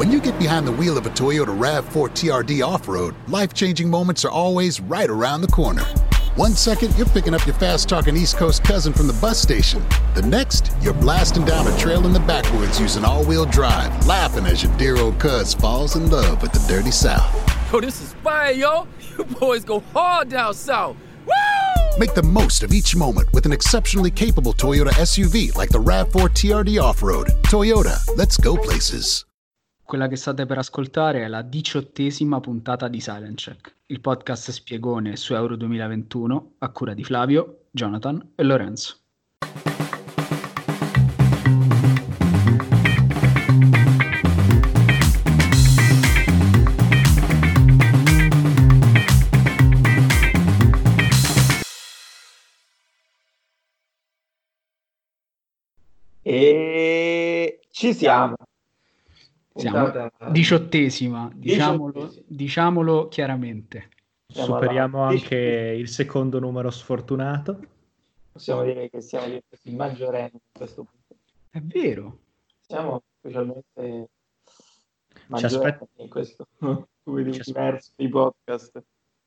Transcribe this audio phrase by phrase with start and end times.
[0.00, 3.90] When you get behind the wheel of a Toyota RAV4 TRD off road, life changing
[3.90, 5.82] moments are always right around the corner.
[6.36, 9.84] One second, you're picking up your fast talking East Coast cousin from the bus station.
[10.14, 14.46] The next, you're blasting down a trail in the backwoods using all wheel drive, laughing
[14.46, 17.30] as your dear old cuz falls in love with the dirty South.
[17.70, 18.88] Yo, this is fire, yo.
[19.18, 20.96] You boys go hard down south.
[21.26, 21.98] Woo!
[21.98, 26.30] Make the most of each moment with an exceptionally capable Toyota SUV like the RAV4
[26.30, 27.26] TRD Off Road.
[27.42, 29.26] Toyota, let's go places.
[29.90, 35.16] Quella che state per ascoltare è la diciottesima puntata di Silent Check, il podcast spiegone
[35.16, 38.98] su Euro 2021 a cura di Flavio, Jonathan e Lorenzo.
[56.22, 58.36] E ci siamo.
[59.54, 59.92] Siamo
[60.30, 62.24] diciottesima, diciamolo, Diciottesima.
[62.28, 63.88] diciamolo chiaramente.
[64.26, 67.58] Siamo Superiamo alla- anche il secondo numero sfortunato.
[68.32, 71.16] Possiamo dire che siamo diventati maggiorenni a questo punto.
[71.50, 72.18] È vero.
[72.60, 74.08] Siamo specialmente
[75.12, 78.82] Ci maggiorenni aspetta- in questo Ci universo di podcast.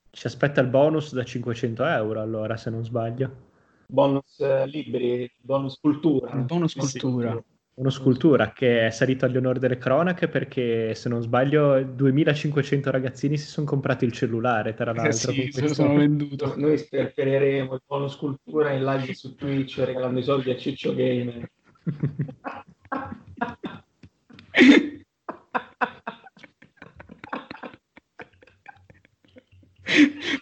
[0.09, 3.52] Ci aspetta il bonus da 500 euro, allora, se non sbaglio.
[3.88, 6.31] Bonus eh, libri, bonus cultura.
[6.34, 7.44] Il bonus cultura.
[7.75, 13.35] Uno scultura che è salito agli onori delle cronache perché, se non sbaglio, 2500 ragazzini
[13.35, 15.31] si sono comprati il cellulare, tra Eh l'altro.
[15.31, 15.73] sì, con se lo questo.
[15.73, 16.53] sono venduto.
[16.57, 21.49] Noi sperpereremo il bonus cultura in live su Twitch regalando i soldi a Ciccio Gamer.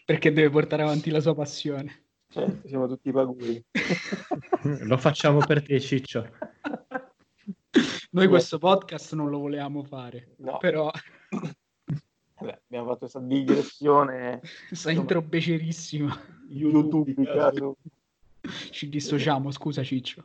[0.05, 2.05] Perché deve portare avanti la sua passione.
[2.29, 3.63] Certo, siamo tutti paguri.
[4.83, 6.29] Lo facciamo per te, Ciccio.
[8.11, 10.91] Noi questo podcast non lo volevamo fare, No, però
[11.29, 14.41] vabbè, abbiamo fatto questa digressione
[14.71, 16.19] sta intro becerissima.
[16.49, 17.77] YouTube caso.
[18.71, 20.23] Ci dissociamo, scusa Ciccio.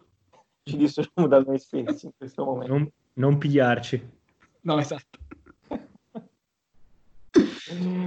[0.65, 2.73] Ci dissociamo da noi stessi in questo momento.
[2.73, 4.11] Non, non pigliarci.
[4.63, 5.19] No, esatto.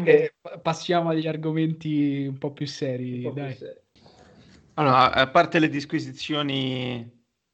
[0.05, 3.55] Eh, pa- passiamo agli argomenti un po' più seri, Un po' più dai.
[3.55, 3.81] serio.
[4.75, 7.09] Allora, a parte le disquisizioni,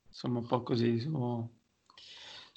[0.08, 1.50] insomma, un po' così su,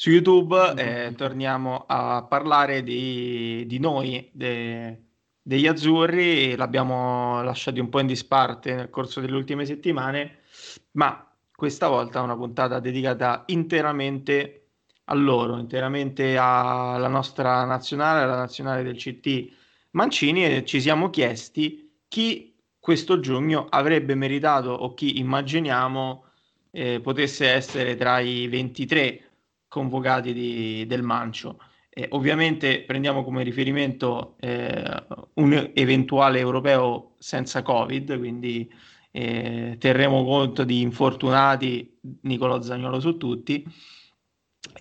[0.00, 5.06] su YouTube, eh, torniamo a parlare di, di noi, de-
[5.42, 6.54] degli azzurri.
[6.54, 10.42] L'abbiamo lasciati un po' in disparte nel corso delle ultime settimane,
[10.92, 14.68] ma questa volta una puntata dedicata interamente
[15.06, 19.48] a loro, interamente alla nostra nazionale, alla nazionale del CT
[19.92, 26.24] Mancini e ci siamo chiesti chi questo giugno avrebbe meritato o chi immaginiamo
[26.70, 29.27] eh, potesse essere tra i 23
[29.68, 31.60] convocati di- del Mancio.
[31.90, 38.70] Eh, ovviamente prendiamo come riferimento eh, un eventuale europeo senza Covid, quindi
[39.10, 43.64] eh, terremo conto di infortunati, Nicolò Zagnolo su tutti,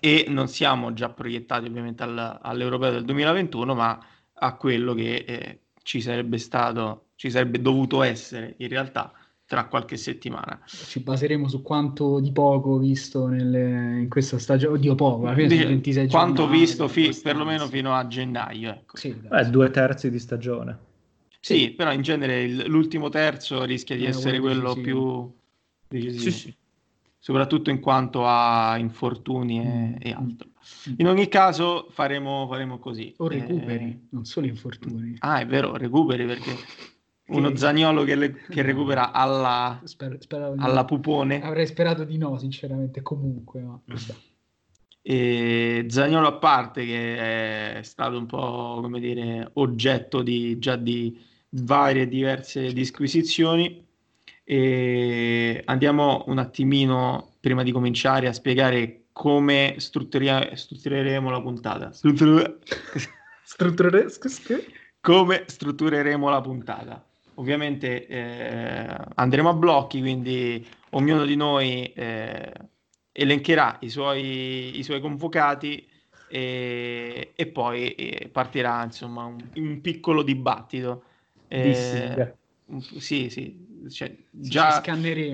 [0.00, 3.98] e non siamo già proiettati ovviamente al- all'europeo del 2021, ma
[4.34, 9.12] a quello che eh, ci sarebbe stato, ci sarebbe dovuto essere in realtà
[9.48, 10.60] tra qualche settimana.
[10.66, 14.74] Ci baseremo su quanto di poco visto nelle- in questa stagione.
[14.76, 18.70] Oddio, poco, alla fine Dice, 26 quanto giornate, visto fi- perlomeno fino a gennaio.
[18.70, 18.98] Ecco.
[18.98, 19.50] Sì, Eh, sì.
[19.50, 20.78] due terzi di stagione.
[21.40, 25.32] Sì, però in genere il- l'ultimo terzo rischia di Eh, essere quello più
[25.88, 26.54] decisivo, Sì, sì.
[27.18, 30.18] soprattutto in quanto a infortuni e, Mm, e mm.
[30.18, 30.48] altro.
[30.98, 33.14] In ogni caso faremo, faremo così.
[33.16, 35.16] O Eh, recuperi, non solo infortuni.
[35.20, 36.54] ah, è vero, recuperi perché
[37.28, 41.42] uno Zagnolo che, le- che recupera alla, Spero- speravo di alla pupone.
[41.42, 43.60] Avrei sperato di no, sinceramente, comunque.
[43.60, 43.80] Ma...
[43.92, 43.96] Mm.
[45.00, 51.18] E Zaniolo a parte che è stato un po' come dire oggetto di già di
[51.50, 53.82] varie e diverse disquisizioni
[54.44, 62.58] e andiamo un attimino prima di cominciare a spiegare come strutturia- struttureremo la puntata Struttur-
[65.00, 67.07] come struttureremo la puntata
[67.38, 72.52] ovviamente eh, andremo a blocchi quindi ognuno di noi eh,
[73.12, 75.86] elencherà i suoi, i suoi convocati
[76.26, 81.04] e, e poi eh, partirà insomma un, un piccolo dibattito.
[81.48, 82.34] Eh,
[82.98, 84.80] sì, sì, c'è Ci già,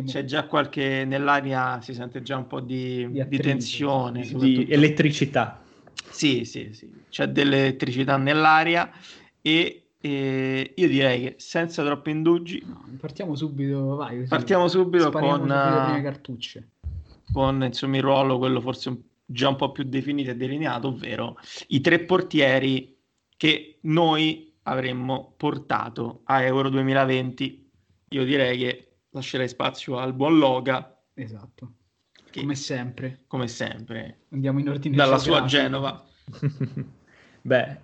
[0.04, 4.24] c'è già qualche nell'aria, si sente già un po' di, Di di tensione.
[4.24, 5.60] di elettricità.
[6.10, 8.90] sì, sì, sì, c'è dell'elettricità nell'aria
[9.42, 14.16] e, e io direi che senza troppi indugi No, partiamo subito, vai.
[14.18, 14.28] così.
[14.28, 16.68] partiamo subito con, subito le eh, prime cartucce.
[17.32, 21.80] con insomma, il ruolo, quello forse già un po' più definito e delineato, ovvero i
[21.80, 22.94] tre portieri
[23.34, 27.70] che noi avremmo portato a Euro 2020.
[28.10, 31.02] Io direi che lascerei spazio al buon Loga.
[31.14, 31.72] Esatto.
[32.30, 33.22] Che, come sempre.
[33.26, 34.24] Come sempre.
[34.32, 34.96] Andiamo in ordine.
[34.96, 36.04] Dalla sua Genova.
[37.40, 37.78] Beh,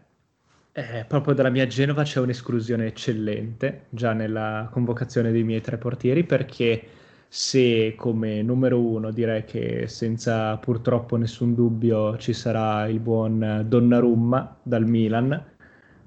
[0.72, 6.25] eh, proprio dalla mia Genova c'è un'esclusione eccellente già nella convocazione dei miei tre portieri
[6.25, 6.82] perché
[7.28, 14.58] se come numero uno direi che senza purtroppo nessun dubbio ci sarà il buon Donnarumma
[14.62, 15.44] dal Milan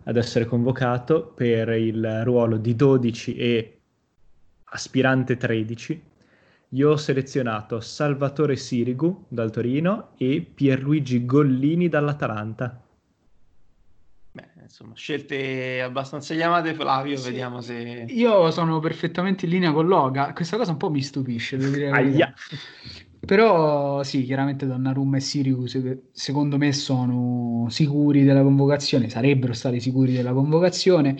[0.04, 3.78] ad essere convocato per il ruolo di 12 e
[4.66, 6.04] aspirante 13.
[6.70, 12.83] Io ho selezionato Salvatore Sirigu dal Torino e Pierluigi Gollini dall'Atalanta.
[14.36, 17.30] Beh, insomma, scelte abbastanza chiamate, Flavio, sì.
[17.30, 18.06] vediamo se...
[18.10, 22.34] Io sono perfettamente in linea con Loga, questa cosa un po' mi stupisce, devo dire.
[23.20, 25.80] Però sì, chiaramente Donnarumma e Sirius
[26.12, 31.16] secondo me sono sicuri della convocazione, sarebbero stati sicuri della convocazione.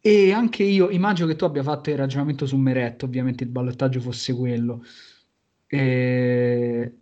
[0.00, 4.00] E anche io immagino che tu abbia fatto il ragionamento su Meret, ovviamente il ballottaggio
[4.00, 4.84] fosse quello.
[5.68, 6.92] E...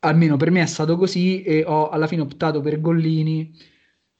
[0.00, 3.54] Almeno per me è stato così e ho alla fine optato per Gollini,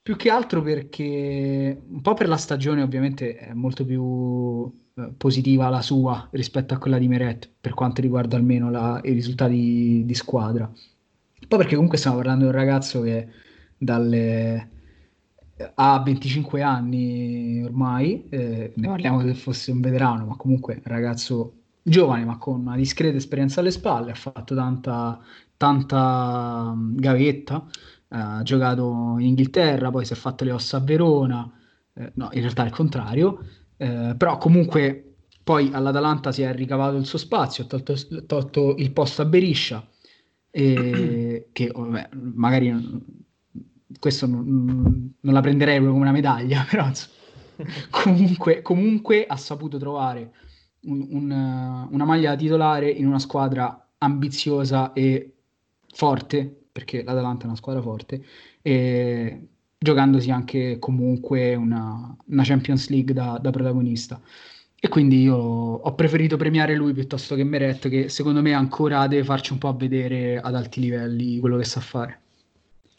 [0.03, 5.69] più che altro perché un po' per la stagione ovviamente è molto più eh, positiva
[5.69, 10.15] la sua rispetto a quella di Meret per quanto riguarda almeno la, i risultati di
[10.15, 10.71] squadra.
[11.49, 13.29] Poi perché comunque stiamo parlando di un ragazzo che
[13.77, 14.71] dalle,
[15.75, 21.55] ha 25 anni ormai, eh, ne parliamo se fosse un veterano, ma comunque un ragazzo
[21.83, 25.19] giovane ma con una discreta esperienza alle spalle, ha fatto tanta,
[25.57, 27.67] tanta gavetta,
[28.13, 31.51] ha giocato in Inghilterra, poi si è fatto le ossa a Verona,
[31.95, 33.45] eh, no in realtà è il contrario,
[33.77, 37.95] eh, però comunque poi all'Atalanta si è ricavato il suo spazio, ha tolto,
[38.27, 39.87] tolto il posto a Beriscia,
[40.51, 42.75] e, che vabbè, magari
[43.99, 46.91] questo non, non, la prenderei come una medaglia, però
[47.91, 50.33] comunque, comunque, ha saputo trovare
[50.83, 55.35] un, un, una maglia titolare in una squadra ambiziosa e
[55.93, 58.25] forte, perché l'Atalanta è una squadra forte,
[58.63, 64.21] e giocandosi anche comunque una, una Champions League da, da, protagonista.
[64.83, 69.25] E quindi io ho preferito premiare lui piuttosto che Meret, che secondo me ancora deve
[69.25, 72.21] farci un po' a vedere ad alti livelli quello che sa fare.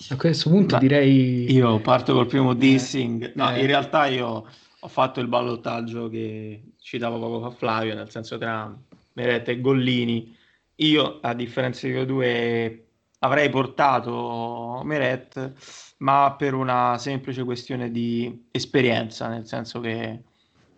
[0.09, 1.51] A questo punto Ma direi...
[1.51, 3.33] Io parto col primo dissing.
[3.35, 3.61] No, eh.
[3.61, 4.45] in realtà io
[4.79, 8.75] ho fatto il ballottaggio che citavo poco fa Flavio, nel senso tra
[9.13, 10.35] Meret e Gollini.
[10.77, 12.85] Io, a differenza di voi due,
[13.23, 15.53] avrei portato Meret
[15.97, 20.23] ma per una semplice questione di esperienza, nel senso che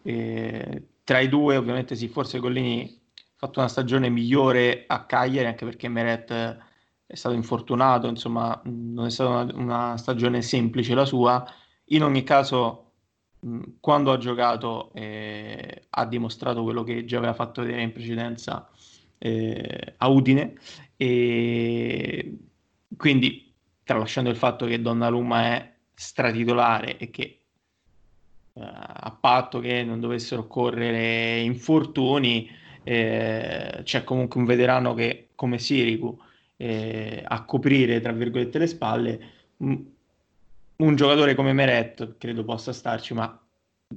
[0.02, 5.48] eh, tra i due ovviamente sì, forse Gollini ha fatto una stagione migliore a Cagliari,
[5.48, 6.32] anche perché Meret
[7.06, 11.46] è stato infortunato, insomma non è stata una, una stagione semplice la sua,
[11.86, 12.92] in ogni caso
[13.80, 18.70] quando ha giocato eh, ha dimostrato quello che già aveva fatto vedere in precedenza
[19.18, 20.56] eh, a Udine
[21.04, 22.38] e
[22.96, 23.54] quindi
[23.84, 27.40] tralasciando il fatto che Donnarumma è stratitolare e che
[28.54, 32.50] eh, a patto che non dovessero occorrere infortuni
[32.84, 36.18] eh, c'è comunque un veterano che come Sirigu
[36.56, 39.20] eh, a coprire tra virgolette le spalle
[39.58, 39.84] un,
[40.78, 43.42] un giocatore come Meret credo possa starci ma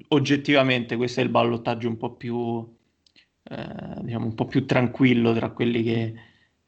[0.08, 2.68] oggettivamente questo è il ballottaggio un po' più
[3.44, 6.14] eh, diciamo un po' più tranquillo tra quelli che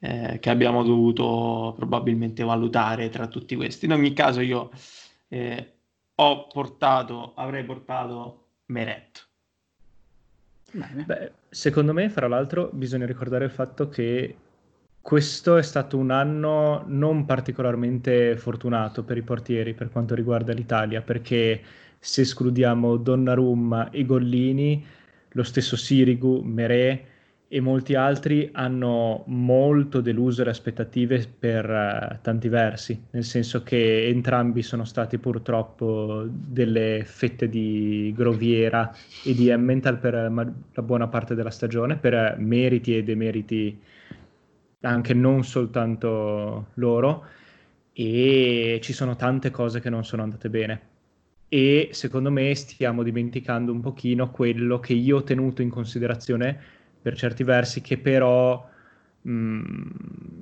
[0.00, 3.86] eh, che abbiamo dovuto probabilmente valutare tra tutti questi.
[3.86, 4.70] In ogni caso io
[5.28, 5.72] eh,
[6.14, 9.26] ho portato, avrei portato Meret.
[10.70, 14.36] Beh, secondo me, fra l'altro, bisogna ricordare il fatto che
[15.00, 21.00] questo è stato un anno non particolarmente fortunato per i portieri per quanto riguarda l'Italia,
[21.00, 21.62] perché
[21.98, 24.84] se escludiamo Donnarumma e Gollini,
[25.30, 27.04] lo stesso Sirigu, Merè,
[27.50, 34.06] e molti altri hanno molto deluso le aspettative per uh, tanti versi, nel senso che
[34.06, 41.08] entrambi sono stati purtroppo delle fette di groviera e di Emmental per ma- la buona
[41.08, 43.80] parte della stagione, per meriti e demeriti
[44.80, 47.24] anche non soltanto loro,
[47.94, 50.80] e ci sono tante cose che non sono andate bene.
[51.48, 57.16] E secondo me stiamo dimenticando un pochino quello che io ho tenuto in considerazione per
[57.16, 58.68] certi versi, che però
[59.22, 59.82] mh, mm,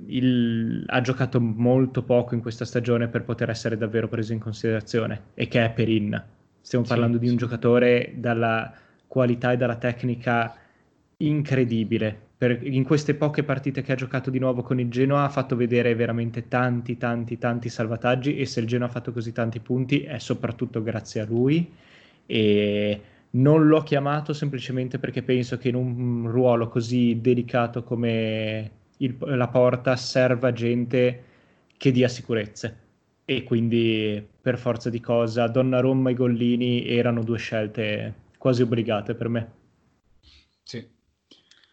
[0.07, 5.21] il, ha giocato molto poco in questa stagione per poter essere davvero preso in considerazione,
[5.33, 6.23] e che è Perin.
[6.61, 8.73] Stiamo sì, di un giocatore dalla
[9.07, 10.53] qualità e dalla tecnica
[11.17, 15.29] incredibile, per, in queste poche partite che ha giocato di nuovo con il Genoa ha
[15.29, 19.59] fatto vedere veramente tanti, tanti, tanti salvataggi e se il Genoa ha fatto così tanti
[19.59, 21.71] punti è soprattutto grazie a lui.
[22.27, 23.01] E
[23.37, 29.47] non l'ho chiamato semplicemente perché penso che in un ruolo così delicato come il, la
[29.47, 31.23] porta serva gente
[31.77, 32.85] che dia sicurezze
[33.25, 39.27] e quindi per forza di cosa Donnarumma e Gollini erano due scelte quasi obbligate per
[39.27, 39.51] me.
[40.63, 40.87] Sì.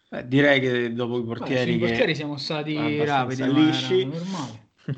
[0.09, 4.09] Eh, direi che dopo i portieri, Beh, che portieri siamo stati rapidi, lisci,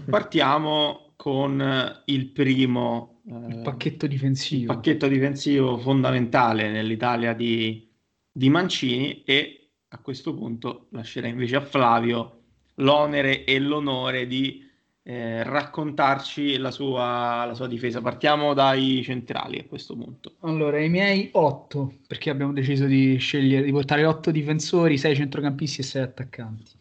[0.09, 4.71] partiamo con il primo il pacchetto difensivo.
[4.71, 7.87] Il pacchetto difensivo fondamentale nell'Italia di,
[8.31, 12.41] di Mancini e a questo punto lascerei invece a Flavio
[12.75, 14.65] l'onere e l'onore di
[15.03, 18.01] eh, raccontarci la sua, la sua, difesa.
[18.01, 20.35] Partiamo dai centrali a questo punto.
[20.41, 25.81] Allora, i miei otto, perché abbiamo deciso di scegliere di portare otto difensori, sei centrocampisti
[25.81, 26.71] e sei attaccanti.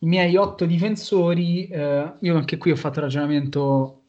[0.00, 4.03] I miei otto difensori, eh, io anche qui ho fatto ragionamento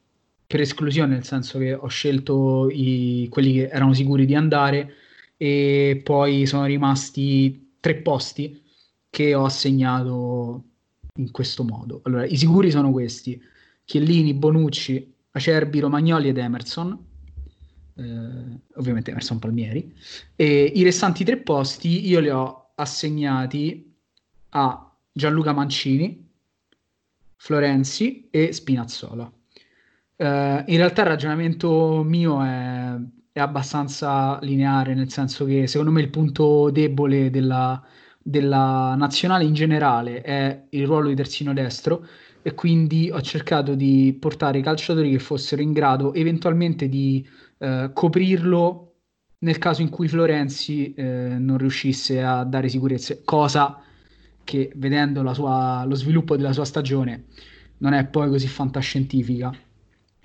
[0.47, 4.93] per esclusione, nel senso che ho scelto i, quelli che erano sicuri di andare
[5.37, 8.61] e poi sono rimasti tre posti
[9.09, 10.63] che ho assegnato
[11.15, 12.01] in questo modo.
[12.03, 13.41] Allora, i sicuri sono questi:
[13.83, 16.97] Chiellini, Bonucci, Acerbi, Romagnoli ed Emerson.
[17.97, 18.03] Eh,
[18.75, 19.93] ovviamente Emerson Palmieri.
[20.35, 23.93] E i restanti tre posti io li ho assegnati
[24.49, 26.27] a Gianluca Mancini,
[27.37, 29.31] Florenzi e Spinazzola.
[30.17, 32.95] Uh, in realtà il ragionamento mio è,
[33.33, 37.83] è, abbastanza lineare, nel senso che secondo me il punto debole della,
[38.21, 42.07] della nazionale in generale è il ruolo di terzino destro
[42.41, 47.91] e quindi ho cercato di portare i calciatori che fossero in grado eventualmente di uh,
[47.91, 48.93] coprirlo
[49.39, 51.03] nel caso in cui Florenzi uh,
[51.37, 53.81] non riuscisse a dare sicurezze, cosa
[54.45, 57.25] che vedendo sua, lo sviluppo della sua stagione
[57.79, 59.51] non è poi così fantascientifica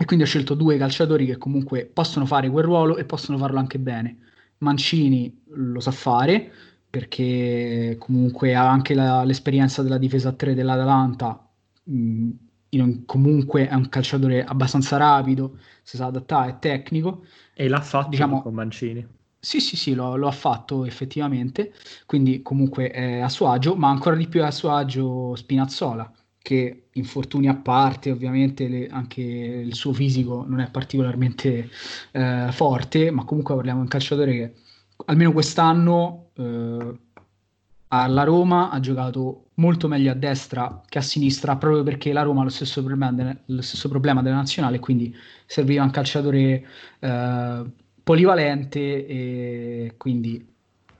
[0.01, 3.59] e quindi ho scelto due calciatori che comunque possono fare quel ruolo e possono farlo
[3.59, 4.17] anche bene.
[4.59, 6.51] Mancini lo sa fare
[6.89, 11.47] perché comunque ha anche la, l'esperienza della difesa a 3 dell'Atalanta.
[11.91, 12.31] Mm,
[13.05, 17.27] comunque è un calciatore abbastanza rapido, si sa adattare, è tecnico.
[17.53, 19.07] E l'ha fatto diciamo, con Mancini.
[19.39, 21.75] Sì, sì, sì, lo, lo, ha fatto effettivamente,
[22.07, 26.11] quindi comunque è a suo agio, ma ancora di più è a suo agio Spinazzola,
[26.43, 31.69] che infortuni a parte, ovviamente le, anche il suo fisico non è particolarmente
[32.13, 34.55] eh, forte, ma comunque parliamo di un calciatore che
[35.07, 36.99] almeno quest'anno eh,
[37.89, 42.41] alla Roma ha giocato molto meglio a destra che a sinistra, proprio perché la Roma
[42.41, 45.15] ha lo stesso problema, de- lo stesso problema della nazionale, quindi
[45.47, 46.67] serviva un calciatore
[47.01, 47.65] eh,
[48.03, 50.49] polivalente e quindi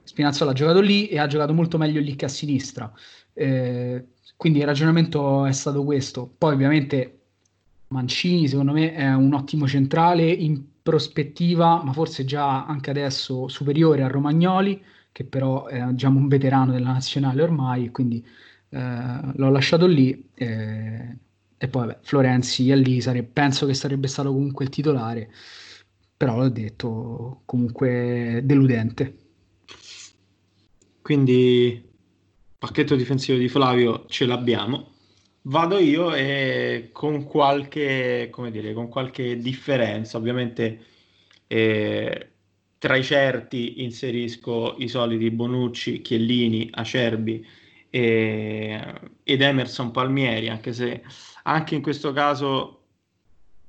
[0.03, 2.91] Spinazzola ha giocato lì e ha giocato molto meglio lì che a sinistra.
[3.33, 4.05] Eh,
[4.41, 6.27] quindi il ragionamento è stato questo.
[6.35, 7.19] Poi ovviamente
[7.89, 14.01] Mancini secondo me è un ottimo centrale in prospettiva, ma forse già anche adesso superiore
[14.01, 18.25] a Romagnoli, che però è diciamo, un veterano della nazionale ormai, quindi
[18.69, 20.29] eh, l'ho lasciato lì.
[20.33, 21.17] Eh,
[21.55, 22.99] e poi vabbè, Florenzi è lì,
[23.31, 25.29] penso che sarebbe stato comunque il titolare,
[26.17, 29.15] però l'ho detto comunque deludente.
[30.99, 31.90] Quindi
[32.61, 34.91] pacchetto difensivo di Flavio ce l'abbiamo.
[35.45, 40.85] Vado io e con qualche, come dire, con qualche differenza, ovviamente
[41.47, 42.29] eh,
[42.77, 47.43] tra i certi inserisco i soliti Bonucci, Chiellini, Acerbi
[47.89, 51.01] e, ed Emerson Palmieri, anche se
[51.43, 52.83] anche in questo caso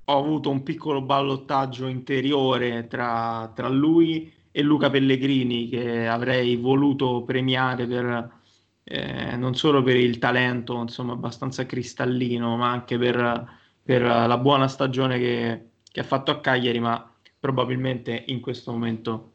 [0.04, 7.22] ho avuto un piccolo ballottaggio interiore tra, tra lui e Luca Pellegrini che avrei voluto
[7.22, 8.40] premiare per
[8.84, 14.68] eh, non solo per il talento insomma, abbastanza cristallino, ma anche per, per la buona
[14.68, 19.32] stagione che, che, ha fatto a Cagliari, ma probabilmente in questo momento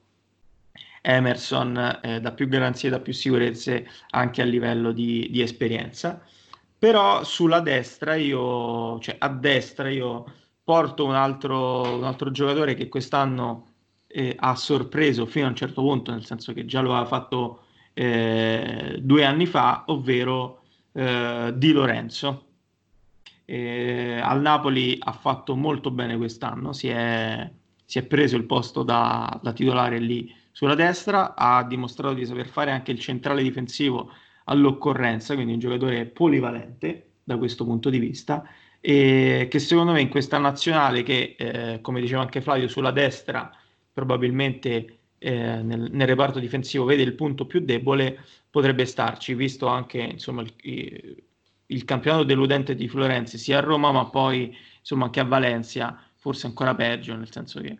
[1.01, 6.21] Emerson eh, dà più garanzie, dà più sicurezze anche a livello di, di esperienza.
[6.79, 10.25] Però sulla destra io, cioè a destra io
[10.63, 13.67] porto un altro, un altro giocatore che quest'anno
[14.07, 17.66] eh, ha sorpreso fino a un certo punto, nel senso che già lo ha fatto
[17.97, 20.61] eh, due anni fa, ovvero
[20.91, 22.43] eh, Di Lorenzo.
[23.43, 27.49] Eh, al Napoli ha fatto molto bene quest'anno, si è,
[27.83, 32.47] si è preso il posto da, da, titolare lì sulla destra, ha dimostrato di saper
[32.47, 34.11] fare anche il centrale difensivo
[34.45, 38.43] all'occorrenza, quindi un giocatore polivalente da questo punto di vista
[38.79, 43.51] e che secondo me in questa nazionale che eh, come diceva anche Flavio sulla destra
[43.91, 48.19] probabilmente eh, nel, nel, reparto difensivo vede il punto più debole,
[48.49, 51.23] potrebbe starci, visto anche insomma, il,
[51.67, 56.47] il campionato deludente di Florenzi sia a Roma, ma poi insomma anche a Valencia, forse
[56.47, 57.79] ancora peggio, nel senso che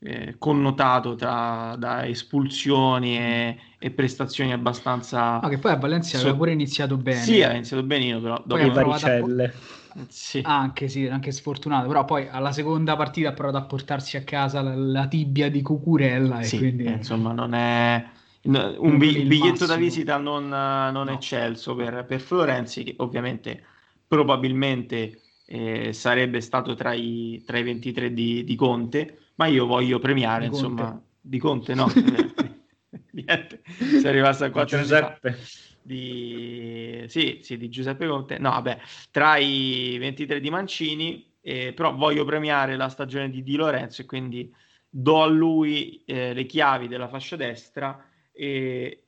[0.00, 5.40] eh, connotato tra, da espulsioni e, e prestazioni abbastanza...
[5.40, 6.24] No, che poi a Valencia so...
[6.24, 7.20] aveva pure iniziato bene.
[7.20, 9.48] Sì, ha iniziato benino, però dopo le varicelle.
[9.48, 10.40] Po- sì.
[10.44, 14.60] Anche sì, anche sfortunato, però poi alla seconda partita ha provato a portarsi a casa
[14.60, 16.84] la, la tibia di Cucurella e sì, quindi...
[16.84, 18.04] Eh, insomma non è
[18.42, 19.68] un bi- biglietto massimo.
[19.68, 21.10] da visita non, non no.
[21.10, 23.64] eccelso per, per Florenzi, che ovviamente
[24.06, 29.98] probabilmente eh, sarebbe stato tra i, tra i 23 di, di, Conte, ma io voglio
[29.98, 31.04] premiare, di insomma, Conte.
[31.20, 31.86] di Conte no,
[33.12, 33.62] niente,
[34.00, 35.38] sei rimasto a 4 Giuseppe.
[35.86, 37.04] Di...
[37.06, 38.78] Sì, sì, di Giuseppe Conte, no, vabbè,
[39.10, 44.06] tra i 23 di Mancini, eh, però voglio premiare la stagione di Di Lorenzo e
[44.06, 44.52] quindi
[44.88, 49.04] do a lui eh, le chiavi della fascia destra e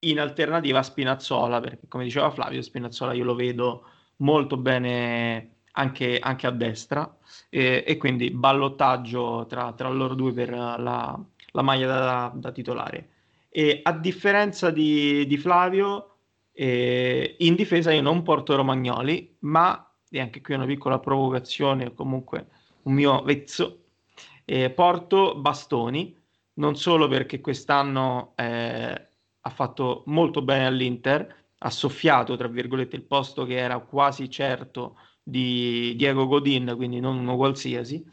[0.00, 3.86] in alternativa a Spinazzola, perché come diceva Flavio, Spinazzola io lo vedo
[4.16, 10.50] molto bene anche, anche a destra e, e, quindi ballottaggio tra, tra loro due per
[10.50, 11.20] la,
[11.52, 13.08] la maglia da, da, titolare.
[13.48, 16.11] E a differenza di, di Flavio,
[16.52, 22.48] eh, in difesa io non porto Romagnoli, ma, e anche qui una piccola provocazione comunque
[22.82, 23.84] un mio vezzo,
[24.44, 26.16] eh, porto Bastoni,
[26.54, 29.08] non solo perché quest'anno eh,
[29.40, 34.96] ha fatto molto bene all'Inter, ha soffiato, tra virgolette, il posto che era quasi certo
[35.22, 38.04] di Diego Godin, quindi non uno qualsiasi,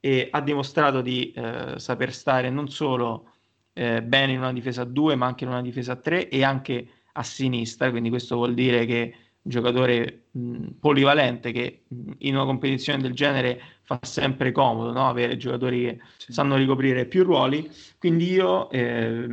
[0.00, 3.30] e ha dimostrato di eh, saper stare non solo
[3.72, 6.42] eh, bene in una difesa a 2, ma anche in una difesa a 3 e
[6.42, 12.36] anche a sinistra, quindi questo vuol dire che un giocatore mh, polivalente che mh, in
[12.36, 15.08] una competizione del genere fa sempre comodo no?
[15.08, 16.32] avere giocatori che sì.
[16.32, 17.68] sanno ricoprire più ruoli.
[17.98, 19.26] Quindi io eh,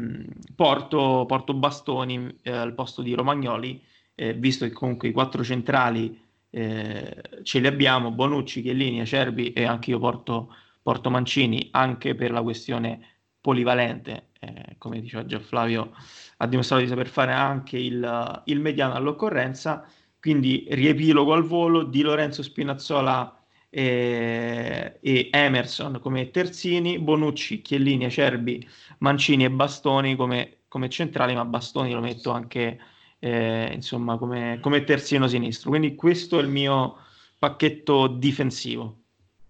[0.55, 3.81] porto, porto, Bastoni eh, al posto di Romagnoli,
[4.15, 9.65] eh, visto che comunque i quattro centrali eh, ce li abbiamo, Bonucci, Chiellini, Acerbi e
[9.65, 12.99] anche io porto, porto Mancini, anche per la questione
[13.41, 15.91] polivalente, eh, come diceva già Flavio,
[16.37, 19.87] ha dimostrato di saper fare anche il, il mediano all'occorrenza,
[20.19, 28.67] quindi riepilogo al volo di Lorenzo Spinazzola e, e Emerson come terzini, Bonucci, Chiellini, Acerbi,
[28.99, 32.79] Mancini e Bastoni come, come centrali, ma Bastoni lo metto anche
[33.19, 35.69] eh, insomma, come, come terzino sinistro.
[35.69, 36.97] Quindi questo è il mio
[37.37, 39.01] pacchetto difensivo.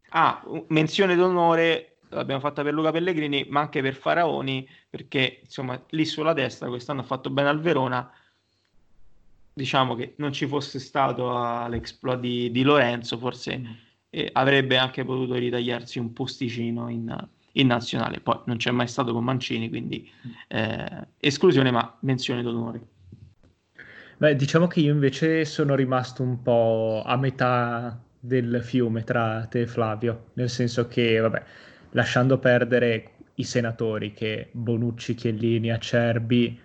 [0.10, 6.06] Ah, menzione d'onore l'abbiamo fatta per Luca Pellegrini, ma anche per Faraoni, perché insomma lì
[6.06, 8.12] sulla destra quest'anno ha fatto bene al Verona.
[9.54, 13.62] Diciamo che non ci fosse stato l'exploit di, di Lorenzo, forse
[14.10, 18.20] eh, avrebbe anche potuto ritagliarsi un posticino in, in, nazionale.
[18.20, 20.10] Poi non c'è mai stato con Mancini, quindi
[20.48, 22.82] eh, esclusione, ma menzione d'onore.
[24.18, 29.62] Beh, diciamo che io invece sono rimasto un po' a metà del fiume tra te
[29.62, 31.44] e Flavio, nel senso che, vabbè,
[31.96, 36.60] lasciando perdere i senatori che Bonucci, Chiellini, Acerbi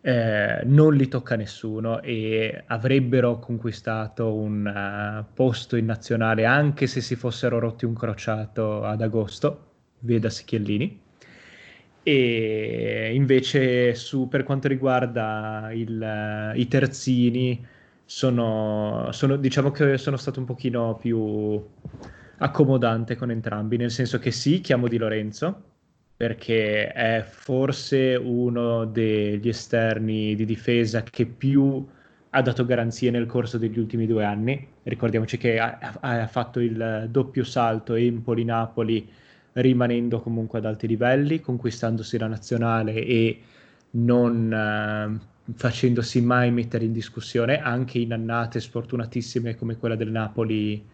[0.00, 7.00] eh, non li tocca nessuno e avrebbero conquistato un uh, posto in nazionale anche se
[7.00, 11.00] si fossero rotti un crociato ad agosto, vedasi Chiellini.
[12.02, 17.66] E invece su, per quanto riguarda il, i terzini,
[18.04, 21.60] sono, sono, diciamo che sono stato un pochino più
[22.38, 25.62] accomodante con entrambi, nel senso che sì, chiamo Di Lorenzo,
[26.16, 31.86] perché è forse uno degli esterni di difesa che più
[32.30, 34.66] ha dato garanzie nel corso degli ultimi due anni.
[34.82, 39.08] Ricordiamoci che ha, ha fatto il doppio salto Empoli-Napoli
[39.52, 43.40] rimanendo comunque ad alti livelli, conquistandosi la nazionale e
[43.92, 50.84] non eh, facendosi mai mettere in discussione, anche in annate sfortunatissime come quella del Napoli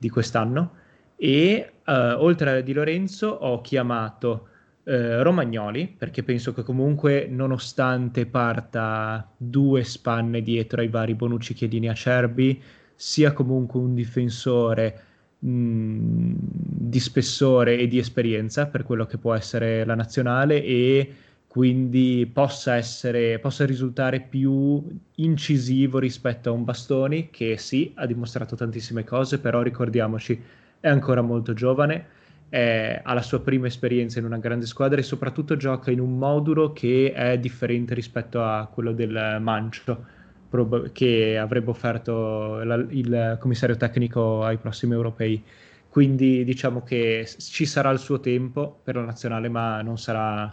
[0.00, 0.72] di quest'anno.
[1.16, 4.48] E eh, oltre a Di Lorenzo ho chiamato
[4.84, 11.88] eh, Romagnoli, perché penso che comunque nonostante parta due spanne dietro ai vari Bonucci, Chiedini,
[11.88, 12.60] Acerbi,
[12.94, 15.02] sia comunque un difensore
[15.38, 21.14] mh, di spessore e di esperienza per quello che può essere la nazionale e
[21.50, 24.86] quindi possa, essere, possa risultare più
[25.16, 30.40] incisivo rispetto a un Bastoni che sì, ha dimostrato tantissime cose, però ricordiamoci,
[30.78, 32.06] è ancora molto giovane,
[32.48, 36.16] è, ha la sua prima esperienza in una grande squadra e soprattutto gioca in un
[36.18, 40.06] modulo che è differente rispetto a quello del Mancio
[40.48, 45.44] prob- che avrebbe offerto la, il commissario tecnico ai prossimi europei.
[45.88, 50.48] Quindi diciamo che ci sarà il suo tempo per la nazionale, ma non sarà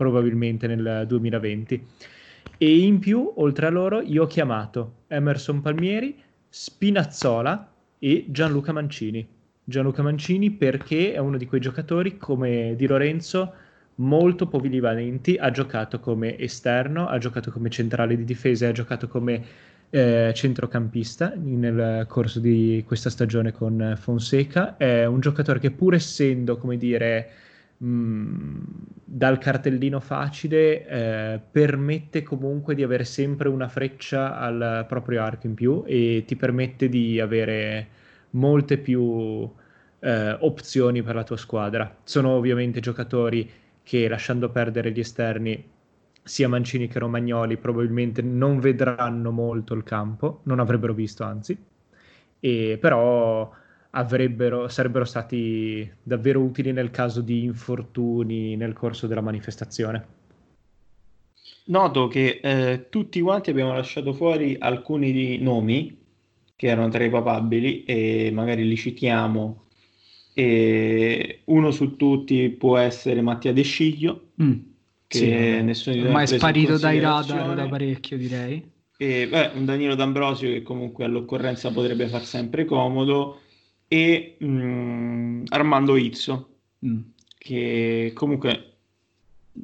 [0.00, 1.86] probabilmente nel 2020.
[2.56, 6.16] E in più, oltre a loro, io ho chiamato Emerson Palmieri,
[6.48, 9.28] Spinazzola e Gianluca Mancini.
[9.62, 13.52] Gianluca Mancini perché è uno di quei giocatori come Di Lorenzo
[13.96, 19.44] molto polivalenti, ha giocato come esterno, ha giocato come centrale di difesa, ha giocato come
[19.90, 24.78] eh, centrocampista nel corso di questa stagione con Fonseca.
[24.78, 27.30] È un giocatore che pur essendo, come dire,
[27.82, 35.54] dal cartellino facile, eh, permette comunque di avere sempre una freccia al proprio arco in
[35.54, 37.88] più e ti permette di avere
[38.32, 39.50] molte più
[40.00, 41.96] eh, opzioni per la tua squadra.
[42.04, 43.50] Sono ovviamente giocatori
[43.82, 45.64] che lasciando perdere gli esterni
[46.22, 51.56] sia Mancini che Romagnoli probabilmente non vedranno molto il campo, non avrebbero visto anzi,
[52.38, 53.50] e però
[53.92, 60.18] sarebbero stati davvero utili nel caso di infortuni nel corso della manifestazione.
[61.64, 65.98] Noto che eh, tutti quanti abbiamo lasciato fuori alcuni nomi
[66.56, 69.64] che erano tra i papabili e magari li citiamo.
[70.32, 74.52] E uno su tutti può essere Mattia De Sciglio, mm,
[75.06, 78.62] che sì, nessuno di noi ormai è sparito dai radar da parecchio, direi.
[78.96, 83.40] E beh, un Danilo D'Ambrosio che comunque all'occorrenza potrebbe far sempre comodo
[83.92, 86.48] e mh, mm, Armando Izzo,
[86.86, 87.00] mm.
[87.38, 88.66] che comunque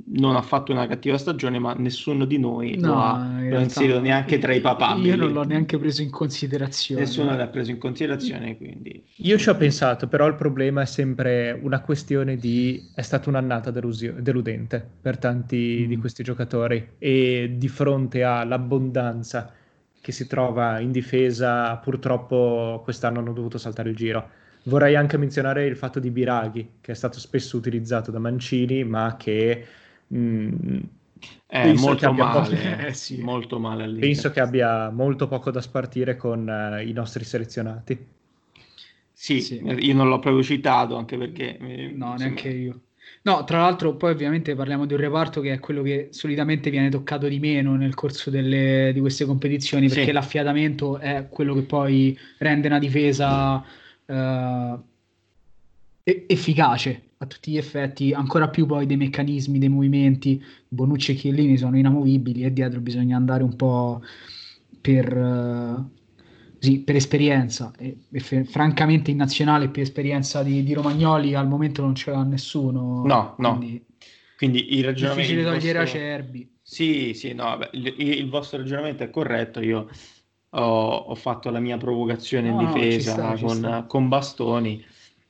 [0.06, 4.00] non ha fatto una cattiva stagione, ma nessuno di noi no, lo ha lo inserito
[4.00, 5.10] neanche tra i papabili.
[5.10, 7.02] Io non l'ho neanche preso in considerazione.
[7.02, 9.00] Nessuno l'ha preso in considerazione, quindi...
[9.14, 12.90] Io ci ho pensato, però il problema è sempre una questione di...
[12.96, 14.16] è stata un'annata delusio...
[14.18, 15.88] deludente per tanti mm.
[15.88, 19.52] di questi giocatori e di fronte all'abbondanza
[20.06, 24.30] che si trova in difesa, purtroppo quest'anno hanno dovuto saltare il giro.
[24.66, 29.16] Vorrei anche menzionare il fatto di Biraghi, che è stato spesso utilizzato da Mancini, ma
[29.18, 29.66] che
[30.06, 30.78] mh, mm,
[31.44, 33.20] è molto male, eh, sì.
[33.20, 38.06] molto male penso che abbia molto poco da spartire con uh, i nostri selezionati.
[39.12, 41.56] Sì, sì, io non l'ho proprio citato anche perché...
[41.58, 42.14] no, insomma...
[42.14, 42.80] neanche io.
[43.22, 46.90] No, tra l'altro poi ovviamente parliamo di un reparto che è quello che solitamente viene
[46.90, 50.12] toccato di meno nel corso delle, di queste competizioni perché sì.
[50.12, 53.64] l'affiatamento è quello che poi rende una difesa
[54.06, 54.78] eh,
[56.04, 61.56] efficace a tutti gli effetti, ancora più poi dei meccanismi, dei movimenti, Bonucci e Chiellini
[61.56, 64.02] sono inamovibili e dietro bisogna andare un po'
[64.80, 65.16] per...
[65.16, 65.95] Uh,
[66.58, 71.48] sì, per esperienza e, e f- francamente in nazionale più esperienza di, di, Romagnoli al
[71.48, 73.56] momento non ce l'ha nessuno no no.
[73.56, 73.84] quindi,
[74.36, 75.98] quindi il ragionamento difficile togliere vostro...
[75.98, 79.88] Acerbi sì sì no vabbè, il, il, vostro ragionamento è corretto io
[80.50, 84.84] ho, ho fatto la mia provocazione no, in difesa no, sta, con, con, bastoni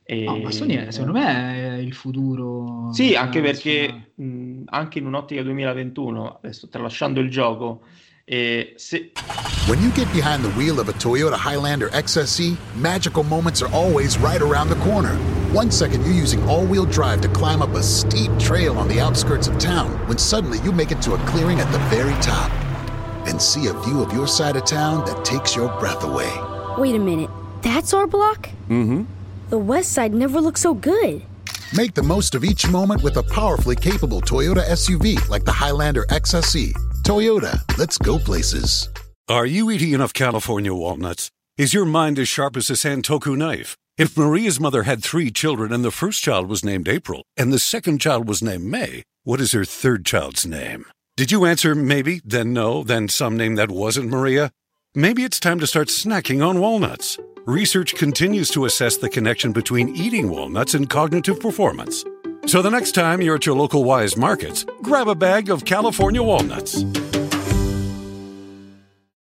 [0.09, 0.23] e...
[0.23, 5.43] No, Bastoni è, secondo me è il futuro sì anche perché mh, anche in un'ottica
[5.43, 7.83] 2021 adesso tralasciando il gioco
[8.29, 8.65] Eh,
[9.69, 14.19] when you get behind the wheel of a Toyota Highlander XSE, magical moments are always
[14.19, 15.15] right around the corner.
[15.53, 18.99] One second you're using all wheel drive to climb up a steep trail on the
[18.99, 22.51] outskirts of town, when suddenly you make it to a clearing at the very top
[23.29, 26.33] and see a view of your side of town that takes your breath away.
[26.79, 27.31] Wait a minute,
[27.63, 28.49] that's our block?
[28.69, 29.03] Mm hmm.
[29.51, 31.23] The west side never looked so good.
[31.77, 36.05] Make the most of each moment with a powerfully capable Toyota SUV like the Highlander
[36.07, 36.73] XSE.
[37.07, 38.89] Toyota, let's go places.
[39.29, 41.31] Are you eating enough California walnuts?
[41.57, 43.77] Is your mind as sharp as a Santoku knife?
[43.97, 47.61] If Maria's mother had three children and the first child was named April and the
[47.61, 50.85] second child was named May, what is her third child's name?
[51.17, 54.51] Did you answer maybe, then no, then some name that wasn't Maria?
[54.93, 57.21] Maybe it's time to start snacking on walnuts.
[57.45, 62.05] Research continues to assess the connection between eating walnuts and cognitive performance.
[62.47, 66.23] So the next time you're at your local Wise Markets, grab a bag of California
[66.23, 66.87] walnuts.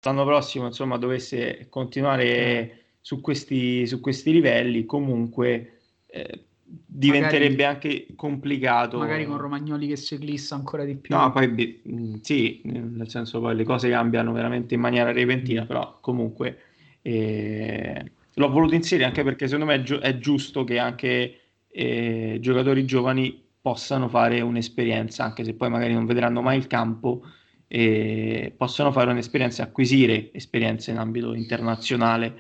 [0.02, 8.06] L'anno prossimo, insomma, dovesse continuare su questi, su questi livelli, comunque eh, diventerebbe magari, anche
[8.16, 9.00] complicato.
[9.00, 11.16] Magari con Romagnoli che si eclissa ancora di più.
[11.16, 15.66] No, poi mm, sì, nel senso poi le cose cambiano veramente in maniera repentina, mm.
[15.68, 16.60] però comunque
[17.02, 21.40] eh, l'ho voluto inserire anche perché secondo me è, gi- è giusto che anche
[21.78, 27.22] eh, giocatori giovani possano fare un'esperienza, anche se poi magari non vedranno mai il campo,
[27.68, 32.40] eh, possano fare un'esperienza, acquisire esperienze in ambito internazionale.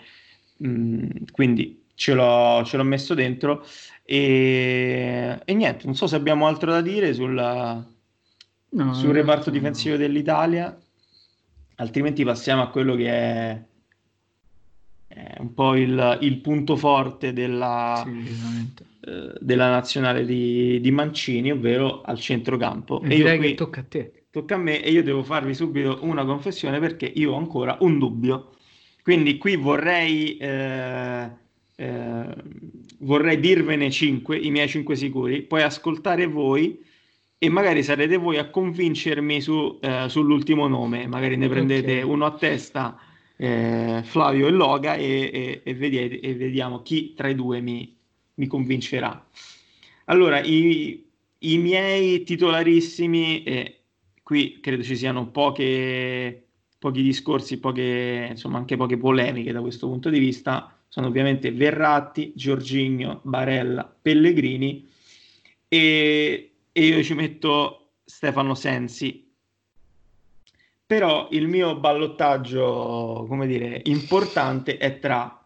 [0.65, 3.65] Mm, quindi ce l'ho, ce l'ho, messo dentro
[4.03, 7.85] e, e, niente, non so se abbiamo altro da dire sulla,
[8.69, 9.57] no, sul reparto no.
[9.57, 10.77] difensivo dell'Italia,
[11.75, 13.63] altrimenti passiamo a quello che è
[15.07, 18.73] è un po' il, il punto forte della, Sì,
[19.05, 23.01] eh, della nazionale di, di Mancini, ovvero al centrocampo.
[23.03, 24.25] E E io direi qui che tocca a te.
[24.31, 27.97] tocca a me e io devo farvi subito una confessione perché io ho ancora un
[27.99, 28.51] dubbio.
[29.01, 31.29] Quindi qui vorrei, eh,
[31.75, 32.35] eh,
[32.99, 36.83] vorrei dirvene cinque, i miei cinque sicuri, poi ascoltare voi
[37.37, 41.07] e magari sarete voi a convincermi su, eh, sull'ultimo nome.
[41.07, 42.09] Magari ne prendete Ok.
[42.09, 42.97] uno a testa,
[43.37, 47.94] eh, Flavio e Loga, e, e- e vediete- e vediamo chi tra i due mi,
[48.35, 49.27] mi convincerà.
[50.05, 51.05] Allora, i,
[51.39, 53.79] i miei titolarissimi, e
[54.23, 56.45] qui credo ci siano poche,
[56.77, 62.31] pochi discorsi, poche, insomma anche poche polemiche da questo punto di vista, sono ovviamente Verratti,
[62.35, 64.87] Giorginio, Barella, Pellegrini
[65.67, 69.23] e, e io ci metto Stefano Sensi.
[70.87, 75.43] Però il mio ballottaggio, come dire, importante è tra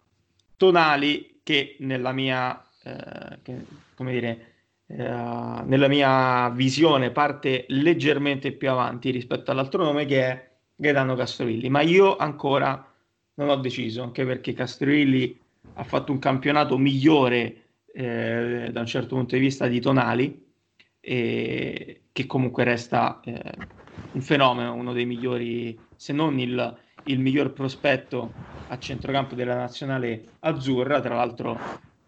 [0.58, 3.66] Tonali che nella mia, eh, che,
[3.96, 4.54] come dire,
[4.88, 11.70] eh, nella mia visione parte leggermente più avanti rispetto all'altro nome che è Gaetano Castrovilli,
[11.70, 12.92] ma io ancora
[13.36, 15.40] non ho deciso, anche perché Castrovilli
[15.74, 17.56] ha fatto un campionato migliore
[17.94, 20.48] eh, da un certo punto di vista di Tonali,
[21.02, 23.42] e che comunque resta eh,
[24.12, 28.32] un fenomeno, uno dei migliori, se non il, il miglior prospetto
[28.68, 31.58] a centrocampo della nazionale azzurra, tra l'altro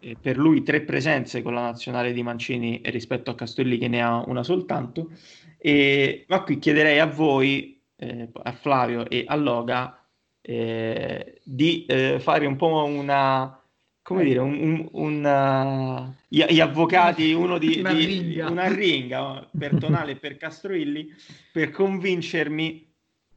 [0.02, 4.02] eh, per lui tre presenze con la nazionale di Mancini rispetto a Castelli che ne
[4.02, 5.10] ha una soltanto.
[5.58, 9.96] E, ma qui chiederei a voi, eh, a Flavio e a Loga,
[10.40, 13.60] eh, di eh, fare un po' una,
[14.02, 18.50] come dire, un, un- una- gli, gli avvocati, uno di, Una di- ringa.
[18.50, 21.08] una ringa per Tonale e per Castroilli,
[21.52, 22.91] per convincermi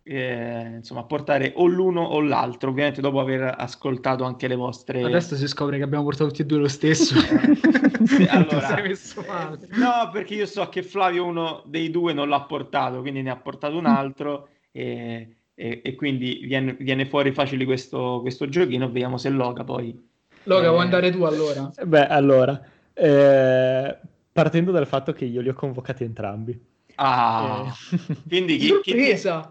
[0.08, 5.02] eh, insomma, a portare o l'uno o l'altro, ovviamente dopo aver ascoltato anche le vostre...
[5.04, 7.16] Adesso si scopre che abbiamo portato tutti e due lo stesso.
[8.06, 9.58] Sì, allora, Ti sei messo male.
[9.72, 13.36] no, perché io so che Flavio uno dei due non l'ha portato, quindi ne ha
[13.36, 18.92] portato un altro e, e- e quindi viene, viene fuori facile questo, questo giochino.
[18.92, 20.00] Vediamo se Loga poi.
[20.44, 21.72] Loga, Eh, vuoi andare tu allora?
[21.84, 22.62] Beh, allora,
[22.94, 23.98] eh,
[24.32, 26.64] partendo dal fatto che io li ho convocati entrambi.
[26.98, 27.72] Ah, Eh,
[28.28, 28.96] quindi chi, chi,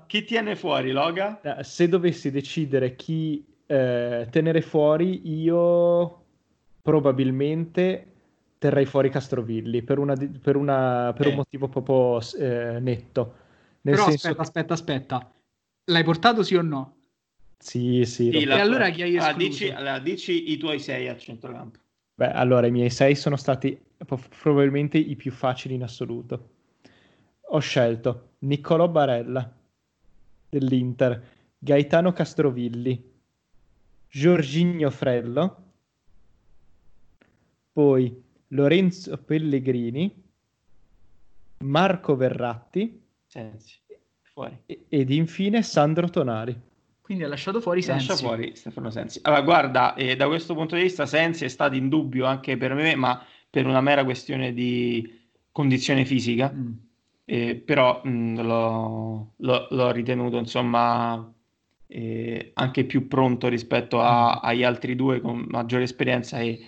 [0.07, 1.40] chi tiene fuori Loga?
[1.62, 6.22] Se dovessi decidere chi eh, tenere fuori, io
[6.80, 8.12] probabilmente
[8.59, 11.37] terrei fuori Castrovilli per, una per, una- per un Eh.
[11.37, 13.35] motivo proprio eh, netto.
[13.83, 15.33] Nel Però senso aspetta, aspetta, aspetta.
[15.90, 16.96] L'hai portato sì o no?
[17.59, 18.30] Sì, sì.
[18.30, 19.48] Sì, E allora chi hai Ah, escluso?
[19.48, 21.78] dici, allora, dici i tuoi sei a centrocampo.
[22.16, 23.76] Beh, allora i miei sei sono stati
[24.40, 26.50] probabilmente i più facili in assoluto.
[27.48, 29.50] Ho scelto Niccolò Barella
[30.48, 31.22] dell'Inter,
[31.59, 33.12] Gaetano Castrovilli,
[34.09, 35.62] Giorginio Frello,
[37.72, 40.22] poi Lorenzo Pellegrini,
[41.59, 43.80] Marco Verratti Sensi,
[44.22, 44.57] fuori.
[44.66, 46.72] e- ed infine Sandro Tonali.
[47.00, 48.09] Quindi ha lasciato fuori Sensi.
[48.09, 49.18] Lascia fuori Stefano Sensi.
[49.22, 52.74] Allora, guarda, eh, da questo punto di vista Sensi è stato in dubbio anche per
[52.74, 56.50] me, ma per una mera questione di condizione fisica.
[56.52, 56.72] Mm.
[57.26, 61.32] Eh, però mh, l'ho, l'ho- l'ho ritenuto insomma
[61.87, 66.60] eh, anche più pronto rispetto a- agli altri due con maggiore esperienza e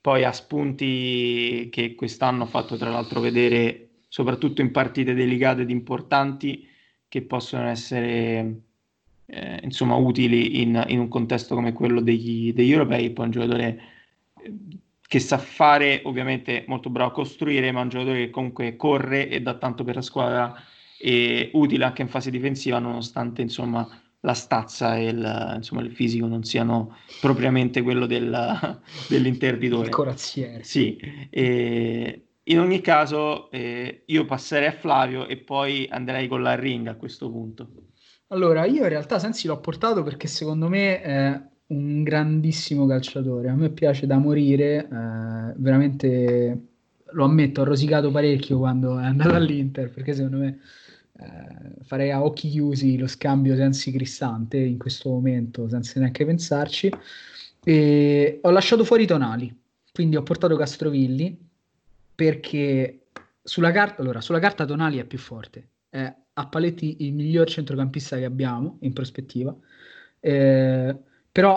[0.00, 5.70] poi a spunti che quest'anno ho fatto tra l'altro vedere soprattutto in partite delicate ed
[5.70, 6.64] importanti
[7.08, 8.62] che possono essere
[9.26, 13.10] eh, insomma utili in, in un contesto come quello degli, degli europei.
[13.12, 13.80] Poi un giocatore
[14.42, 14.52] eh,
[15.08, 19.40] che sa fare, ovviamente molto bravo a costruire, ma un giocatore che comunque corre e
[19.40, 20.54] dà tanto per la squadra
[21.00, 23.88] e utile anche in fase difensiva, nonostante insomma
[24.20, 29.86] la stazza e il, insomma, il fisico non siano propriamente quello del, dell'interditore.
[29.86, 30.62] Il corazziere.
[30.62, 30.98] Sì,
[31.30, 36.86] e in ogni caso eh, io passerei a Flavio e poi andrei con la ring
[36.86, 37.70] a questo punto.
[38.26, 43.48] Allora, io in realtà Sensi l'ho portato perché secondo me è un grandissimo calciatore.
[43.48, 46.66] A me piace da morire, eh, veramente
[47.12, 50.60] lo ammetto, ho rosicato parecchio quando è andato all'Inter perché secondo me
[51.20, 56.90] eh, farei a occhi chiusi lo scambio Sensi-Cristante in questo momento senza neanche pensarci.
[57.64, 59.54] E ho lasciato fuori Tonali,
[59.92, 61.36] quindi ho portato Castrovilli
[62.14, 63.06] perché
[63.42, 68.16] sulla carta, allora, sulla carta Tonali è più forte, è a paletti il miglior centrocampista
[68.16, 69.54] che abbiamo in prospettiva,
[70.20, 70.96] eh,
[71.30, 71.56] però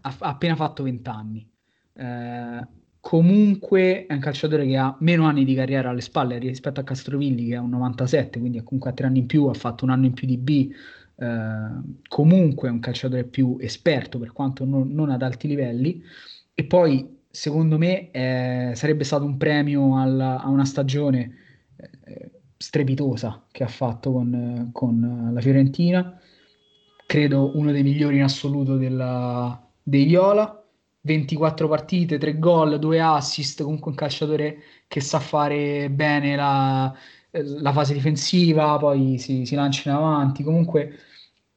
[0.00, 1.50] ha, appena fatto 20 anni.
[1.94, 2.66] Eh,
[3.00, 7.46] comunque è un calciatore che ha meno anni di carriera alle spalle rispetto a Castrovilli
[7.46, 10.12] che ha un 97, quindi comunque tre anni in più, ha fatto un anno in
[10.12, 10.70] più di B,
[11.18, 11.68] eh,
[12.08, 16.02] comunque è un calciatore più esperto per quanto non, non ad alti livelli.
[16.52, 21.36] E poi secondo me eh, sarebbe stato un premio alla, a una stagione
[21.76, 26.18] eh, strepitosa che ha fatto con, con, la Fiorentina
[27.06, 30.60] credo uno dei migliori in assoluto della, dei Viola.
[31.06, 36.92] 24 partite, 3 gol, 2 assist, comunque un calciatore che sa fare bene la,
[37.30, 40.98] la fase difensiva, poi si, si, lancia in avanti, comunque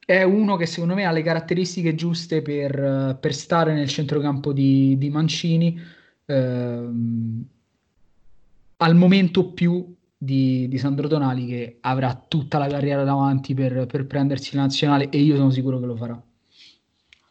[0.06, 4.98] è uno che secondo me ha le caratteristiche giuste per, per stare nel centrocampo di,
[5.00, 5.80] di Mancini.
[6.26, 7.46] Ehm,
[8.78, 14.06] al momento più di, di, Sandro Tonali che avrà tutta la carriera davanti per, per
[14.06, 16.22] prendersi la nazionale e io sono sicuro che lo farà.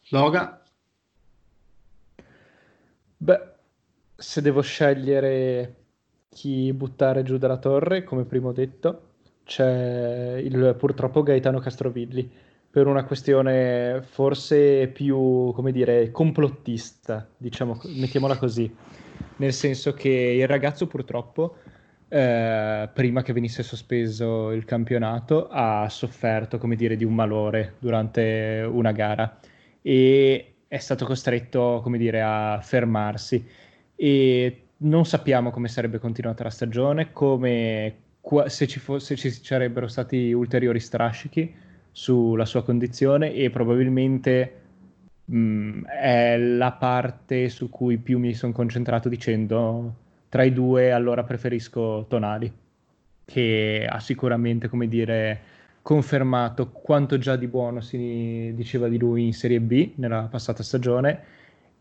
[0.09, 0.63] Loga?
[3.19, 3.41] Beh,
[4.17, 5.75] se devo scegliere
[6.31, 9.03] chi buttare giù dalla torre, come primo detto,
[9.45, 12.31] c'è il, purtroppo Gaetano Castrovilli,
[12.71, 18.75] per una questione forse più, come dire, complottista, diciamo, mettiamola così,
[19.37, 21.57] nel senso che il ragazzo purtroppo,
[22.09, 28.67] eh, prima che venisse sospeso il campionato, ha sofferto, come dire, di un malore durante
[28.71, 29.39] una gara
[29.83, 33.45] e è stato costretto, come dire, a fermarsi.
[33.95, 37.95] E non sappiamo come sarebbe continuata la stagione, come,
[38.47, 41.55] se, ci fo- se ci sarebbero stati ulteriori strascichi
[41.91, 44.61] sulla sua condizione e probabilmente
[45.25, 50.93] mh, mm, è la parte su cui più mi sono concentrato dicendo tra i due
[50.93, 52.53] allora preferisco Tonali,
[53.25, 55.41] che ha sicuramente, come dire,
[55.83, 61.23] confermato quanto già di buono si diceva di lui in Serie B nella passata stagione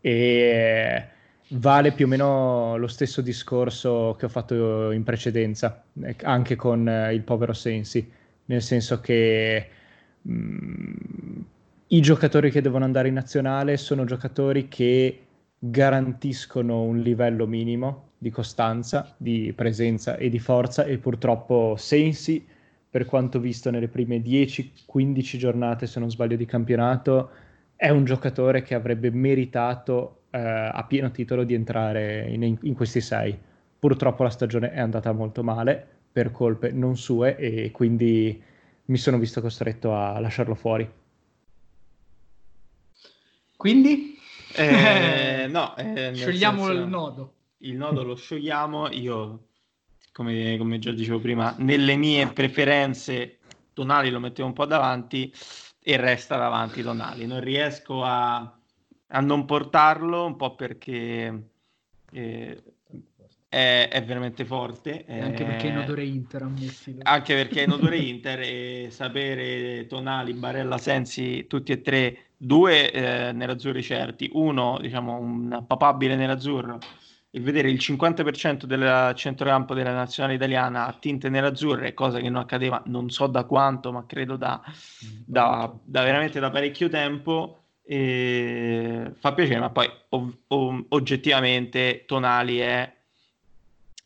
[0.00, 1.04] e
[1.48, 6.88] vale più o meno lo stesso discorso che ho fatto in precedenza, eh, anche con
[6.88, 8.10] eh, il povero Sensi,
[8.46, 9.68] nel senso che
[10.22, 11.40] mh, mm,
[11.88, 15.26] i giocatori che devono andare in nazionale sono giocatori che
[15.58, 22.46] garantiscono un livello minimo di costanza, di presenza e di forza e purtroppo Sensi,
[22.90, 27.30] per quanto visto nelle prime 10-15 giornate, se non sbaglio, di campionato,
[27.76, 33.00] è un giocatore che avrebbe meritato eh, a pieno titolo di entrare in, in, questi
[33.00, 33.38] sei.
[33.78, 38.42] Purtroppo la stagione è andata molto male per colpe non sue e quindi
[38.86, 40.90] mi sono visto costretto a lasciarlo fuori.
[43.56, 44.17] Quindi?
[44.54, 47.34] Eh, no, eh, sciogliamo senso, il nodo.
[47.58, 48.90] Il nodo lo sciogliamo.
[48.90, 49.48] Io,
[50.12, 53.38] come, come, già dicevo prima, nelle mie preferenze,
[53.72, 55.32] Tonali lo mettevo un po' davanti
[55.80, 57.26] e resta davanti Tonali.
[57.26, 58.52] Non riesco a
[59.08, 61.50] a non portarlo, un po' perché
[62.10, 62.62] eh,
[63.48, 65.04] è, è, veramente forte.
[65.04, 67.00] È, anche perché è in odore Inter, ammettilo.
[67.02, 72.90] Anche perché è in odore Inter e sapere Tonali, Barella, Sensi, tutti e tre, due
[72.92, 76.78] eh, nerazzurri certi, uno diciamo un papabile nerazzurro.
[77.30, 82.40] E vedere il 50% del centrocampo della nazionale italiana a tinte nerazzurre, cosa che non
[82.40, 84.62] accadeva non so da quanto, ma credo da,
[85.26, 87.64] da, da veramente da parecchio tempo.
[87.82, 92.94] E fa piacere, ma poi ov- ov- oggettivamente Tonali è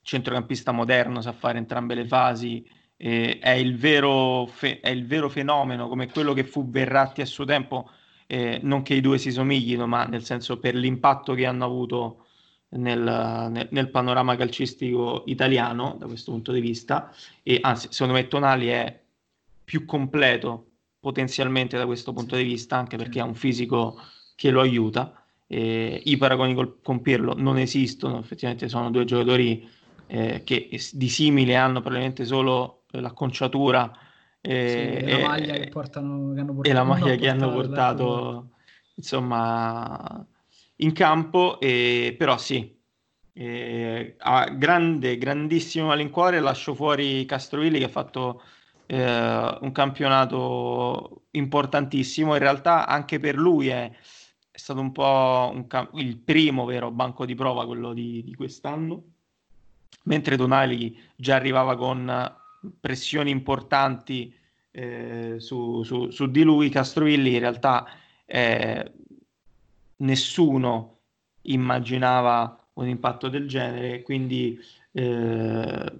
[0.03, 2.67] centrocampista moderno, sa fare entrambe le fasi,
[2.97, 7.27] eh, è, il vero fe- è, il vero fenomeno come quello che fu Verratti a
[7.27, 7.91] suo tempo,
[8.33, 12.25] eh, non che i due si somiglino, ma nel senso per l'impatto che hanno avuto
[12.71, 18.29] nel, nel, nel panorama calcistico italiano da questo punto di vista, e anzi secondo me
[18.29, 19.01] Tonali è
[19.63, 20.69] più completo
[20.99, 24.01] potenzialmente da questo punto di vista, anche perché ha un fisico
[24.35, 25.23] che lo aiuta.
[25.47, 29.69] Eh, I paragoni col, con Pirlo non esistono, effettivamente sono due giocatori
[30.07, 33.93] eh, che di simile hanno probabilmente solo l'acconciatura
[34.43, 37.53] eh, sì, e la maglia che, portano, che hanno portato, e la maglia che hanno
[37.53, 38.51] portato
[38.97, 40.27] insomma
[40.77, 42.77] in campo, e, però sì,
[43.35, 48.43] eh, ha grande, grandissimo malincuore, lascio fuori Castrovilli che ha fatto
[48.87, 52.35] eh, un campionato importantissimo.
[52.35, 53.91] In realtà anche per lui è,
[54.51, 58.35] è stato un po' un cam- il primo vero banco di prova, quello di, di
[58.35, 59.03] quest'anno,
[60.05, 62.41] mentre Donali già arrivava con
[62.81, 64.35] pressioni importanti
[64.71, 67.87] eh, su, su, su, di lui, Castrovilli in realtà
[68.25, 68.93] eh,
[69.97, 70.99] nessuno
[71.43, 74.59] immaginava un impatto del genere, quindi
[74.93, 75.93] eh,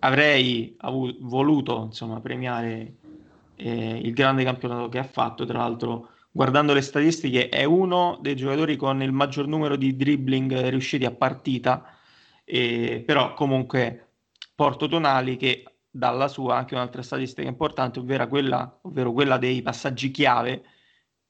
[0.00, 2.94] avrei avuto, voluto insomma, premiare
[3.56, 5.44] eh, il grande campionato che ha fatto.
[5.44, 10.68] Tra l'altro, guardando le statistiche, è uno dei giocatori con il maggior numero di dribbling
[10.68, 11.84] riusciti a partita.
[12.44, 14.05] Eh, però, comunque,
[14.56, 20.10] Porto Tonali che dalla sua anche un'altra statistica importante, ovvero quella, ovvero quella dei passaggi
[20.10, 20.64] chiave,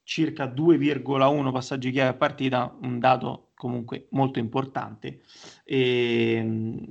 [0.03, 5.21] circa 2,1 passaggi chiave a partita, un dato comunque molto importante.
[5.65, 6.81] E,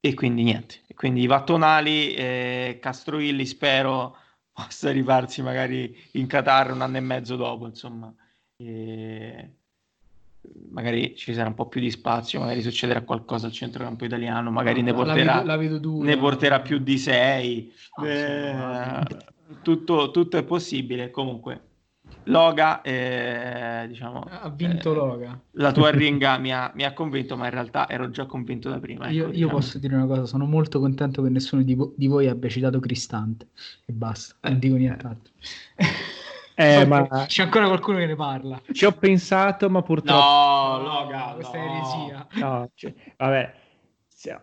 [0.00, 4.16] e quindi niente, quindi i Vattonali, eh, Castrovilli spero
[4.52, 8.12] possa rifarsi magari in Qatar un anno e mezzo dopo, insomma.
[8.56, 9.55] E
[10.70, 14.82] magari ci sarà un po' più di spazio, magari succederà qualcosa al centrocampo italiano, magari
[14.82, 17.72] ne porterà, la vedo, la vedo ne porterà più di sei.
[17.96, 19.16] Ah, eh,
[19.62, 21.10] tutto, tutto, è possibile.
[21.10, 21.60] Comunque,
[22.24, 25.40] Loga, eh, diciamo, ha vinto eh, Loga.
[25.52, 28.78] La tua ringa mi ha, mi ha, convinto, ma in realtà ero già convinto da
[28.78, 29.06] prima.
[29.06, 29.46] Ecco, io, diciamo.
[29.46, 32.80] io, posso dire una cosa: sono molto contento che nessuno di, di voi abbia citato
[32.80, 33.48] Cristante
[33.84, 35.32] e basta, non dico nient'altro.
[36.58, 37.26] Eh, ma...
[37.26, 38.58] C'è ancora qualcuno che ne parla.
[38.72, 40.18] Ci ho pensato, ma purtroppo.
[40.18, 41.62] No, Loga, questa no.
[41.62, 42.26] è eresia.
[42.36, 43.54] No, cioè, vabbè,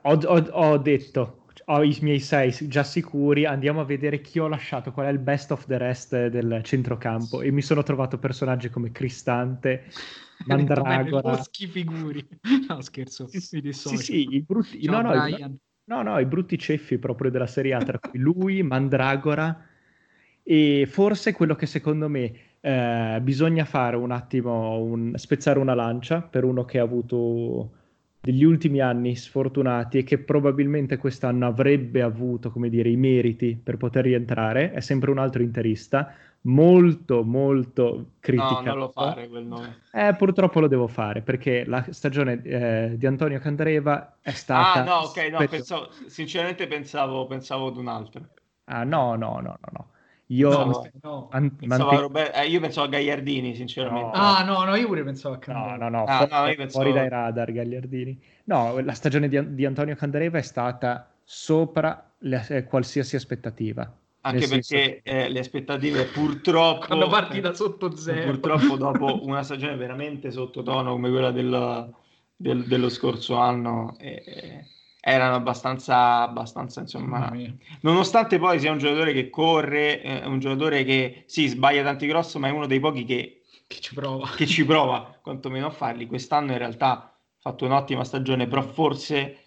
[0.04, 3.46] ho, ho, ho, detto, ho i miei sei già sicuri.
[3.46, 7.42] Andiamo a vedere chi ho lasciato, qual è il best of the rest del centrocampo.
[7.42, 9.86] E mi sono trovato personaggi come Cristante,
[10.46, 11.32] Mandragora.
[11.32, 12.24] Boschi figuri.
[12.68, 13.28] No, scherzo.
[13.28, 14.80] Sì, sì, sì, sì, i brutti.
[14.84, 18.20] Ciao, no, no, i, no, no, i brutti ceffi proprio della Serie A, tra cui
[18.20, 19.72] lui, Mandragora
[20.44, 26.22] e forse quello che secondo me eh, bisogna fare un attimo, un, spezzare una lancia
[26.22, 27.72] per uno che ha avuto
[28.20, 33.76] degli ultimi anni sfortunati e che probabilmente quest'anno avrebbe avuto, come dire, i meriti per
[33.76, 36.14] poter rientrare, è sempre un altro interista,
[36.44, 38.62] molto molto criticato.
[38.62, 39.82] No, non lo fare quel nome.
[39.92, 44.82] Eh, purtroppo lo devo fare perché la stagione eh, di Antonio Candreva è stata...
[44.82, 48.22] Ah, no, ok, no, pensavo, sinceramente pensavo, pensavo ad un altro.
[48.66, 49.88] Ah, no, no, no, no, no.
[50.34, 51.28] Io, no, no.
[51.32, 54.18] An- pensavo mante- Robert- eh, io pensavo a Gagliardini, sinceramente.
[54.18, 54.24] No.
[54.24, 55.76] Ah, no, no, io pure pensavo a Candreva.
[55.76, 56.84] No, no, no, ah, fuori, pensavo...
[56.84, 58.22] fuori dai radar Gagliardini.
[58.46, 63.96] No, la stagione di, di Antonio Candreva è stata sopra le, eh, qualsiasi aspettativa.
[64.22, 66.88] Anche perché eh, le aspettative purtroppo...
[66.88, 68.32] Quando parti da sotto zero.
[68.32, 71.94] Purtroppo dopo una stagione veramente sottotono come quella del,
[72.36, 73.96] del, dello scorso anno...
[74.00, 74.66] Eh,
[75.06, 77.30] erano abbastanza, abbastanza insomma,
[77.82, 82.38] nonostante poi sia un giocatore che corre, eh, un giocatore che sì, sbaglia tanti cross,
[82.38, 86.08] ma è uno dei pochi che, che ci prova, che ci prova quantomeno a farli.
[86.08, 89.40] Quest'anno in realtà ha fatto un'ottima stagione, però forse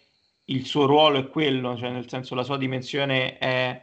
[0.44, 3.82] il suo ruolo è quello, cioè nel senso la sua dimensione è,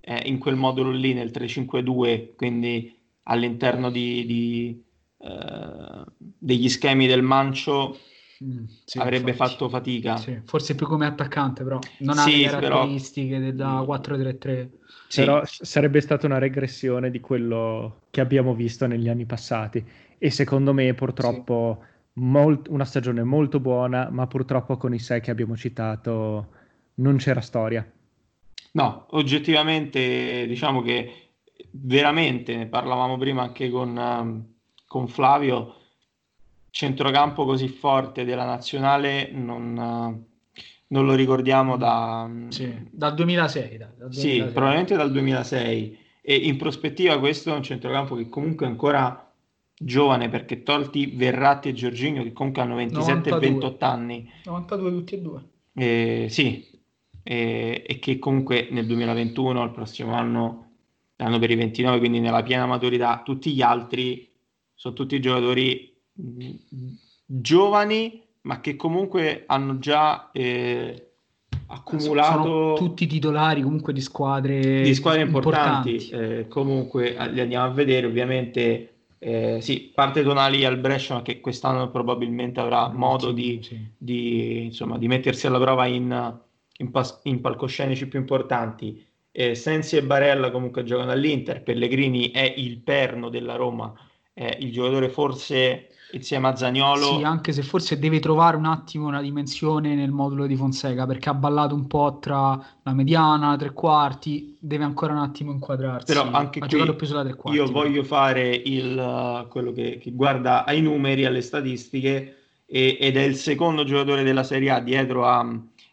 [0.00, 4.82] è in quel modulo lì, nel 3-5-2, quindi all'interno di, di,
[5.18, 7.98] eh, degli schemi del mancio
[8.42, 9.52] Mm, sì, avrebbe infatti.
[9.52, 10.16] fatto fatica.
[10.16, 13.52] Sì, forse più come attaccante, però non ha sì, le caratteristiche però...
[13.52, 14.70] da 4-3-3.
[15.06, 15.20] Sì.
[15.20, 19.84] Però sarebbe stata una regressione di quello che abbiamo visto negli anni passati.
[20.18, 21.84] E secondo me, purtroppo,
[22.14, 26.48] molt- una stagione molto buona, ma purtroppo con i sei che abbiamo citato
[26.94, 27.86] non c'era storia.
[28.72, 31.32] No, oggettivamente diciamo che
[31.72, 34.54] veramente, ne parlavamo prima anche con, um,
[34.86, 35.74] con Flavio,
[36.72, 42.28] centrocampo così forte della nazionale non, non lo ricordiamo da...
[42.48, 43.76] Sì, dal 2006.
[43.76, 44.30] Da, dal 2006.
[44.30, 45.98] Sì, probabilmente dal 2006.
[46.22, 49.30] E in prospettiva questo è un centrocampo che comunque è ancora
[49.74, 53.46] giovane perché tolti Verratti e Giorginio che comunque hanno 27 92.
[53.46, 54.32] e 28 anni.
[54.44, 55.42] 92 tutti e due.
[55.74, 56.80] Eh, sì,
[57.22, 60.70] e, e, che comunque nel 2021, il prossimo anno,
[61.16, 64.30] l'anno per i 29, quindi nella piena maturità, tutti gli altri
[64.74, 65.91] sono tutti giocatori
[67.24, 71.12] giovani, ma che comunque hanno già eh,
[71.66, 75.94] accumulato Sono tutti titolari comunque di squadre, di squadre importanti.
[75.94, 76.38] importanti.
[76.38, 78.88] Eh, comunque li andiamo a vedere, ovviamente.
[79.18, 83.78] Eh, sì, parte Tonali al Brescia, ma che quest'anno probabilmente avrà modo di, sì.
[83.96, 86.38] Di, insomma, di, mettersi alla prova in,
[86.78, 89.04] in, pas- in palcoscenici più importanti.
[89.30, 93.94] Eh, Sensi e Barella comunque giocano all'Inter, Pellegrini è il perno della Roma,
[94.32, 97.18] è il giocatore forse insieme a Zagnolo.
[97.18, 101.28] Sì, anche se forse deve trovare un attimo una dimensione nel modulo di Fonseca perché
[101.28, 106.12] ha ballato un po' tra la mediana, tre quarti, deve ancora un attimo inquadrarsi.
[106.12, 107.58] Però anche ha qui più sulla tre quarti.
[107.58, 107.78] Io però.
[107.80, 112.36] voglio fare il, quello che, che, guarda ai numeri, alle statistiche
[112.66, 115.46] e, ed è il secondo giocatore della Serie A dietro a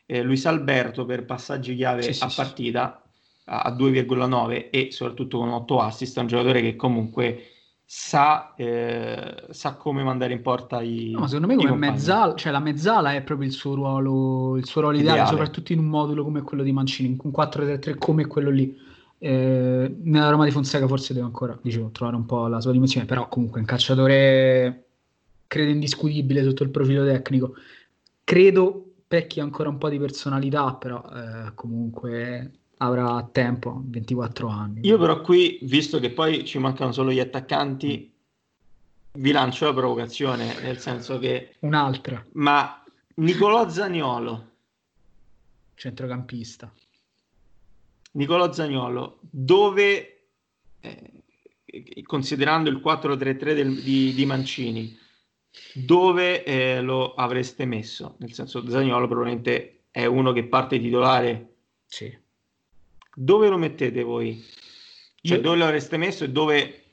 [0.05, 3.41] eh, Luis Alberto per passaggi chiave sì, a sì, partita sì.
[3.45, 7.43] a 2,9 e soprattutto con 8 assist, è un giocatore che comunque
[7.91, 12.59] sa, eh, sa, come mandare in porta i no, secondo me come mezzala, cioè la
[12.59, 16.23] mezzala è proprio il suo ruolo, il suo ruolo ideale, ideale, soprattutto in un modulo
[16.23, 18.77] come quello di Mancini, un 4-3-3 come quello lì.
[19.17, 23.07] Eh, nella Roma di Fonseca forse deve ancora dicevo, trovare un po' la sua dimensione,
[23.07, 24.85] però comunque un calciatore
[25.47, 27.55] credo indiscutibile sotto il profilo tecnico.
[28.23, 34.81] Credo Specchia ancora un po' di personalità, però eh, comunque avrà tempo, 24 anni.
[34.83, 38.13] Io però qui, visto che poi ci mancano solo gli attaccanti,
[39.11, 41.55] vi lancio la provocazione, nel senso che...
[41.59, 42.23] Un'altra.
[42.33, 42.83] Ma
[43.15, 44.51] Nicolò Zagnolo,
[45.75, 46.73] centrocampista.
[48.13, 50.27] Nicolò Zagnolo, dove,
[50.79, 51.23] eh,
[52.03, 54.97] considerando il 4-3-3 del, di, di, Mancini,
[55.73, 58.15] dove eh, lo avreste messo?
[58.19, 61.55] Nel senso, Zagnolo probabilmente è uno che parte titolare.
[61.85, 62.27] Sì.
[63.21, 64.41] Dove lo mettete voi?
[65.21, 65.43] Cioè, Io...
[65.43, 66.83] dove lo avreste messo e dove...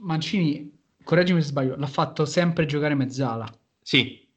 [0.00, 0.70] Mancini,
[1.02, 3.50] correggimi se sbaglio, l'ha fatto sempre giocare mezzala.
[3.80, 4.28] Sì.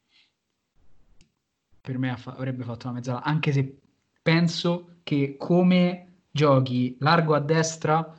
[1.78, 3.80] Per me avrebbe fatto una mezzala, anche se
[4.22, 8.16] penso che come giochi largo a destra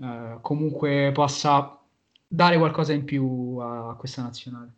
[0.00, 1.80] eh, comunque possa
[2.28, 4.72] dare qualcosa in più a questa nazionale.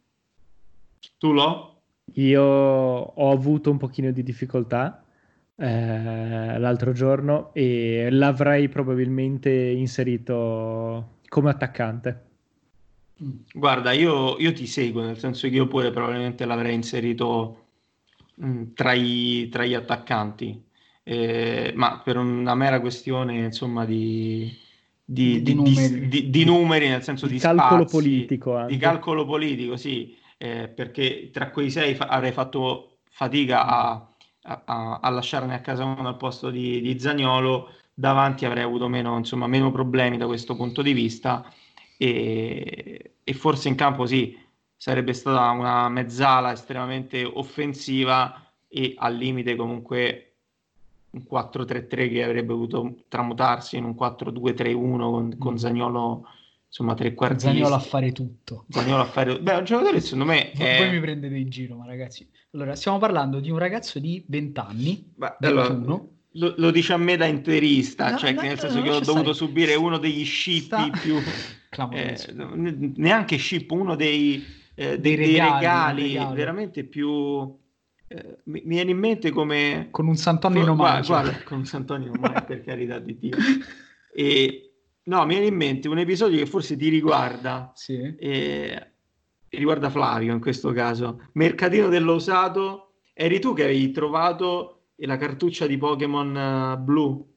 [1.18, 1.82] Tu lo?
[2.14, 5.04] Io ho avuto un pochino di difficoltà
[5.58, 12.24] eh, l'altro giorno e l'avrei probabilmente inserito come attaccante.
[13.52, 17.64] Guarda, io, io, ti seguo, nel senso che io pure probabilmente l'avrei inserito
[18.34, 20.62] mh, mm, tra, i, tra, gli attaccanti,
[21.02, 24.54] eh, ma per una mera questione, insomma, di,
[25.02, 26.28] di, di, numeri.
[26.28, 26.88] di numeri.
[26.88, 28.54] nel senso di, calcolo spazi, politico.
[28.54, 28.74] Anche.
[28.74, 34.15] Di calcolo politico, sì, eh, perché tra quei sei fa- avrei fatto fatica a
[34.46, 39.16] a, a, lasciarne a casa uno al posto di, di Zagnolo, davanti avrei avuto meno,
[39.16, 41.50] insomma, meno problemi da questo punto di vista.
[41.96, 44.38] E, e forse in campo sì,
[44.76, 50.34] sarebbe stata una mezzala estremamente offensiva e al limite comunque
[51.10, 55.56] un 4-3-3 che avrebbe potuto tramutarsi in un 4-2-3-1 con, con mm.
[55.56, 56.28] Zagnolo
[56.66, 58.64] insomma tre quarti Zagnolo a fare tutto.
[58.68, 60.76] Zagnolo a fare beh un giocatore secondo me è...
[60.78, 64.60] poi mi prendete in giro ma ragazzi allora, stiamo parlando di un ragazzo di 20
[64.60, 68.78] anni, Ma, allora, lo, lo, dice a me da interista, no, cioè no, nel senso
[68.78, 69.50] no, che ho dovuto stare.
[69.50, 70.90] subire uno degli scippi Sta...
[70.90, 71.16] più...
[71.92, 72.18] eh,
[72.96, 74.42] neanche scip, uno dei,
[74.74, 77.54] eh, dei, dei, regali, dei regali veramente più...
[78.08, 79.88] Eh, mi, mi, viene in mente come...
[79.90, 83.36] Con un Sant'Antonio guarda, guarda, con un Sant'Antonio Mai, per carità di Dio.
[84.14, 84.72] E,
[85.04, 87.72] no, mi viene in mente un episodio che forse ti riguarda.
[87.74, 88.14] Sì.
[88.16, 88.95] E,
[89.50, 91.28] riguarda Flavio in questo caso.
[91.32, 97.34] Mercatino dell'usato, eri tu che avevi trovato la cartuccia di Pokémon uh, blu?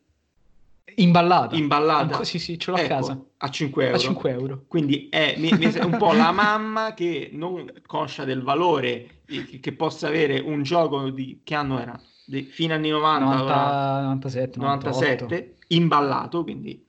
[0.96, 1.56] Imballata.
[1.56, 2.14] Imballata.
[2.14, 3.26] Anco, sì, sì, ce l'ho ecco, a casa.
[3.38, 3.96] A 5 euro.
[3.96, 4.64] A 5 euro.
[4.68, 9.60] Quindi è, mi, mi è un po' la mamma che non conscia del valore che,
[9.60, 12.00] che possa avere un gioco di che anno era?
[12.26, 16.86] Di, fine anni 90, 90 97, 97, imballato, quindi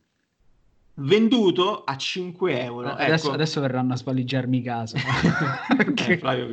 [1.00, 2.88] venduto a 5 euro.
[2.90, 3.34] Adesso, ecco.
[3.34, 4.98] adesso verranno a spalleggiarmi casa.
[6.08, 6.48] eh, Flavio,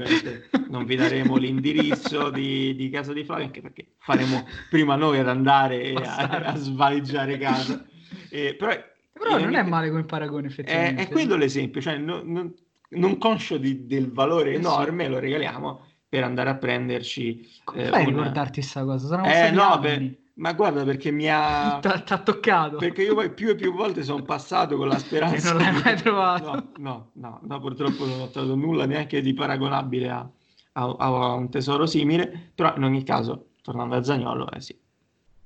[0.69, 5.27] non vi daremo l'indirizzo di, di, casa di Flavio, anche perché faremo prima noi ad
[5.27, 7.85] andare a, a svaligiare casa.
[8.29, 8.73] Eh, però,
[9.13, 11.03] però non è male come paragone, effettivamente.
[11.03, 12.53] È, è quello l'esempio, cioè non, non,
[12.89, 15.09] non conscio di, del valore eh, enorme, sì.
[15.09, 17.61] lo regaliamo per andare a prenderci.
[17.63, 18.17] Come eh, fai a una...
[18.17, 19.07] ricordarti questa cosa?
[19.07, 21.79] Saranno eh, no, per, ma guarda perché mi ha...
[21.81, 22.77] Ti ha toccato.
[22.77, 25.53] Perché io poi più e più volte sono passato con la speranza...
[25.53, 26.51] non l'hai mai trovato.
[26.51, 30.29] No, no, no, no, purtroppo non ho trovato nulla neanche di paragonabile a,
[30.73, 34.77] a, a, un tesoro simile, però in ogni caso, tornando a Zagnolo, eh sì.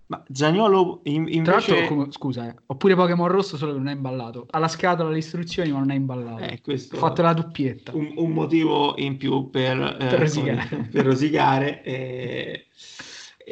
[0.07, 1.73] Ma Zagnolo in, invece...
[1.73, 4.45] Tra come, scusa, eh, ho pure Pokémon Rosso solo che non è imballato.
[4.49, 6.43] Ha la scatola, le istruzioni, ma non è imballato.
[6.43, 7.95] Eh, questo ho fatto la doppietta.
[7.95, 10.89] Un, un motivo in più per, eh, per rosicare.
[10.91, 12.65] Per rosicare eh,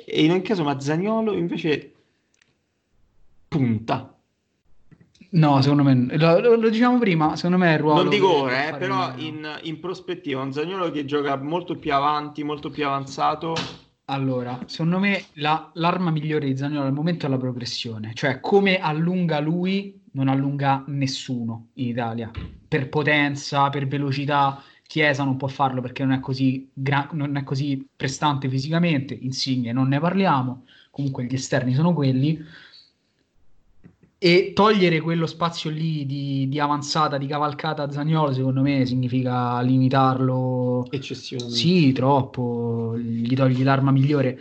[0.06, 1.94] e in ogni caso Mazzagnolo invece
[3.48, 4.14] punta.
[5.32, 8.02] No, secondo me, lo, lo, lo, diciamo prima, secondo me è il ruolo...
[8.02, 12.44] Non dico ora, eh, però in, in, prospettiva, un Zagnolo che gioca molto più avanti,
[12.44, 13.54] molto più avanzato.
[14.06, 18.80] Allora, secondo me la, l'arma migliore di Zagnolo al momento è la progressione, cioè come
[18.80, 22.32] allunga lui non allunga nessuno in Italia,
[22.68, 24.60] per potenza, per velocità,
[24.90, 29.72] Chiesa non può farlo perché non è così, gra- non è così prestante fisicamente, Insigne
[29.72, 32.44] non ne parliamo, comunque gli esterni sono quelli,
[34.18, 39.62] e togliere quello spazio lì di, di avanzata, di cavalcata a Zagnolo, secondo me significa
[39.62, 41.56] limitarlo eccessivamente.
[41.56, 44.40] Sì, troppo, gli togli l'arma migliore.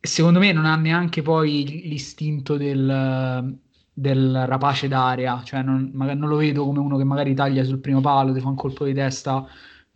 [0.00, 3.56] Secondo me non ha neanche poi l'istinto del,
[3.92, 8.00] del rapace d'aria, cioè non, non, lo vedo come uno che magari taglia sul primo
[8.00, 9.46] palo, ti fa un colpo di testa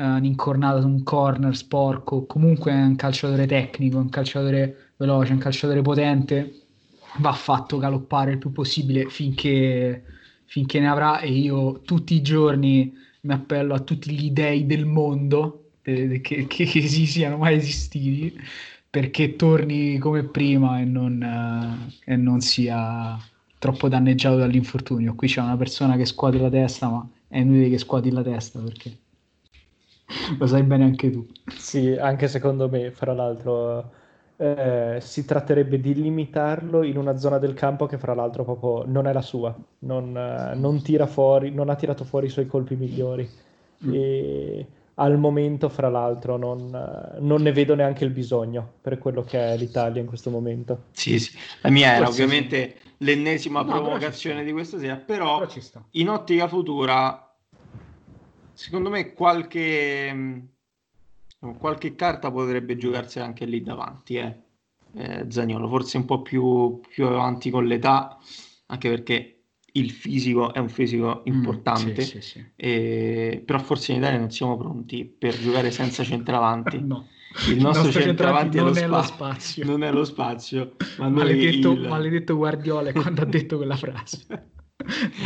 [0.05, 5.83] un'incornata su un corner sporco, comunque è un calciatore tecnico, un calciatore veloce, un calciatore
[5.83, 6.63] potente,
[7.19, 10.05] va fatto galoppare il più possibile finché,
[10.45, 14.87] finché ne avrà e io tutti i giorni mi appello a tutti gli dei del
[14.87, 18.39] mondo eh, che, che, si siano mai esistiti
[18.89, 23.19] perché torni come prima e non, eh, e non sia
[23.59, 25.15] troppo danneggiato dall'infortunio.
[25.15, 28.61] Qui c'è una persona che scuoti la testa, ma è inutile che scuoti la testa
[28.61, 28.97] perché
[30.39, 31.27] lo sai bene anche tu.
[31.47, 33.91] Sì, anche secondo me, fra l'altro,
[34.37, 39.07] eh, si tratterebbe di limitarlo in una zona del campo che, fra l'altro, proprio non
[39.07, 42.77] è la sua, non, eh, non tira fuori, non ha tirato fuori i suoi colpi
[42.77, 43.29] migliori.
[43.85, 43.95] Mm.
[43.95, 46.71] E al momento, fra l'altro, non,
[47.19, 50.85] non, ne vedo neanche il bisogno per quello che è l'Italia in questo momto.
[50.91, 51.37] Sì, sì.
[51.63, 52.89] La mia era Forse ovviamente sì.
[52.99, 55.61] l'ennesima no, provocazione di questa sera, però, però
[55.93, 57.28] in ottica futura,
[58.59, 60.49] secondo me qualche,
[61.59, 64.37] qualche carta potrebbe giocarsi anche lì davanti, eh.
[64.95, 68.19] Eh, Zagnolo, forse un po' più, più avanti con l'età,
[68.67, 69.43] anche perché
[69.73, 72.45] il fisico è un fisico mm, importante, mm, sì, sì, sì.
[72.57, 73.43] E...
[73.47, 76.81] però forse in Italia non siamo pronti per giocare senza centravanti.
[76.83, 77.07] no.
[77.47, 79.65] Il nostro, nostro centravanti, non, è, è lo spazio.
[79.65, 80.75] Non è lo spazio.
[80.99, 81.87] Ma maledetto, il...
[81.87, 84.27] maledetto Guardiola quando ha detto quella frase.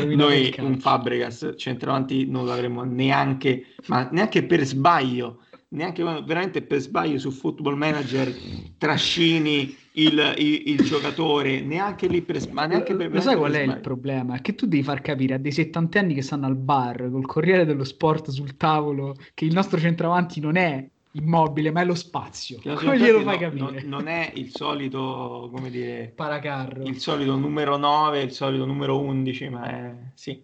[0.07, 5.43] noi un Fabregas centravanti non l'avremmo neanche, ma neanche per sbaglio
[5.73, 8.33] neanche veramente per sbaglio su Football Manager
[8.79, 13.63] trascini il, il, il giocatore, neanche lì per ma neanche per Lo sai qual è
[13.63, 14.37] il problema?
[14.37, 17.65] È che tu devi far capire a dei settantenni che stanno al bar col Corriere
[17.65, 22.59] dello Sport sul tavolo che il nostro centravanti non è immobile, ma è lo spazio.
[22.63, 23.83] Come glielo fai no, capire?
[23.83, 26.85] No, non è il solito, come dire, paracarro.
[26.85, 30.43] Il solito numero 9, il solito numero 11, ma è sì.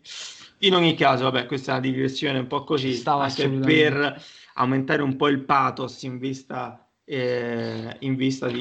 [0.62, 4.22] In ogni caso, vabbè, questa è una digressione un po' così, Stava anche per
[4.54, 8.60] aumentare un po' il pathos in vista, eh, in vista di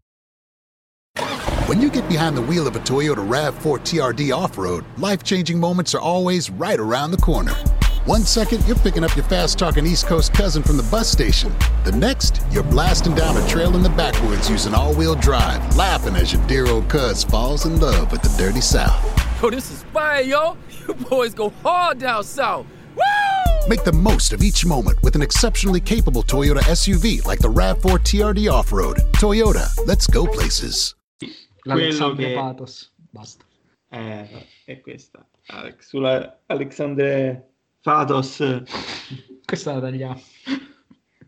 [1.71, 5.57] When you get behind the wheel of a Toyota RAV4 TRD off road, life changing
[5.57, 7.53] moments are always right around the corner.
[8.03, 11.55] One second, you're picking up your fast talking East Coast cousin from the bus station.
[11.85, 16.17] The next, you're blasting down a trail in the backwoods using all wheel drive, laughing
[16.17, 19.01] as your dear old cuz falls in love with the dirty South.
[19.41, 20.57] Yo, this is fire, yo.
[20.85, 22.65] You boys go hard down south.
[22.97, 23.69] Woo!
[23.69, 27.97] Make the most of each moment with an exceptionally capable Toyota SUV like the RAV4
[28.01, 28.97] TRD Off Road.
[29.13, 30.95] Toyota, let's go places.
[31.63, 32.33] L'Alexandre che...
[32.33, 33.45] Pathos, basta.
[33.89, 35.27] Eh, è questa.
[35.47, 37.49] Alex, sulla Alexandre
[37.81, 38.63] Fatos.
[39.43, 40.21] Questa la tagliamo.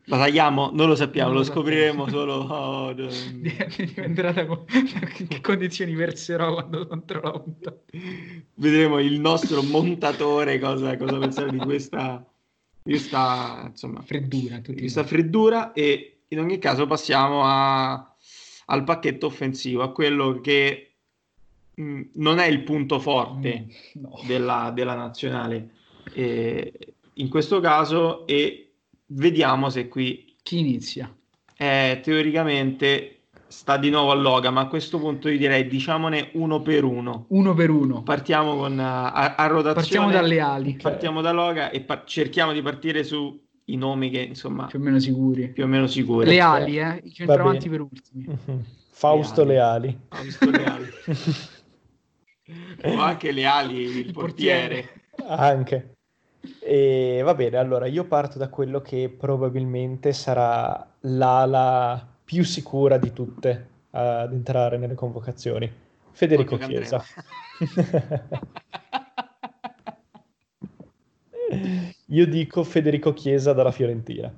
[0.05, 0.71] La tagliamo?
[0.71, 2.45] Non lo sappiamo, non lo, lo scopriremo solo.
[2.53, 7.81] Oh, Dipenderà da che condizioni verserò quando controllo la puntata.
[8.55, 12.25] Vedremo il nostro montatore cosa, cosa pensare di questa,
[12.81, 14.61] di questa insomma, freddura.
[14.61, 15.73] questa freddura.
[15.73, 18.12] E in ogni caso passiamo a
[18.65, 20.93] al pacchetto offensivo, a quello che
[21.73, 24.19] mh, mm, non è il punto forte mm, no.
[24.25, 25.69] della, della, nazionale
[26.13, 26.71] eh,
[27.13, 28.73] in questo caso e
[29.07, 31.13] vediamo se qui chi inizia.
[31.55, 33.13] Eh, teoricamente
[33.53, 37.25] sta di nuovo a Loga, ma a questo punto io direi diciamone uno per uno.
[37.29, 38.01] Uno per uno.
[38.01, 39.73] Partiamo con, a, a rotazione.
[39.73, 40.73] Partiamo dalle ali.
[40.81, 44.81] Partiamo da Loga e pa- cerchiamo di partire su i nomi che insomma più o
[44.81, 45.49] meno sicuri.
[45.49, 46.25] Più o meno sicuri.
[46.25, 47.01] Le ali, eh?
[47.03, 48.25] i centravanti per ultimi.
[48.91, 49.97] Fausto Leali.
[50.09, 50.89] Fausto Leali.
[52.83, 54.89] o anche Leali, il, il portiere.
[55.15, 55.35] portiere.
[55.35, 55.95] Anche.
[56.59, 63.13] E va bene, allora io parto da quello che probabilmente sarà l'ala più sicura di
[63.13, 65.71] tutte ad entrare nelle convocazioni.
[66.11, 67.03] Federico Chiesa.
[72.07, 74.33] Io dico Federico Chiesa dalla Fiorentina.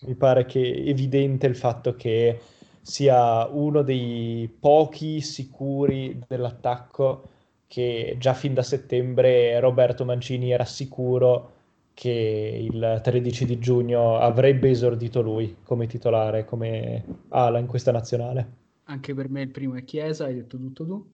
[0.00, 2.38] Mi pare che evidente il fatto che
[2.80, 7.28] sia uno dei pochi sicuri dell'attacco
[7.66, 11.52] che già fin da settembre Roberto Mancini era sicuro
[11.92, 18.52] che il 13 di giugno avrebbe esordito lui come titolare, come ala in questa nazionale.
[18.84, 21.10] Anche per me il primo è Chiesa, hai detto tutto tu?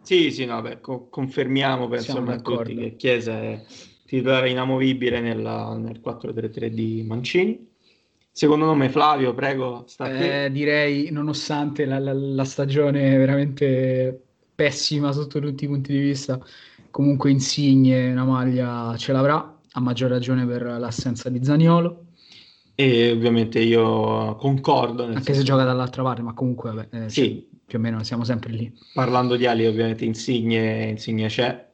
[0.00, 3.62] Sì, sì, no, beh, co- confermiamo penso a tutti che Chiesa è
[4.04, 7.72] titolare inamovibile nella, nel 4-3-3 di Mancini.
[8.30, 14.20] Secondo nome Flavio, prego, eh, Direi, nonostante la, la, la, stagione veramente
[14.52, 16.40] pessima sotto tutti i punti di vista,
[16.90, 22.06] comunque Insigne una maglia ce l'avrà, a maggior ragione per l'assenza di Zaniolo.
[22.74, 25.04] E ovviamente io concordo.
[25.04, 25.40] Anche senso...
[25.40, 27.22] se gioca dall'altra parte, ma comunque vabbè, eh, sì.
[27.22, 28.72] Cioè, più o meno siamo sempre lì.
[28.92, 31.72] Parlando di Ali, ovviamente Insigne, Insigne c'è.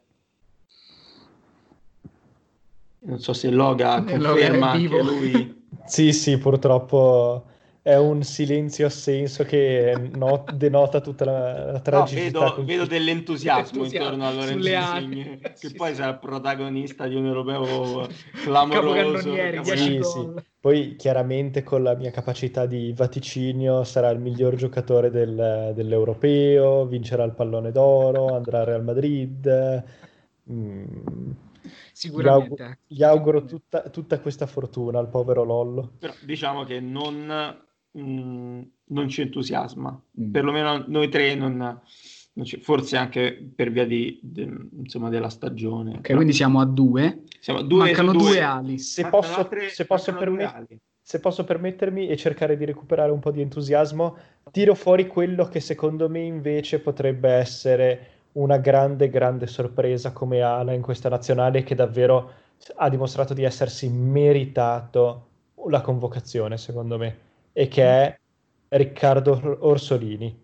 [3.02, 5.62] Non so se Loga conferma anche lui.
[5.86, 7.44] sì, sì, purtroppo
[7.82, 12.38] è un silenzio assenso che no- denota tutta la, la tragicità.
[12.38, 15.94] No, vedo, vedo dell'entusiasmo intorno a Lorenzo Insigne, che sì, poi sì.
[15.96, 18.06] sarà protagonista di un europeo
[18.44, 19.34] clamoroso.
[19.62, 20.28] Sì, sì.
[20.60, 27.24] Poi chiaramente con la mia capacità di vaticinio sarà il miglior giocatore del, dell'europeo, vincerà
[27.24, 29.84] il pallone d'oro, andrà al Real Madrid.
[30.52, 31.30] Mm.
[31.92, 32.54] Sicuramente.
[32.54, 35.92] Gli, aug- gli auguro tutta, tutta, questa fortuna al povero Lollo.
[35.98, 37.56] Però diciamo che non,
[37.90, 40.30] mh, mm, non ci entusiasma, mm.
[40.30, 44.48] perlomeno noi tre non, non forse anche per via di, de,
[44.78, 45.96] insomma, della stagione.
[45.96, 46.16] Ok, Però...
[46.16, 47.24] quindi siamo a due.
[47.40, 48.78] Siamo a due Mancano due, due ali.
[48.78, 50.78] Se posso, tre, se posso permettermi
[51.10, 54.16] se posso permettermi e cercare di recuperare un po' di entusiasmo,
[54.52, 60.72] tiro fuori quello che secondo me invece potrebbe essere una grande, grande sorpresa come ala
[60.72, 62.32] in questa nazionale che davvero
[62.76, 65.26] ha dimostrato di essersi meritato
[65.66, 67.18] la convocazione, secondo me,
[67.52, 68.18] e che è
[68.68, 70.42] Riccardo Orsolini.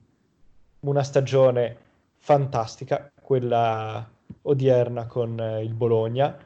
[0.81, 1.77] Una stagione
[2.17, 4.09] fantastica, quella
[4.43, 6.37] odierna con il Bologna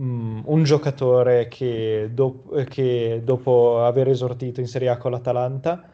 [0.00, 5.86] Mm, un giocatore che, do- che, dopo aver esortito in Serie A con l'Atalanta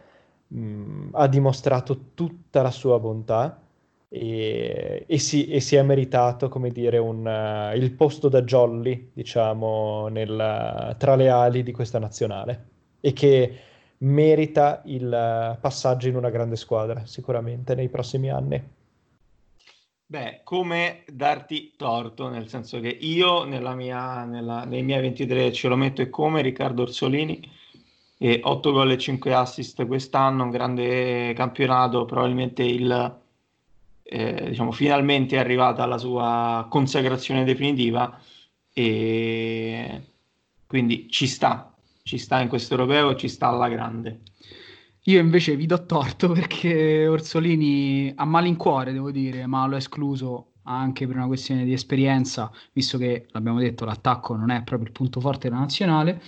[0.47, 3.61] mh, ha dimostrato tutta la sua bontà
[4.09, 9.11] e, e, si, e si, è meritato, come dire, un, uh, il posto da jolly,
[9.13, 12.67] diciamo, nel, tra le ali di questa nazionale
[13.01, 13.59] e che
[13.99, 18.77] merita il passaggio in una grande squadra sicuramente nei prossimi anni.
[20.11, 25.69] Beh, come darti torto, nel senso che io nella mia, nella, nei miei 23 ce
[25.69, 27.57] lo metto e come Riccardo Orsolini,
[28.17, 33.21] e 8 gol e 5 assist quest'anno, un grande campionato, probabilmente il,
[34.11, 38.19] eh, diciamo, finalmente è arrivata alla sua consacrazione definitiva
[38.73, 40.03] e
[40.67, 44.21] quindi ci sta, ci sta in questo europeo, ci sta alla grande.
[45.05, 51.07] Io invece vi do torto perché Orsolini ha malincuore, devo dire, ma l'ho escluso anche
[51.07, 55.21] per una questione di esperienza, visto che l'abbiamo detto, l'attacco non è proprio il punto
[55.21, 56.23] forte della nazionale.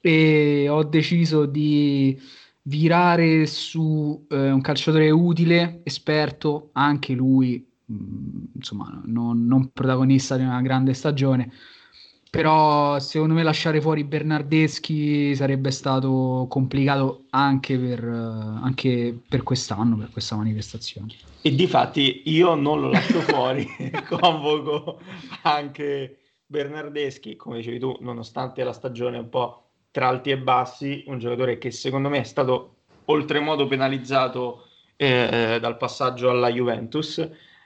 [0.00, 2.20] E ho deciso di
[2.62, 10.36] virare su eh, un calciatore utile, esperto, anche lui, mh, mm, insomma, non, non protagonista
[10.36, 11.52] di una grande stagione,
[12.30, 20.10] però secondo me lasciare fuori Bernardeschi sarebbe stato complicato anche per, anche per quest'anno, per
[20.10, 21.14] questa manifestazione.
[21.42, 23.66] E difatti io non lo lascio fuori,
[24.08, 25.00] convoco
[25.42, 29.61] anche Bernardeschi, come dicevi tu, nonostante la stagione un po'
[29.92, 34.66] tra alti e bassi, un giocatore che secondo me è stato oltremodo penalizzato
[34.96, 37.18] eh, dal passaggio alla Juventus,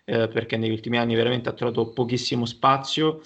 [0.05, 3.23] eh, perché negli ultimi anni veramente ha trovato pochissimo spazio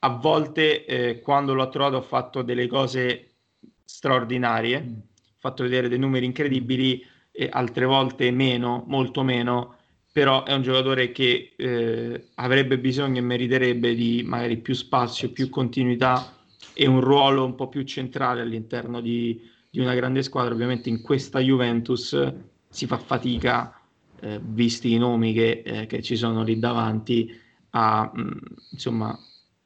[0.00, 3.36] a volte eh, quando l'ho trovato ha fatto delle cose
[3.84, 4.94] straordinarie, mm.
[4.94, 9.76] ha fatto vedere dei numeri incredibili, e altre volte meno, molto meno,
[10.10, 15.48] però è un giocatore che eh, avrebbe bisogno e meriterebbe di magari più spazio, più
[15.48, 16.36] continuità
[16.80, 20.54] e un ruolo un po' più centrale all'interno di, di una grande squadra.
[20.54, 22.32] Ovviamente in questa Juventus
[22.68, 23.80] si fa fatica,
[24.20, 27.36] eh, visti i nomi che, eh, che, ci sono lì davanti,
[27.70, 28.30] a mh, mm,
[28.70, 29.18] insomma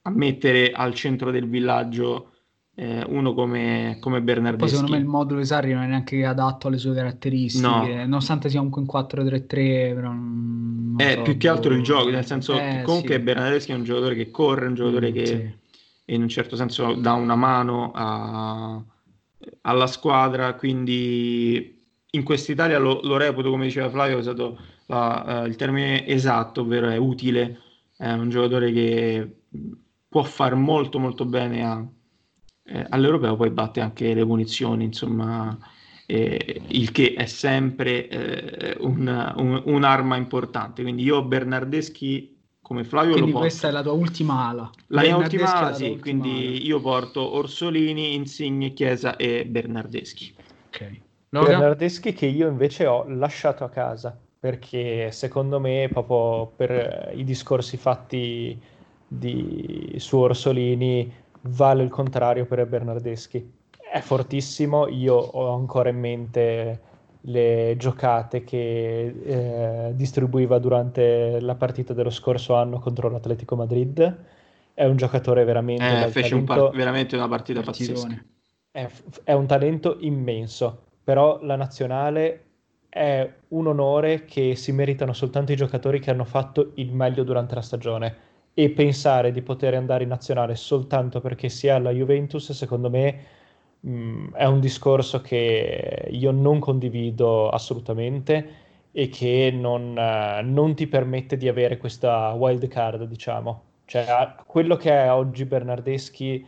[0.05, 2.31] a mettere al centro del villaggio
[2.77, 4.61] eh, uno come, come Bernardeschi.
[4.61, 7.87] Poi secondo me il modulo di Sarri non è neanche adatto alle sue caratteristiche, no.
[8.07, 12.25] nonostante sia comunque in 4-3-3, però non, è so, più che altro il gioco, nel
[12.25, 13.21] senso eh, che comunque sì.
[13.21, 15.61] Bernardeschi è un giocatore che corre, un giocatore mm, che sì.
[16.15, 18.83] In un certo senso dà una mano a,
[19.63, 25.47] alla squadra, quindi in quest'Italia lo, lo reputo, come diceva Flavio, ho usato la, uh,
[25.47, 27.59] il termine esatto, ovvero è utile,
[27.97, 29.37] è un giocatore che
[30.09, 31.87] può far molto molto bene a,
[32.65, 35.57] eh, all'europeo, poi batte anche le punizioni, insomma,
[36.07, 40.83] eh, il che è sempre eh, un, un, un'arma importante.
[40.83, 44.71] Quindi io Bernardeschi come Flavio quindi questa è la tua ultima ala.
[44.87, 46.59] La mia ultima ala, sì, quindi ala.
[46.59, 50.35] io porto Orsolini, Insigne, Chiesa e Bernardeschi.
[50.69, 51.01] Ok.
[51.29, 57.77] Bernardeschi che io invece ho lasciato a casa perché secondo me proprio per i discorsi
[57.77, 58.61] fatti
[59.07, 63.53] di, su Orsolini vale il contrario per Bernardeschi.
[63.93, 66.81] È fortissimo, io ho ancora in mente
[67.23, 74.25] le giocate che eh, distribuiva durante la partita dello scorso anno contro l'Atletico Madrid.
[74.75, 76.05] È un giocatore veramente...
[76.05, 78.25] Eh, fece un par- veramente una partita pazzesca.
[78.71, 78.89] è,
[79.25, 82.45] è un talento immenso, però la nazionale
[82.89, 87.55] è un onore che si meritano soltanto i giocatori che hanno fatto il meglio durante
[87.55, 88.17] la stagione
[88.55, 93.25] e pensare di poter andare in nazionale soltanto perché si è alla Juventus, secondo me
[93.83, 98.61] mh, mm, è un discorso che io non condivido assolutamente
[98.93, 103.63] e che non, uh, non ti permette di avere questa wild card, diciamo.
[103.85, 106.47] Cioè, quello che è oggi Bernardeschi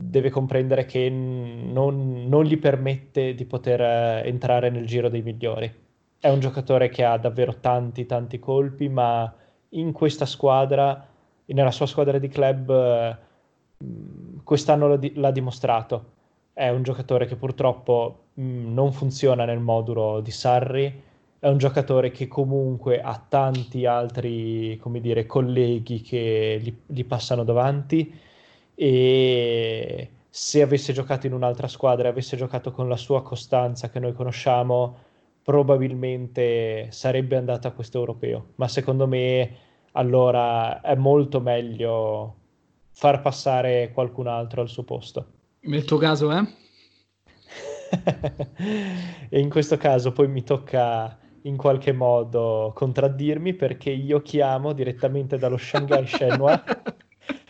[0.00, 5.72] deve comprendere che non, non gli permette di poter eh, entrare nel giro dei migliori.
[6.20, 9.32] È un giocatore che ha davvero tanti, tanti colpi, ma
[9.70, 11.04] in questa squadra,
[11.46, 13.16] nella sua squadra di club, eh,
[14.44, 16.12] quest'anno l'ha, di- l'ha, dimostrato.
[16.58, 21.02] È un giocatore che purtroppo mh, non funziona nel modulo di Sarri,
[21.38, 28.12] è un giocatore che comunque ha tanti altri, dire, colleghi che gli, gli passano davanti
[28.74, 34.00] e se avesse giocato in un'altra squadra e avesse giocato con la sua costanza che
[34.00, 34.96] noi conosciamo,
[35.44, 38.54] probabilmente sarebbe andato a questo europeo.
[38.56, 39.56] Ma secondo me
[39.92, 42.34] allora è molto meglio
[42.90, 45.37] far passare qualcun altro al suo posto.
[45.68, 46.46] Nel tuo caso, eh?
[49.28, 55.36] e in questo caso poi mi tocca in qualche modo contraddirmi perché io chiamo direttamente
[55.36, 56.62] dallo Shanghai Shenhua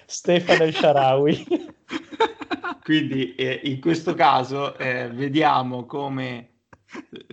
[0.05, 1.47] Stefano El Sharawi.
[2.83, 6.63] Quindi eh, in questo caso eh, vediamo come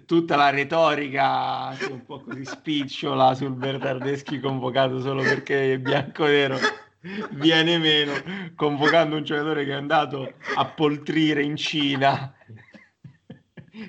[0.05, 6.57] tutta la retorica un po' così spicciola sul Bernardeschi convocato solo perché è bianco-nero
[7.31, 8.13] viene meno
[8.55, 12.33] convocando un giocatore che è andato a poltrire in Cina.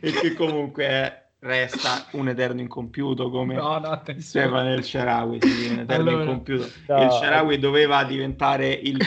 [0.00, 5.68] E che comunque è resta un eterno incompiuto come no, no, Stefano El Sharawi sì,
[5.68, 6.68] un eterno allora, incompiuto.
[6.88, 8.98] No, il Sharawi doveva diventare il,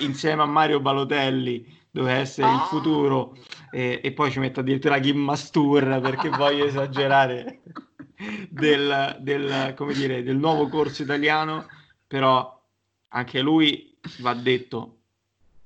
[0.00, 2.54] insieme a Mario Balotelli doveva essere ah.
[2.54, 3.36] il futuro
[3.72, 7.60] e, e, poi ci metto addirittura Kim Mastur perché voglio esagerare
[8.48, 11.66] del, del, come dire, del nuovo corso italiano
[12.06, 12.59] però
[13.10, 14.96] anche lui va detto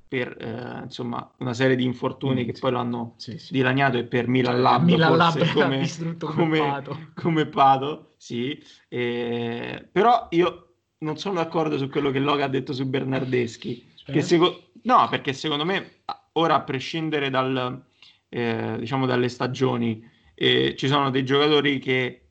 [0.07, 2.61] per eh, insomma, una serie di infortuni mm, che sì.
[2.61, 3.53] poi l'hanno sì, sì.
[3.53, 8.63] dilaniato e per Milan Lab, Milan Lab come, distrutto come, come Pato, come Pato sì.
[8.89, 14.21] E, però io non sono d'accordo su quello che Loga ha detto su Bernardeschi cioè?
[14.21, 17.85] seco- no perché secondo me ora a prescindere dal,
[18.29, 22.27] eh, diciamo dalle stagioni eh, ci sono dei giocatori che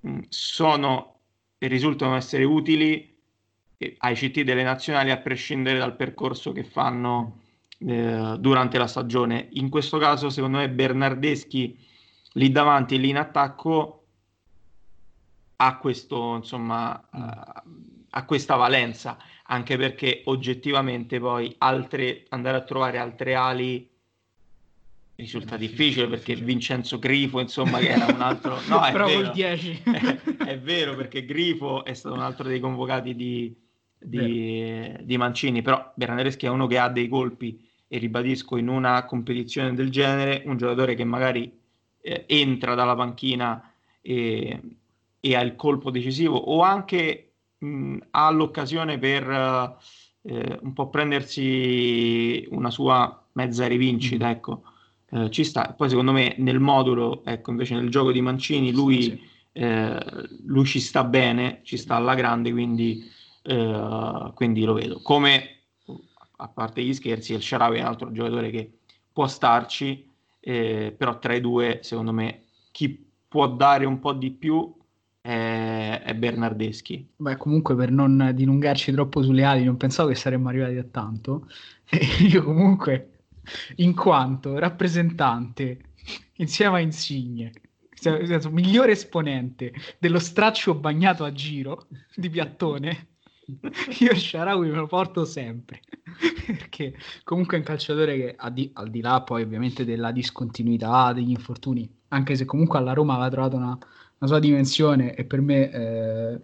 [0.00, 1.12] mh, mm, sono
[1.58, 3.13] e risultano essere utili
[3.98, 7.40] ai CT delle nazionali a prescindere dal percorso che fanno
[7.78, 9.48] eh, durante la stagione.
[9.52, 11.76] In questo caso, secondo me, Bernardeschi
[12.32, 14.04] lì davanti e lì in attacco
[15.56, 17.70] ha questo, insomma, uh,
[18.10, 23.88] ha questa valenza, anche perché oggettivamente poi altre, andare a trovare altre ali
[25.16, 29.82] risulta difficile perché Vincenzo Grifo insomma che era un altro no è vero, col 10
[29.84, 33.54] è, è, vero perché Grifo è stato un altro dei convocati di,
[34.04, 39.04] di, di Mancini, però Bernardeschi è uno che ha dei colpi e ribadisco in una
[39.04, 41.52] competizione del genere un giocatore che magari
[42.00, 44.60] eh, entra dalla panchina e,
[45.20, 49.78] e, ha il colpo decisivo o anche mh, ha l'occasione per
[50.22, 54.30] eh, un po' prendersi una sua mezza rivincita, mm.
[54.30, 54.62] ecco.
[55.10, 55.72] Eh, ci sta.
[55.76, 59.32] Poi secondo me nel modulo, ecco, invece nel gioco di Mancini lui, sì, sì.
[59.52, 63.08] Eh, lui ci sta bene, ci sta alla grande, quindi
[63.46, 65.00] eh, quindi lo vedo.
[65.02, 65.60] Come,
[66.36, 68.78] a parte gli scherzi, il Sharawi è un altro giocatore che
[69.12, 74.30] può starci, eh, però tra i due, secondo me, chi può dare un po' di
[74.30, 74.74] più
[75.20, 77.06] è, è Bernardeschi.
[77.16, 81.48] Beh, comunque per non dilungarci troppo sulle ali, non pensavo che saremmo arrivati a tanto.
[82.28, 83.10] Io comunque,
[83.76, 85.92] in quanto rappresentante
[86.36, 87.52] insieme a Insigne,
[87.94, 93.08] senso, migliore esponente dello straccio bagnato a giro di Piattone,
[94.00, 95.80] Io Sharawi me lo porto sempre
[96.46, 101.30] perché comunque è un calciatore che di, al di là poi ovviamente della discontinuità, degli
[101.30, 105.70] infortuni, anche se comunque alla Roma aveva trovato una, una sua dimensione e per me
[105.70, 106.40] eh,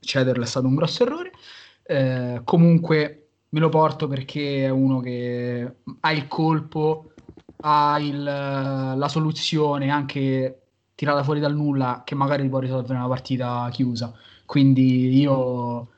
[0.00, 1.32] cederlo è stato un grosso errore,
[1.84, 7.12] eh, comunque me lo porto perché è uno che ha il colpo,
[7.62, 10.62] ha il, la soluzione anche
[10.94, 14.12] tirata fuori dal nulla che magari può risolvere una partita chiusa.
[14.46, 15.88] Quindi io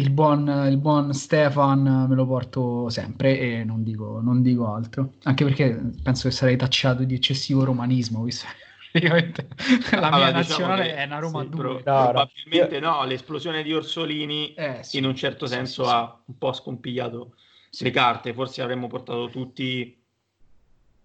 [0.00, 5.14] il buon, il buon, Stefan me lo porto sempre e non dico, non dico, altro,
[5.24, 8.46] anche perché penso che sarei tacciato di eccessivo romanismo, visto
[8.92, 9.48] praticamente
[9.90, 11.82] la allora, mia diciamo nazionale è una Roma sì, 2.
[11.82, 16.38] Pro- probabilmente no, l'esplosione di Orsolini eh, sì, in un certo sì, senso ha un
[16.38, 17.34] po' scompigliato
[17.80, 19.96] le carte, forse avremmo portato tutti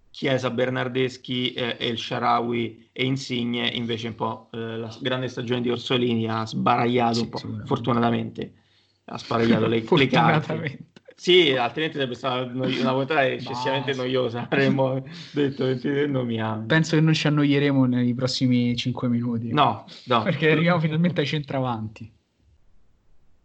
[0.09, 5.59] Chiesa, Bernardeschi eh, e il Sharawi e Insigne, invece un po' eh, la grande stagione
[5.61, 8.53] di Orsolini ha sbaragliato Sì, un po', fortunatamente,
[9.05, 10.87] ha sbaragliato le, le carte.
[11.17, 14.03] Sì, altrimenti sarebbe stata una puntata eccessivamente Basta.
[14.03, 15.01] noiosa, avremmo
[15.31, 16.65] detto che non mi ami.
[16.65, 19.53] Penso che non ci annoieremo nei prossimi 5 minuti.
[19.53, 20.23] No, no.
[20.23, 22.11] Perché arriviamo finalmente ai centravanti.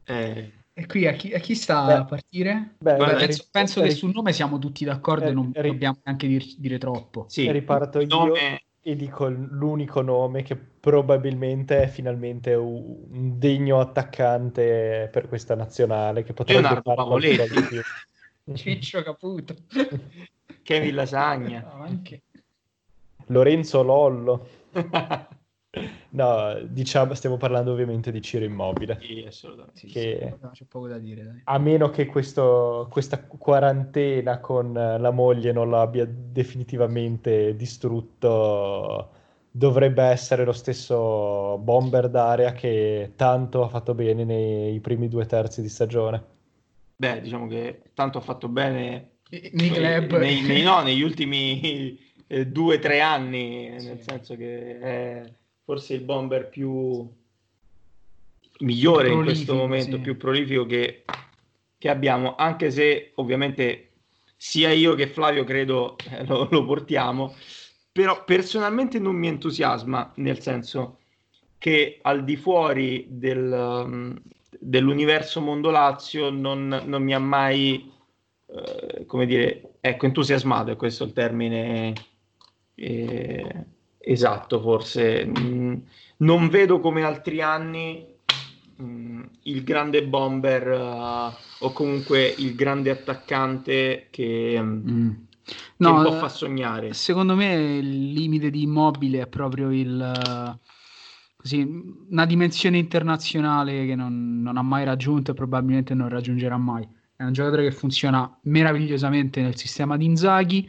[0.05, 2.75] Eh, E qui a chi, a chi sta Beh, a partire?
[2.79, 5.99] beh, Beh, ri- penso, penso che sul nome siamo tutti d'accordo e non ri- dobbiamo
[6.05, 7.27] neanche dir- dire troppo.
[7.29, 13.79] sì, riparto il io nome- e dico l'unico nome che probabilmente è finalmente un degno
[13.81, 17.61] attaccante per questa nazionale che potrebbe Leonardo fare qualcosa Pavoletti.
[17.61, 18.55] di più.
[18.55, 19.55] Ciccio Caputo.
[20.63, 21.61] Kevin Lasagna.
[21.61, 22.23] No, anche-
[23.27, 24.49] Lorenzo Lollo.
[26.13, 28.99] No, diciamo, stiamo parlando ovviamente di Ciro Immobile.
[29.01, 29.87] Sì, assolutamente.
[29.87, 31.23] Che no, c'è poco da dire.
[31.25, 31.41] Dai.
[31.45, 39.11] a meno che questo- questa quarantena con eh, la moglie non l'abbia definitivamente distrutto,
[39.53, 45.63] dovrebbe essere lo stesso bomber d'area che tanto ha fatto bene nei primi due terzi
[45.63, 46.23] di stagione.
[46.97, 50.19] Beh, diciamo che tanto ha fatto bene Nei club.
[50.19, 51.97] nei- nei- no, negli ultimi
[52.27, 55.23] eh, due o tre anni, nel senso che è
[55.71, 57.09] forse il bomber più
[58.59, 60.03] migliore in questo Prolifico, momento, sì.
[60.03, 61.05] più prolifico che,
[61.79, 63.91] che abbiamo, anche se ovviamente
[64.37, 67.37] sia io che Flavio credo eh, lo, lo portiamo,
[67.93, 70.99] però personalmente non mi entusiasma, nel senso
[71.57, 74.21] che al di fuori del, um,
[74.59, 77.93] dell'universo Mondo Lazio non, non mi ha mai,
[78.49, 81.93] eh, come dire, ecco, entusiasmato, è questo il termine
[82.75, 83.65] eh,
[84.01, 85.27] esatto forse.
[85.27, 85.75] Mm,
[86.19, 88.07] non vedo come altri anni
[88.83, 95.11] mm, il grande bomber eh, o comunque il grande attaccante che, mm, Mm.
[95.11, 95.17] che
[95.79, 96.93] No, un po' eh, fa sognare.
[96.95, 100.59] Secondo me il limite di immobile è proprio il,
[101.37, 101.63] così,
[102.11, 106.87] una dimensione internazionale che non, non ha mai raggiunto e probabilmente non raggiungerà mai.
[107.17, 110.69] È un giocatore che funziona meravigliosamente nel sistema di Inzaghi,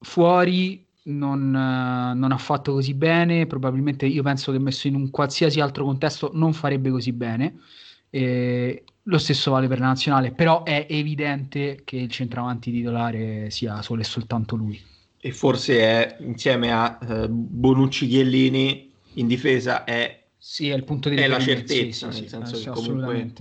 [0.00, 5.10] fuori non, eh, non ha fatto così bene, probabilmente io penso che messo in un
[5.10, 7.60] qualsiasi altro contesto non farebbe così bene.
[8.10, 13.82] E lo stesso vale per la nazionale, però è evidente che il centravanti titolare sia
[13.82, 14.80] solo e soltanto lui.
[15.20, 21.08] E forse è insieme a eh, Bonucci Chiellini in difesa è, Sì, è il punto
[21.08, 23.34] di è la riferimento, sì, certezza, sì, nel senso che comunque.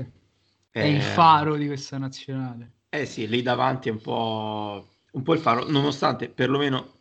[0.70, 2.72] È eh, il faro di questa nazionale.
[2.90, 6.93] Eh sì, lì davanti è un po', un po' il faro, nonostante perlomeno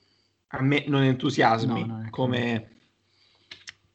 [0.54, 2.68] a me non entusiasmi No, non è come,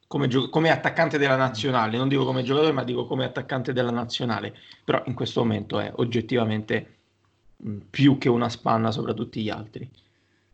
[0.07, 3.91] come, gio- come attaccante della nazionale, non dico come giocatore, ma dico come attaccante della
[3.91, 6.97] nazionale, però in questo momento è oggettivamente
[7.57, 9.89] mh, più che una spanna sopra tutti gli altri.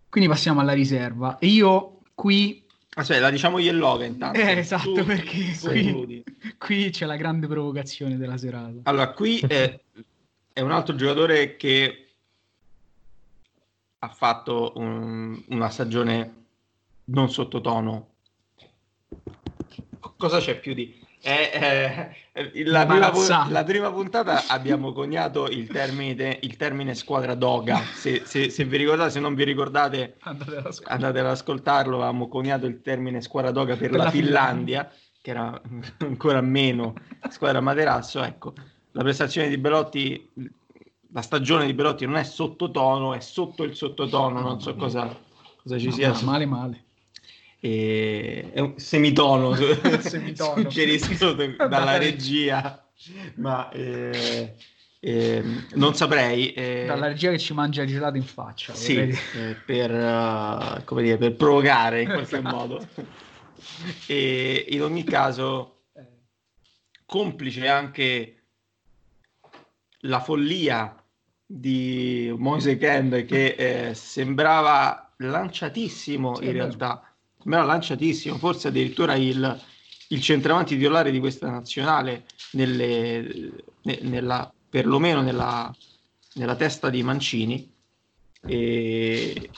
[0.09, 1.37] Quindi passiamo alla riserva.
[1.39, 2.61] E io qui,
[2.95, 4.39] Aspetta, la diciamo Yellova intanto.
[4.39, 6.23] eh, esatto, Tu- perché tu qui,
[6.57, 8.79] qui c'è la grande provocazione della serata.
[8.83, 9.79] Allora, qui è,
[10.53, 12.02] è un altro giocatore che
[14.03, 16.33] ha fatto un- una stagione
[17.05, 18.09] non sottotono.
[20.17, 20.99] Cosa c'è più di...
[21.21, 21.49] è-
[22.33, 27.77] è- la, prima, la prima puntata abbiamo coniato il termine, il termine squadra doga.
[27.93, 30.95] Se, se- se vi ricordate, se non vi ricordate, Andate ad ascoltare.
[30.95, 31.95] andate ad ascoltarlo.
[31.95, 34.91] Avevamo coniato il termine squadra doga per, Per la, la Finlandia,
[35.21, 35.61] che era
[35.99, 36.93] ancora meno
[37.29, 38.21] squadra materasso.
[38.21, 38.53] Ecco,
[38.91, 40.29] la prestazione di Belotti,
[41.13, 44.41] la stagione di Belotti non è sottotono, è sotto il sottotono.
[44.41, 45.15] Non so cosa,
[45.61, 46.13] cosa ci sia.
[46.23, 46.83] male male.
[47.59, 49.55] E- è un semitono,
[50.01, 50.61] Semitono.
[50.63, 51.33] suggerisco
[51.69, 52.83] dalla regia,
[53.35, 54.55] ma eh,
[54.99, 55.43] eh,
[55.75, 56.51] non saprei.
[56.53, 58.73] eh, Dalla regia che ci mangia il gelato in faccia.
[58.73, 62.85] sì, eh, per, eh, come dire, per provocare in qualche modo.
[64.07, 65.83] E in ogni caso,
[67.05, 68.37] complice anche
[70.05, 70.97] la follia
[71.55, 73.55] di Moise Ken che
[73.89, 79.61] eh, sembrava lanciatissimo Sì, in realtà, sembrava lanciatissimo, forse addirittura il,
[80.07, 83.51] il centravanti titolare di questa nazionale nelle,
[83.83, 85.71] ne- nella, perlomeno nella,
[86.33, 87.71] nella testa di Mancini.
[88.45, 89.49] E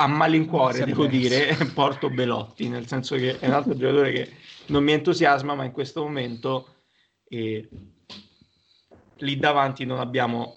[0.00, 4.32] a malincuore devo dire porto Belotti nel senso che è un altro giocatore che
[4.66, 6.74] non mi entusiasma ma in questo momento
[7.28, 7.68] eh,
[9.18, 10.56] lì davanti non abbiamo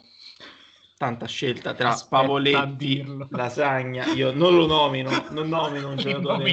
[0.97, 3.05] tanta scelta tra Aspetta Pavoletti.
[3.29, 6.43] Lasagna io non lo nomino non nomino un giocatore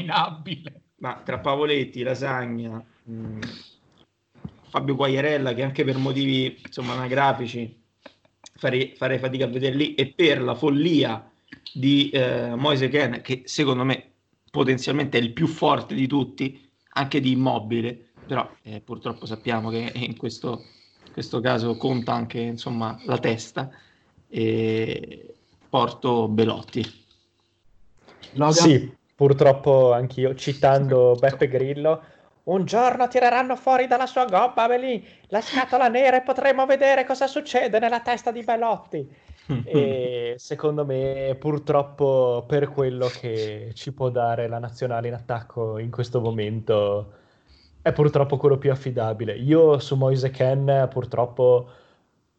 [0.98, 3.38] ma tra Pavoletti, Lasagna, mh,
[4.68, 7.80] Fabio Quagliarella, che anche per motivi insomma anagrafici
[8.54, 11.30] farei, farei fatica a vederli, e per la follia
[11.72, 14.12] di eh, Moise Ken, che secondo me
[14.50, 19.92] potenzialmente è il più forte di tutti, anche di immobile, però eh, purtroppo sappiamo che
[19.94, 20.64] in questo,
[21.18, 23.68] questo caso conta anche insomma, la testa,
[24.28, 25.34] e
[25.68, 27.06] porto Belotti.
[28.34, 28.52] Logan?
[28.52, 32.02] Sì, purtroppo anch'io, citando Beppe Grillo,
[32.44, 37.26] un giorno tireranno fuori dalla sua gobba lì, la scatola nera e potremo vedere cosa
[37.26, 39.16] succede nella testa di Belotti.
[39.64, 45.90] e secondo me, purtroppo, per quello che ci può dare la nazionale in attacco in
[45.90, 47.12] questo momento,
[47.82, 49.34] è purtroppo quello più affidabile.
[49.36, 51.68] Io su Moise Ken, purtroppo,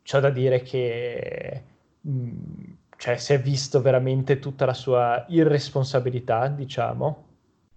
[0.03, 1.63] c'ho da dire che
[2.01, 2.63] mh, mm,
[2.97, 7.25] cioè, si è visto veramente tutta la sua irresponsabilità, diciamo,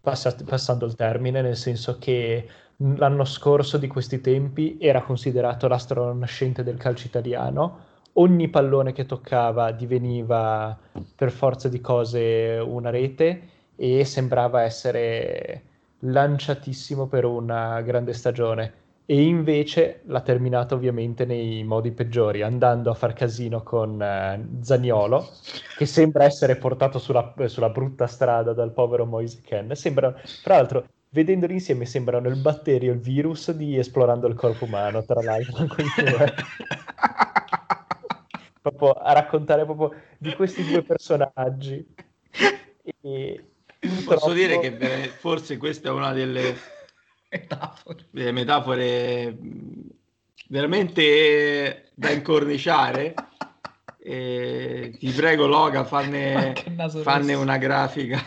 [0.01, 6.13] passat- passando il termine, nel senso che l'anno scorso di questi tempi era considerato l'astro
[6.13, 10.79] nascente del calcio italiano ogni pallone che toccava diveniva
[11.15, 15.63] per forza di cose una rete e sembrava essere
[16.05, 22.95] lanciatissimo per una grande stagione e invece l'ha terminata ovviamente nei modi peggiori, andando a
[22.95, 25.29] far casino con uh, Zaniolo,
[25.77, 29.75] che sembra essere portato sulla, sulla, brutta strada dal povero Moise Ken.
[29.75, 34.65] Sembra, tra l'altro, vedendoli insieme sembrano il batterio e il virus di Esplorando il corpo
[34.65, 35.67] umano, tra l'altro.
[38.63, 41.85] proprio a raccontare proprio di questi due personaggi.
[43.03, 43.45] E,
[44.05, 46.57] Posso dire che forse questa è una delle
[47.31, 49.37] metafore, delle metafore
[50.49, 53.15] veramente da incorniciare.
[53.99, 56.55] E ti prego, Loga, fanne,
[57.03, 58.19] fanne una grafica.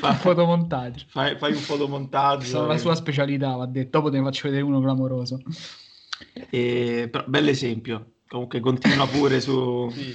[0.00, 1.04] Fa, un fotomontaggio.
[1.08, 2.64] Fai, fai un fotomontaggio.
[2.64, 3.98] È la sua specialità, va detto.
[3.98, 5.40] Dopo te ne faccio vedere uno clamoroso.
[6.50, 9.88] E, però, bell'esempio Comunque continua pure su...
[9.94, 10.12] Sì.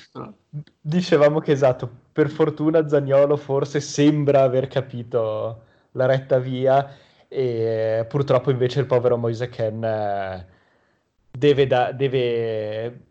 [0.82, 5.62] Dicevamo che esatto, per fortuna Zagnolo forse sembra aver capito
[5.92, 6.94] la retta via
[7.30, 10.46] e purtroppo invece il povero Moise Ken eh,
[11.32, 13.06] deve, da, deve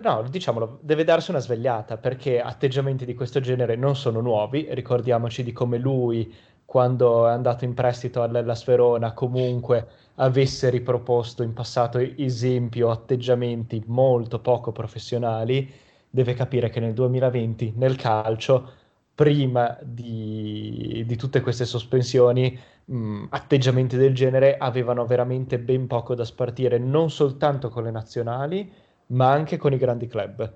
[0.00, 4.68] no, diciamolo, deve darsi una svegliata perché atteggiamenti di questo genere non sono nuovi.
[4.70, 6.32] Ricordiamoci di come lui,
[6.64, 13.82] quando è andato in prestito all'Ellas Verona, comunque avesse riproposto in passato esempi o atteggiamenti
[13.86, 15.70] molto poco professionali,
[16.08, 18.70] deve capire che nel 2020 nel calcio,
[19.14, 26.24] prima di, di tutte queste sospensioni, mh, atteggiamenti del genere avevano veramente ben poco da
[26.24, 28.70] spartire, non soltanto con le nazionali,
[29.06, 30.52] ma anche con i grandi club.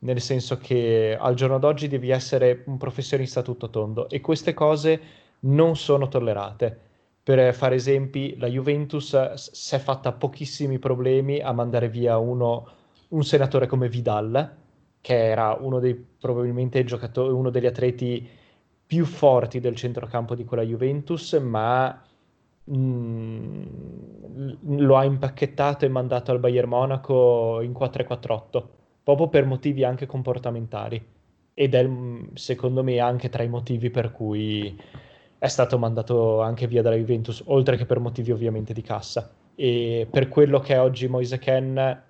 [0.00, 5.00] Nel senso che al giorno d'oggi devi essere un professionista tutto tondo e queste cose
[5.40, 6.90] non sono tollerate
[7.22, 12.66] per fare esempi, la Juventus si è fatta pochissimi problemi a mandare via uno,
[13.08, 14.56] un senatore come Vidal,
[15.00, 16.84] che era uno dei probabilmente
[17.16, 18.28] uno degli atleti
[18.86, 22.02] più forti del centrocampo di quella Juventus, ma
[22.64, 28.62] mh, mm, lo ha impacchettato e mandato al Bayern Monaco in 4-4-8,
[29.02, 31.04] proprio per motivi anche comportamentali.
[31.54, 31.88] Ed è
[32.34, 34.76] secondo me anche tra i motivi per cui
[35.42, 39.28] è stato mandato anche via dalla Juventus, oltre che per motivi ovviamente di cassa.
[39.56, 42.02] E per quello che è oggi Moise Ken,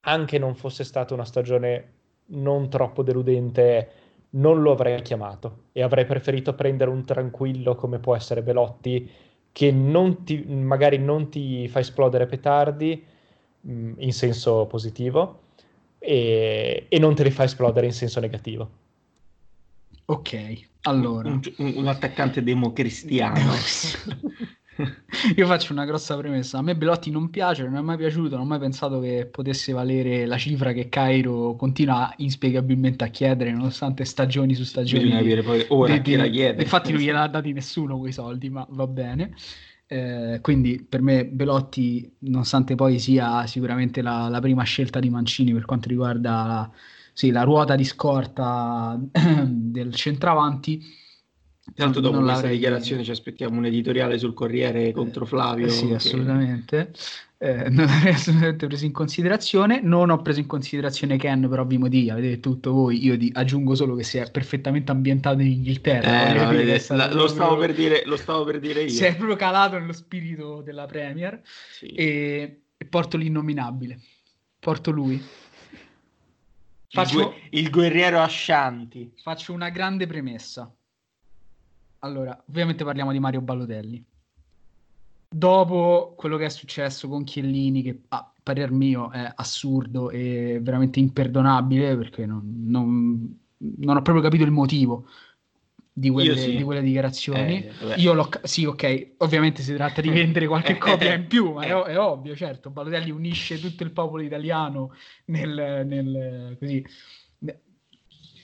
[0.00, 1.92] anche non fosse stata una stagione
[2.30, 3.90] non troppo deludente,
[4.30, 9.08] non lo avrei chiamato e avrei preferito prendere un tranquillo come può essere Belotti,
[9.52, 13.00] che non ti, magari non ti fa esplodere petardi
[13.64, 15.42] mm, in senso positivo
[16.00, 18.81] e, e non te li fa esplodere in senso negativo.
[20.12, 21.30] Ok, allora.
[21.30, 23.50] Un, un, un attaccante democristiano.
[25.36, 26.58] Io faccio una grossa premessa.
[26.58, 29.72] A me Belotti non piace, non è mai piaciuto, non ho mai pensato che potesse
[29.72, 35.04] valere la cifra che Cairo continua inspiegabilmente a chiedere, nonostante stagioni su stagioni.
[35.04, 36.62] Bisogna capire poi ora chi la chiede.
[36.62, 39.34] Infatti non gliel'ha dati nessuno quei soldi, ma va bene.
[39.86, 45.52] Eh, quindi per me Belotti, nonostante poi sia sicuramente la, la prima scelta di Mancini
[45.52, 46.70] per quanto riguarda
[47.12, 48.98] sì, la ruota di scorta
[49.46, 51.00] del centravanti.
[51.74, 55.66] Tanto dopo non questa dichiarazione ci aspettiamo un editoriale sul Corriere contro Flavio.
[55.66, 55.94] Eh, sì, che...
[55.94, 56.92] assolutamente.
[57.38, 59.80] Eh, non l'avrei assolutamente preso in considerazione.
[59.80, 63.04] Non ho preso in considerazione Ken per ovvi motivi, avete tutto voi.
[63.04, 66.30] Io aggiungo solo che si è perfettamente ambientato in Inghilterra.
[66.30, 67.22] Eh, no, vedete, la, proprio...
[67.22, 68.88] lo, stavo per dire, lo stavo per dire io.
[68.88, 71.40] Si è proprio calato nello spirito della Premier
[71.70, 71.86] sì.
[71.86, 74.00] e, e porto l'innominabile.
[74.58, 75.22] Porto lui.
[76.92, 77.18] Faccio...
[77.18, 79.12] Il, gu- il guerriero Ascianti.
[79.16, 80.70] Faccio una grande premessa.
[82.00, 84.04] Allora, ovviamente parliamo di Mario Ballotelli.
[85.28, 91.00] Dopo quello che è successo con Chiellini, che a parer mio è assurdo e veramente
[91.00, 95.08] imperdonabile, perché non, non, non ho proprio capito il motivo
[95.92, 96.56] di quelle, sì.
[96.56, 97.64] di quelle dichiarazioni.
[97.64, 97.94] Eh.
[97.96, 101.74] Io l'ho, sì, ok, ovviamente si tratta di vendere qualche copia in più, ma è,
[101.74, 102.70] o- è ovvio, certo.
[102.70, 104.94] Balotelli unisce tutto il popolo italiano
[105.26, 106.84] nel, nel così,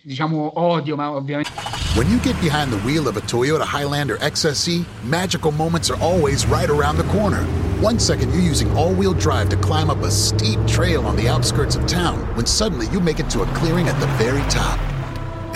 [0.03, 1.51] diciamo odio, ma ovviamente
[1.95, 6.47] When you get behind the wheel of a Toyota Highlander XSE, magical moments are always
[6.47, 7.43] right around the corner.
[7.81, 11.29] One second you're using all wheel drive to climb up a steep trail on the
[11.29, 14.79] outskirts of town, when suddenly you make it to a clearing at the very top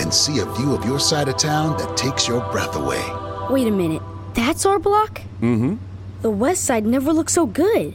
[0.03, 3.03] and see a view of your side of town that takes your breath away.
[3.49, 4.03] Wait a minute.
[4.35, 5.23] That's our block?
[5.41, 5.75] Mm hmm.
[6.23, 7.95] The west side never looked so good.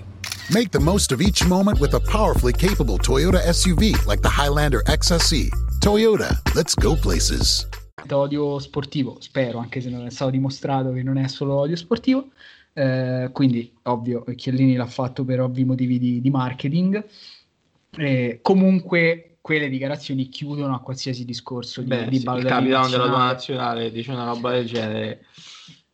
[0.49, 4.81] Make the most of each moment with a powerfully capable Toyota SUV like the Highlander
[4.84, 5.49] XSE.
[5.79, 7.67] Toyota, let's go places.
[8.09, 12.29] odio sportivo, spero, anche se non è stato dimostrato che non è solo odio sportivo.
[12.73, 17.03] Eh, quindi, ovvio, Chiellini l'ha fatto per ovvi motivi di, di marketing.
[17.97, 23.07] Eh, comunque, quelle dichiarazioni chiudono a qualsiasi discorso di, Beh, di sì, il capitano della
[23.07, 25.26] tua nazionale dice una roba del genere.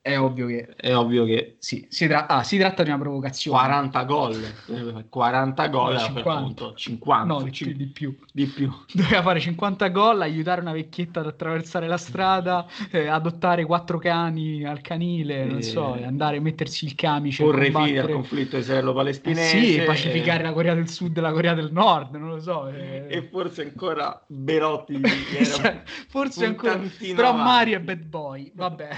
[0.05, 3.57] È ovvio che È ovvio che sì, si, tra- ah, si tratta di una provocazione.
[3.57, 6.41] 40 gol, eh, 40 gol No, a quel 50.
[6.41, 8.13] punto, 50, No, di cin- di più.
[8.33, 8.69] di più.
[8.93, 14.65] Doveva fare 50 gol, aiutare una vecchietta ad attraversare la strada, eh, adottare quattro cani
[14.65, 18.09] al canile, non Eh, so, e andare a mettersi il camice e Porre fine al
[18.09, 19.57] conflitto Eh israelo-palestinese.
[19.57, 22.67] sì, pacificare la Corea del Sud e la Corea del Nord, non lo so.
[22.67, 23.05] eh.
[23.07, 26.77] E forse ancora Cioè, forse ancora
[27.15, 27.43] però avanti.
[27.43, 28.89] Mario è bad boy vabbè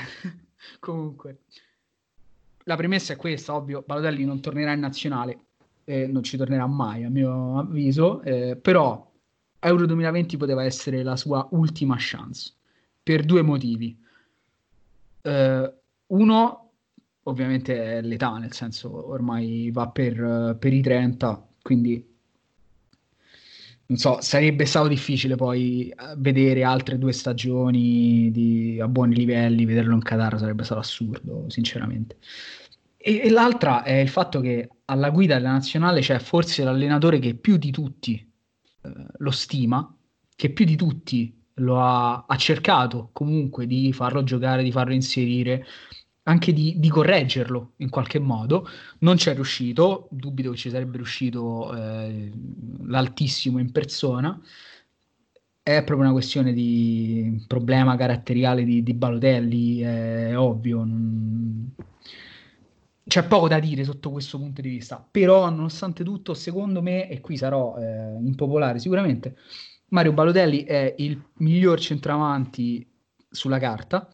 [0.91, 1.39] comunque
[2.63, 5.39] la premessa è questa ovvio Balotelli non tornerà in nazionale
[5.83, 9.11] eh, non ci tornerà mai a mio avviso eh, però
[9.65, 12.53] Euro 2020 poteva essere la sua ultima chance
[13.01, 13.97] per due motivi.
[15.21, 15.73] Eh,
[16.07, 16.69] uno
[17.23, 22.14] ovviamente è l'età nel senso ormai va per, per i 30 quindi
[23.87, 29.65] non so, sarebbe stato difficile poi eh, vedere altre due stagioni di- a buoni livelli,
[29.65, 32.17] vederlo in Qatar sarebbe stato assurdo, sinceramente.
[32.97, 37.35] E, e l'altra è il fatto che alla guida della nazionale c'è forse l'allenatore che
[37.35, 38.15] più di tutti
[38.81, 39.95] eh, lo stima,
[40.35, 45.65] che più di tutti lo ha, ha cercato comunque di farlo giocare, di farlo inserire,
[46.27, 48.67] anche di, di correggerlo in qualche modo.
[48.99, 52.31] Non ci è riuscito, dubito che ci sarebbe riuscito eh,
[52.85, 54.39] l'altissimo in persona.
[55.61, 60.83] È proprio una questione di problema caratteriale di, di Balotelli, è ovvio.
[60.83, 61.73] non-
[63.03, 67.19] C'è poco da dire sotto questo punto di vista, però nonostante tutto, secondo me, e
[67.21, 69.37] qui sarò eh, impopolare sicuramente,
[69.89, 72.87] Mario Balotelli è il miglior centravanti
[73.29, 74.09] sulla carta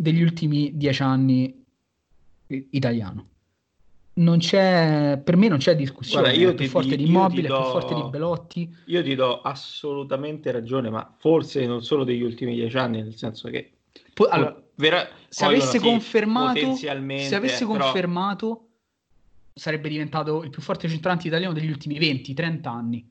[0.00, 1.62] degli ultimi dieci anni
[2.70, 3.28] italiano.
[4.14, 7.48] Non c'è, per me non c'è discussione, Guarda, io è più ti- forte di Immobile,
[7.48, 8.76] do- più forte di Belotti.
[8.86, 13.48] Io ti do assolutamente ragione, ma forse non solo degli ultimi dieci anni, nel senso
[13.48, 13.72] che
[14.14, 18.68] Po- allora, vera- se poi avesse sì, confermato, potenzialmente, se avesse però- confermato,
[19.54, 23.08] sarebbe diventato il più forte centrante italiano degli ultimi 20-30 anni.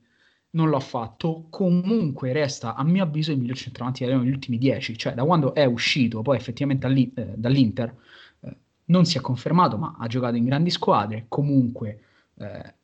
[0.52, 1.46] Non l'ha fatto.
[1.48, 4.96] Comunque resta, a mio avviso, il miglior centravanti italiano degli ultimi 10.
[4.98, 7.94] Cioè, da quando è uscito poi effettivamente eh, dall'Inter,
[8.40, 8.56] eh,
[8.86, 11.26] non si è confermato, ma ha giocato in grandi squadre.
[11.28, 12.00] Comunque,
[12.38, 12.74] eh,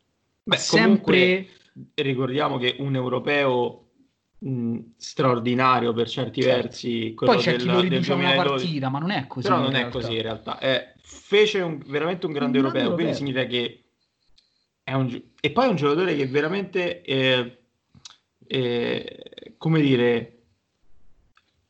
[0.44, 1.48] Beh, sempre.
[1.48, 1.48] comunque,
[1.94, 3.90] ricordiamo che un europeo
[4.38, 8.88] mh, straordinario per certi versi, quello Poi c'è del, chi lo riduce una 2012, partita,
[8.90, 9.42] ma non è così.
[9.48, 9.90] però non è realtà.
[9.90, 10.58] così in realtà.
[10.60, 13.14] Eh, fece un- veramente un grande Un grande europeo, quindi europeo.
[13.14, 13.85] significa che
[14.94, 17.58] un e poi è un giocatore che veramente, eh,
[18.46, 20.38] eh, come dire,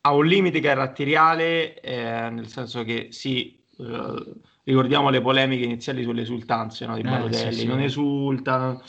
[0.01, 4.33] ha un limite caratteriale, eh, nel senso che sì, eh,
[4.63, 7.65] ricordiamo le polemiche iniziali sulle esultanze no, di Eh, Balotelli, sì, sì.
[7.65, 8.81] non esulta.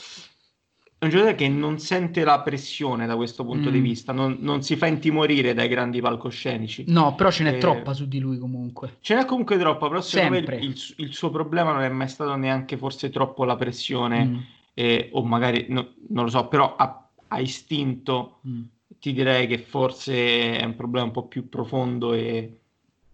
[0.99, 3.83] È un giocatore che non sente la pressione da questo punto di Mm.
[3.83, 6.83] vista, non, non si fa intimorire dai grandi palcoscenici.
[6.87, 8.97] No, però ce n'è Eh, troppa su di lui comunque.
[8.99, 12.09] Ce n'è comunque troppa, però secondo me il, il- il suo problema non è mai
[12.09, 14.37] stato neanche forse troppo la pressione, Mm.
[14.73, 18.61] eh, o magari, no- non lo so, però a, a istinto Mm.
[18.99, 22.55] ti direi che forse è un problema un po' più profondo e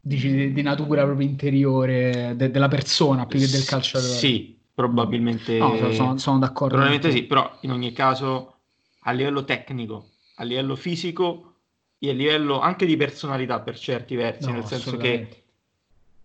[0.01, 4.11] Dici di, di natura proprio interiore de- della persona più che del calciatore.
[4.11, 6.75] Sì, probabilmente, No, sono- sono, d'accordo.
[6.75, 8.53] probabilmente sì, però in ogni caso
[8.99, 11.53] a livello tecnico, a livello fisico
[11.97, 15.43] e a livello anche di personalità per certi versi, No, nel senso che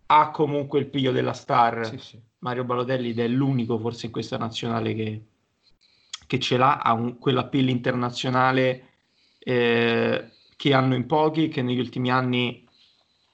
[0.06, 2.20] ha comunque il piglio della star Sì, sì.
[2.38, 5.22] Mario Balotelli ed è l'unico forse in questa nazionale che,
[6.26, 8.88] che ce l'ha, ha un, quell'appeal internazionale
[9.38, 12.66] eh, che hanno in pochi, che negli ultimi anni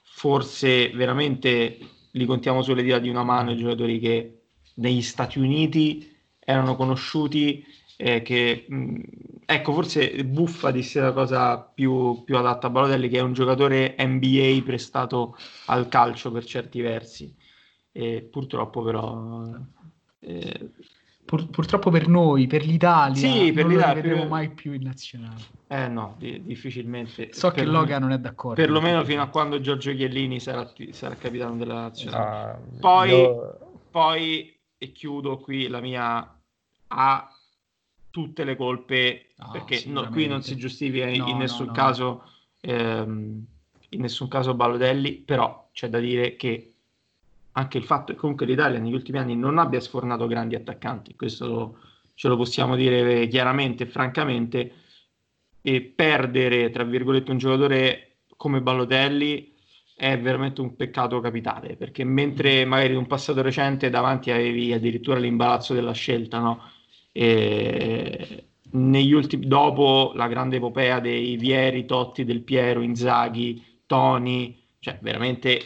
[0.03, 1.77] forse veramente
[2.11, 4.36] li contiamo sulle dita di una mano i giocatori che
[4.77, 7.63] negli Stati Uniti erano conosciuti,
[7.97, 9.01] eh, che mh,
[9.45, 13.95] ecco, forse Buffa disse la cosa più, più adatta a Balotelli, che è un giocatore
[13.99, 15.37] NBA prestato
[15.67, 17.35] al calcio per certi versi.
[17.91, 19.43] E purtroppo però...
[20.19, 20.71] Eh,
[21.27, 24.29] Pur, purtroppo per noi, per l'Italia, sì, per non l'Italia, lo vedremo per...
[24.29, 25.41] mai più in nazionale.
[25.67, 27.33] Eh no, di, difficilmente.
[27.33, 28.61] So che Loga non è d'accordo.
[28.61, 32.25] Perlomeno fino a quando Giorgio Chiellini sarà, sarà capitano della nazionale.
[32.29, 33.59] Ah, poi, io-
[33.91, 36.39] poi, e chiudo qui la mia...
[36.87, 37.31] ha
[38.09, 42.23] tutte le colpe, No, perché no, qui non si giustifica in, No, in nessun caso...
[42.61, 43.45] ehm,
[43.89, 46.73] in nessun caso Balotelli, però c'è da dire che
[47.53, 51.47] anche il fatto che comunque l'Italia negli ultimi anni non abbia sfornato grandi attaccanti, questo
[51.47, 51.79] lo-
[52.13, 54.73] ce lo possiamo dire chiaramente e francamente,
[55.61, 59.53] e perdere, tra virgolette, un giocatore come Balotelli
[59.99, 65.17] è veramente un peccato capitale, perché mentre magari in un passato recente davanti avevi addirittura
[65.17, 66.61] l'imbarazzo della scelta, no?
[67.11, 74.99] E negli ultimi, dopo la grande epopea dei Vieri, Totti, Del Piero, Inzaghi, Toni, cioè
[75.01, 75.61] veramente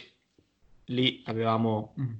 [0.85, 2.13] lì avevamo Mm.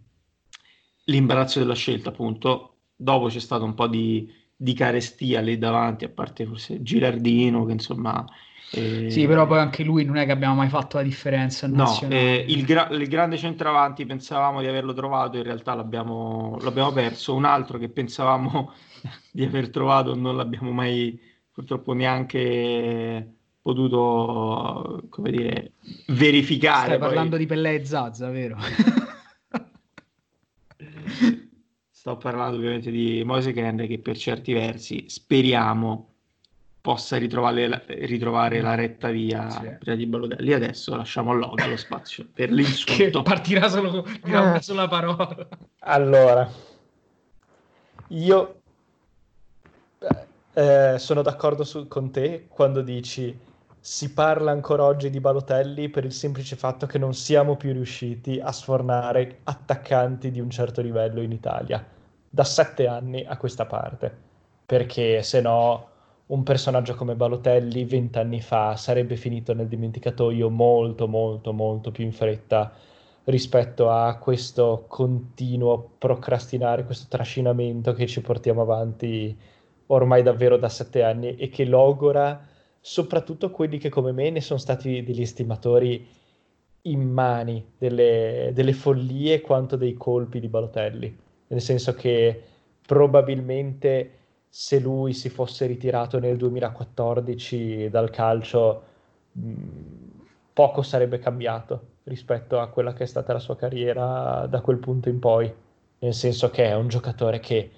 [1.05, 2.75] l'imbarazzo della scelta, appunto.
[2.93, 7.71] Dopo c'è stato un po' di, di carestia lì davanti, a parte forse Girardino, che
[7.71, 8.25] insomma...
[8.73, 11.99] eh, Sì, però poi anche lui non è che abbiamo mai fatto la differenza No,
[12.09, 17.35] eh, il, gra- il grande centravanti pensavamo di averlo trovato, in realtà l'abbiamo, l'abbiamo perso.
[17.35, 18.71] Un altro che pensavamo
[19.31, 21.19] di aver trovato non l'abbiamo mai
[21.51, 25.73] purtroppo neanche potuto, come dire,
[26.07, 26.85] verificare.
[26.85, 28.57] Stai Poi- parlando di Pellè e Zazza, vero?
[31.89, 36.10] Sto parlando ovviamente di Moise Kean che per certi versi speriamo
[36.81, 39.69] possa ritrovare la, ritrovare la retta via Sì.
[39.79, 40.53] prima di Balotelli.
[40.53, 43.21] Adesso lasciamo a Loga lo spazio per che l'insulto.
[43.21, 45.47] partirà solo dirà una sola parola.
[45.79, 46.49] Allora,
[48.09, 48.55] io
[50.53, 53.37] eh, sono d'accordo su- con te quando dici
[53.79, 58.39] si parla ancora oggi di Balotelli per il semplice fatto che non siamo più riusciti
[58.39, 61.83] a sfornare attaccanti di un certo livello in Italia
[62.29, 64.15] da sette anni a questa parte,
[64.65, 65.89] perché se no
[66.31, 72.13] un personaggio come Balotelli vent'anni fa sarebbe finito nel dimenticatoio molto molto molto più in
[72.13, 72.73] fretta
[73.25, 79.37] rispetto a questo continuo procrastinare, questo trascinamento che ci portiamo avanti
[79.87, 82.47] ormai davvero da sette anni e che logora
[82.79, 86.07] soprattutto quelli che come me ne sono stati degli estimatori
[86.83, 91.15] immani delle, delle follie quanto dei colpi di Balotelli,
[91.47, 92.41] nel senso che
[92.87, 94.20] probabilmente
[94.53, 98.83] se lui si fosse ritirato nel 2014 dal calcio
[99.31, 99.51] mh,
[100.51, 105.07] poco sarebbe cambiato rispetto a quella che è stata la sua carriera da quel punto
[105.07, 105.49] in poi,
[105.99, 107.71] nel senso che è un giocatore che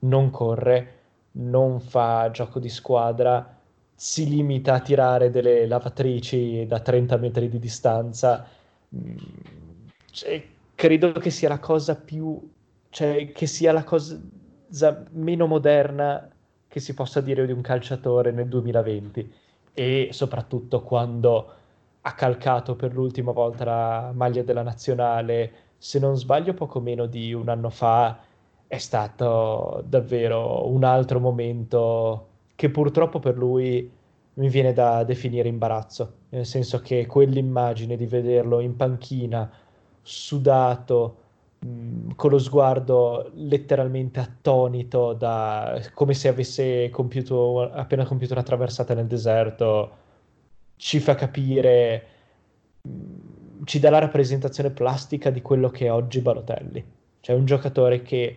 [0.00, 0.96] non corre,
[1.32, 3.56] non fa gioco di squadra,
[3.94, 8.46] si limita a tirare delle lavatrici da 30 metri di distanza.
[8.94, 9.16] Mm,
[10.10, 12.38] cioè, credo che sia la cosa più,
[12.90, 14.20] cioè, che sia la cosa
[15.12, 16.28] meno moderna
[16.68, 19.32] che si possa dire di un calciatore nel 2020
[19.72, 21.52] e soprattutto quando
[22.02, 27.32] ha calcato per l'ultima volta la maglia della nazionale, se non sbaglio poco meno di
[27.32, 28.18] un anno fa,
[28.66, 33.90] è stato davvero un altro momento che purtroppo per lui
[34.34, 39.50] mi viene da definire imbarazzo, nel senso che quell'immagine di vederlo in panchina,
[40.02, 41.16] sudato,
[42.14, 49.06] con lo sguardo letteralmente attonito, da, come se avesse compiuto, appena compiuto una traversata nel
[49.06, 49.90] deserto,
[50.76, 52.06] ci fa capire,
[53.64, 56.84] ci dà la rappresentazione plastica di quello che è oggi Balotelli.
[57.20, 58.36] Cioè un giocatore che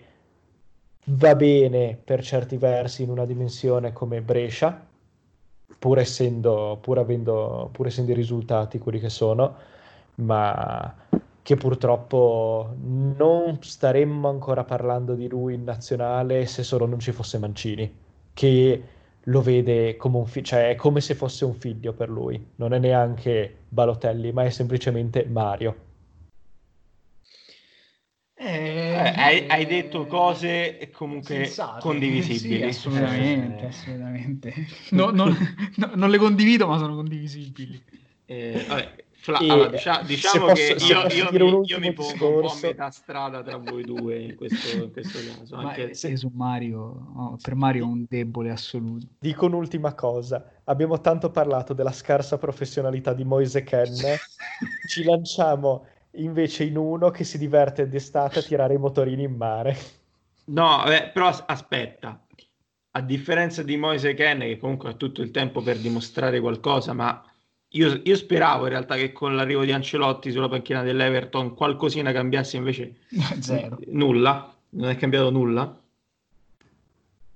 [1.06, 4.88] va bene per certi versi in una dimensione come Brescia,
[5.77, 9.56] pur essendo, pur avendo, pur essendo i risultati quelli che sono,
[10.15, 10.95] ma
[11.51, 17.37] che purtroppo non staremmo ancora parlando di lui in nazionale se solo non ci fosse
[17.39, 17.93] Mancini,
[18.33, 18.83] che
[19.23, 22.73] lo vede come un figlio, cioè è come se fosse un figlio per lui, non
[22.73, 25.75] è neanche Balotelli, ma è semplicemente Mario.
[28.33, 31.81] Eh, hai, hai detto cose comunque Sensate.
[31.81, 32.59] condivisibili.
[32.59, 34.53] Sì, assolutamente, Eh, assolutamente.
[34.91, 35.35] No, non,
[35.75, 37.83] no, non le condivido, ma sono condivisibili.
[38.25, 41.80] eh, vabbè, Fla- E allora, dicia- se diciamo posso- che se io, io io ultimo
[41.80, 45.56] mi pongo un po' a metà strada tra voi due in questo, in questo caso.
[45.57, 46.80] Ma Anche eh, sì, su Mario,
[47.15, 49.06] oh, per Mario è un debole assoluto.
[49.19, 53.93] Dico un'ultima cosa, abbiamo tanto parlato della scarsa professionalità di Moise Ken,
[54.88, 55.85] ci lanciamo
[56.15, 59.77] invece in uno che si diverte d'estate a tirare i motorini in mare.
[60.45, 62.19] No, eh, però as- aspetta.
[62.93, 67.23] a differenza di Moise Ken, che comunque ha tutto il tempo per dimostrare qualcosa, ma
[67.73, 72.57] io, io, speravo in realtà che con l'arrivo di Ancelotti sulla panchina dell'Everton qualcosina cambiasse,
[72.57, 72.95] invece
[73.39, 73.80] Zero.
[73.88, 75.80] nulla, non è cambiato nulla.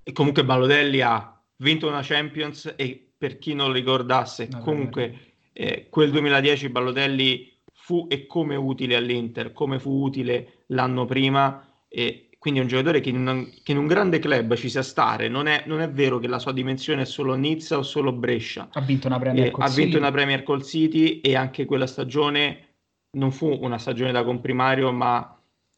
[0.04, 5.20] E comunque Balotelli ha vinto una Champions e per chi non lo ricordasse, no, comunque
[5.54, 12.30] eh, quel 2010 Balotelli fu e come utile all'Inter, come fu utile l'anno prima e
[12.46, 15.28] quindi è un giocatore che in, un, che in un grande club ci sa stare,
[15.28, 18.70] non è, non è, vero che la sua dimensione è solo Nizza o solo Brescia.
[18.72, 22.68] Ha vinto una Premier, eh, ha vinto una Premier col City e anche quella stagione
[23.14, 25.36] non fu una stagione da comprimario, ma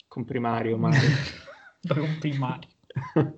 [0.09, 0.89] comprimario, ma...
[1.79, 2.67] da comprimario.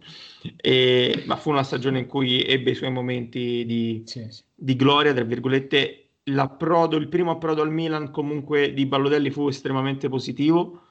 [0.57, 4.41] e, ma fu una stagione in cui ebbe i suoi momenti di, sì, sì.
[4.55, 6.05] di gloria, tra virgolette.
[6.23, 10.81] L'approdo, il primo approdo al Milan comunque di Ballotelli fu estremamente positivo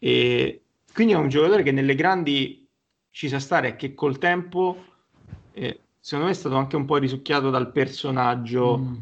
[0.00, 0.61] e
[0.92, 2.68] quindi è un giocatore che nelle grandi
[3.10, 4.84] ci sa stare e che col tempo,
[5.52, 8.94] eh, secondo me, è stato anche un po' risucchiato dal personaggio mm.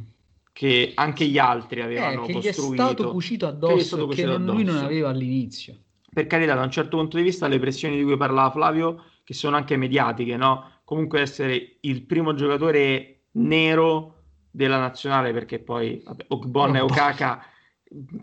[0.53, 2.71] che anche gli altri avevano eh, che costruito.
[2.71, 5.77] Gli è stato cucito addosso, che, cucito che non, lui non aveva all'inizio.
[6.12, 9.33] Per carità, da un certo punto di vista, le pressioni di cui parlava Flavio, che
[9.33, 10.81] sono anche mediatiche, no?
[10.85, 14.17] Comunque essere il primo giocatore nero
[14.51, 17.45] della nazionale, perché poi vabbè, Ogbon e Okaka,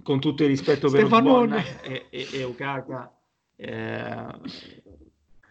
[0.04, 3.17] con tutto il rispetto per Ogbon e, e, e Okaka,
[3.58, 4.26] eh,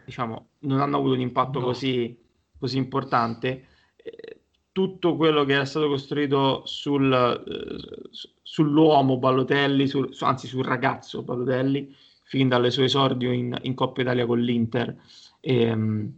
[0.04, 1.66] diciamo, non hanno avuto un impatto no.
[1.66, 2.16] così,
[2.58, 3.66] così, importante.
[3.96, 4.40] Eh,
[4.72, 8.10] tutto quello che era stato costruito sul, eh,
[8.42, 14.26] sull'uomo Balotelli, sul, anzi sul ragazzo Balotelli, fin dalle sue esordio in, in Coppa Italia
[14.26, 14.96] con l'Inter,
[15.40, 16.12] ehm,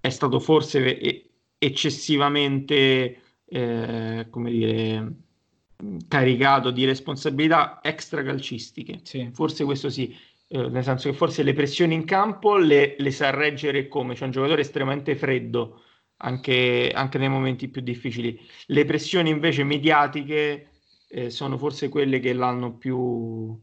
[0.00, 5.12] è stato forse eccessivamente, eh, come dire,
[6.08, 9.00] caricato di responsabilità extra calcistiche.
[9.02, 9.30] Sì.
[9.32, 10.14] Forse questo sì
[10.48, 14.24] eh, nel senso che forse le pressioni in campo le, le sa reggere come, c'è
[14.24, 15.82] un giocatore estremamente freddo
[16.18, 18.38] anche, anche, nei momenti più difficili.
[18.66, 20.68] Le pressioni invece mediatiche
[21.08, 23.58] eh, sono forse quelle che l'hanno più,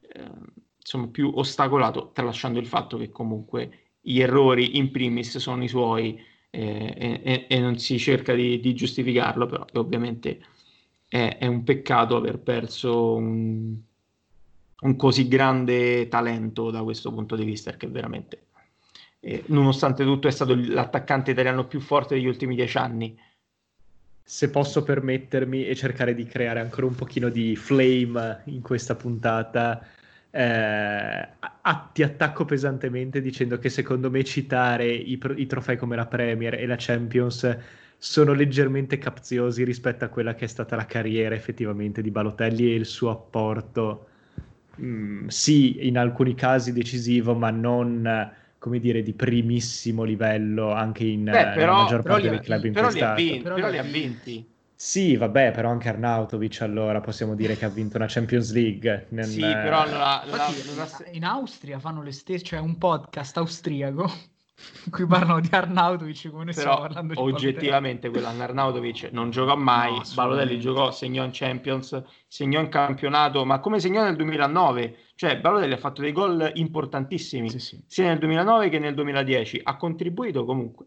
[0.00, 0.30] eh,
[0.78, 6.20] insomma, più ostacolato, tralasciando il fatto che comunque gli errori in primis sono i suoi
[6.50, 10.40] eh, e, e, non si cerca di, di giustificarlo, però ovviamente
[11.08, 13.76] è, è, un peccato aver perso un,
[14.86, 18.46] un così grande talento da questo punto di vista, perché veramente,
[19.20, 23.18] eh, nonostante tutto, è stato l'attaccante italiano più forte degli ultimi dieci anni.
[24.22, 29.86] Se posso permettermi e cercare di creare ancora un pochino di flame in questa puntata,
[30.30, 31.28] eh,
[31.92, 36.66] ti attacco pesantemente dicendo che secondo me citare i, i trofei come la Premier e
[36.66, 37.56] la Champions
[37.98, 42.74] sono leggermente capziosi rispetto a quella che è stata la carriera effettivamente di Balotelli e
[42.74, 44.08] il suo apporto
[44.80, 51.24] Mm, sì, in alcuni casi decisivo, ma non come dire di primissimo livello anche in
[51.24, 53.82] Beh, però, maggior parte dei club in però cui li, ha vinti, però li ha
[53.82, 54.48] vinti.
[54.74, 59.06] Sì, vabbè, però anche Arnautovic allora possiamo dire che ha vinto una Champions League.
[59.10, 59.24] Nel...
[59.24, 61.04] Sì, però allora, la, la...
[61.12, 64.10] in Austria fanno le stesse, cioè un podcast austriaco
[64.86, 69.30] in cui parlano di Arnautovic come noi Però, stiamo parlando di oggettivamente quell'anno Arnautovic non
[69.30, 74.16] giocò mai no, Balotelli giocò, segnò in Champions segnò in campionato ma come segnò nel
[74.16, 77.82] 2009 cioè Balotelli ha fatto dei gol importantissimi sì, sì.
[77.86, 80.86] sia nel 2009 che nel 2010 ha contribuito comunque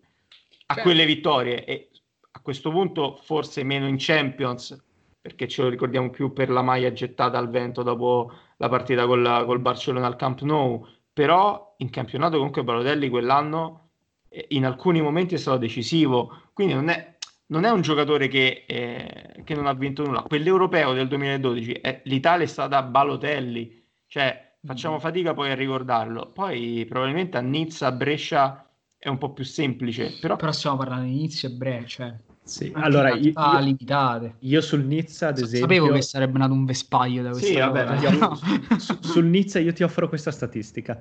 [0.68, 0.82] a certo.
[0.90, 1.90] quelle vittorie e
[2.32, 4.84] a questo punto forse meno in Champions
[5.22, 9.44] perché ce lo ricordiamo più per la maglia gettata al vento dopo la partita col,
[9.46, 10.86] col Barcellona al Camp Nou
[11.20, 13.90] però in campionato comunque Balotelli quell'anno
[14.30, 17.18] eh, in alcuni momenti è stato decisivo, quindi non è,
[17.48, 20.22] non è un giocatore che, eh, che, non ha vinto nulla.
[20.22, 25.00] Quell'europeo del 2012, eh, l'Italia è stata Balotelli, cioè facciamo mm.
[25.00, 26.32] fatica poi a ricordarlo.
[26.32, 28.66] Poi probabilmente a Nizza, a Brescia
[28.98, 30.38] è un po' più semplice, però...
[30.38, 32.18] però stiamo parlando di Nizza e Brescia.
[32.50, 32.72] Sì.
[32.74, 35.60] Allora, io, io, io sul Nizza, ad esempio...
[35.60, 38.36] Sapevo che sarebbe nato un vespaglio da questa sì, vabbè, no.
[38.80, 41.00] su, sul Nizza io ti offro questa statistica.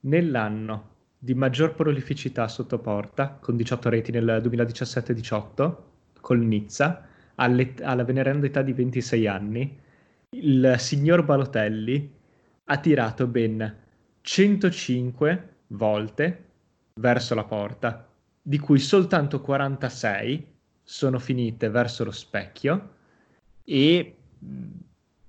[0.00, 0.88] Nell'anno
[1.18, 5.74] di maggior prolificità sotto porta, con 18 reti nel 2017-18,
[6.22, 9.78] col Nizza, alla veneranda età di 26 anni,
[10.30, 12.10] il signor Balotelli
[12.64, 13.76] ha tirato ben
[14.22, 16.44] 105 volte
[16.94, 18.06] verso la porta,
[18.40, 20.49] di cui soltanto 46
[20.90, 22.88] sono finite verso lo specchio
[23.62, 24.16] e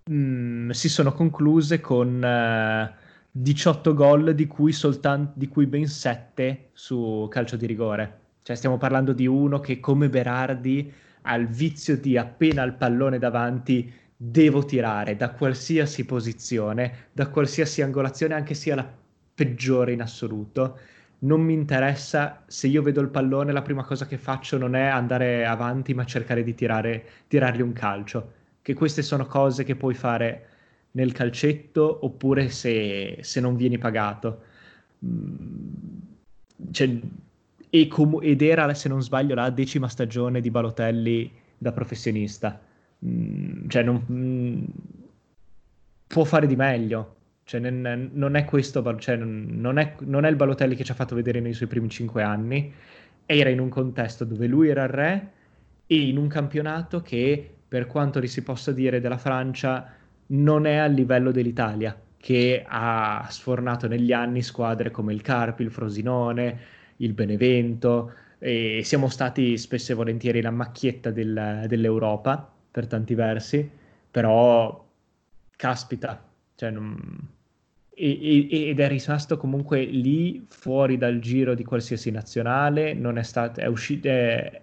[0.10, 2.94] mm, si sono concluse con eh,
[3.30, 8.20] 18 gol di cui, soltan- di cui ben 7 su calcio di rigore.
[8.42, 13.20] Cioè stiamo parlando di uno che come Berardi ha il vizio di appena il pallone
[13.20, 18.92] davanti devo tirare da qualsiasi posizione, da qualsiasi angolazione, anche sia la
[19.36, 20.80] peggiore in assoluto
[21.24, 24.86] non mi interessa, se io vedo il pallone la prima cosa che faccio non è
[24.86, 29.94] andare avanti ma cercare di tirare, tirargli un calcio, che queste sono cose che puoi
[29.94, 30.48] fare
[30.92, 34.42] nel calcetto oppure se, se non vieni pagato.
[35.06, 36.00] Mm,
[36.72, 37.00] cioè,
[37.88, 42.60] com- ed era, se non sbaglio, la decima stagione di Balotelli da professionista.
[43.06, 44.64] Mm, cioè, non, mm,
[46.08, 47.16] può fare di meglio.
[47.52, 51.16] Cioè, non, è questo, cioè, non, è, non, è, il Balotelli che ci ha fatto
[51.16, 52.74] vedere nei suoi primi cinque anni.
[53.26, 55.32] Era in un contesto dove lui era il re
[55.86, 59.86] e in un campionato che, per quanto si possa dire della Francia,
[60.28, 65.72] non è a livello dell'Italia, che ha sfornato negli anni squadre come il Carpi, il
[65.72, 66.58] Frosinone,
[66.98, 73.70] il Benevento, e siamo stati spesso e volentieri la macchietta del, dell'Europa per tanti versi,
[74.10, 74.88] però
[75.58, 76.24] caspita,
[76.56, 77.40] cioè non...
[78.02, 83.24] e, e, ed è rimasto comunque lì fuori dal giro di qualsiasi nazionale, non è
[83.24, 84.62] stato, è uscito, è,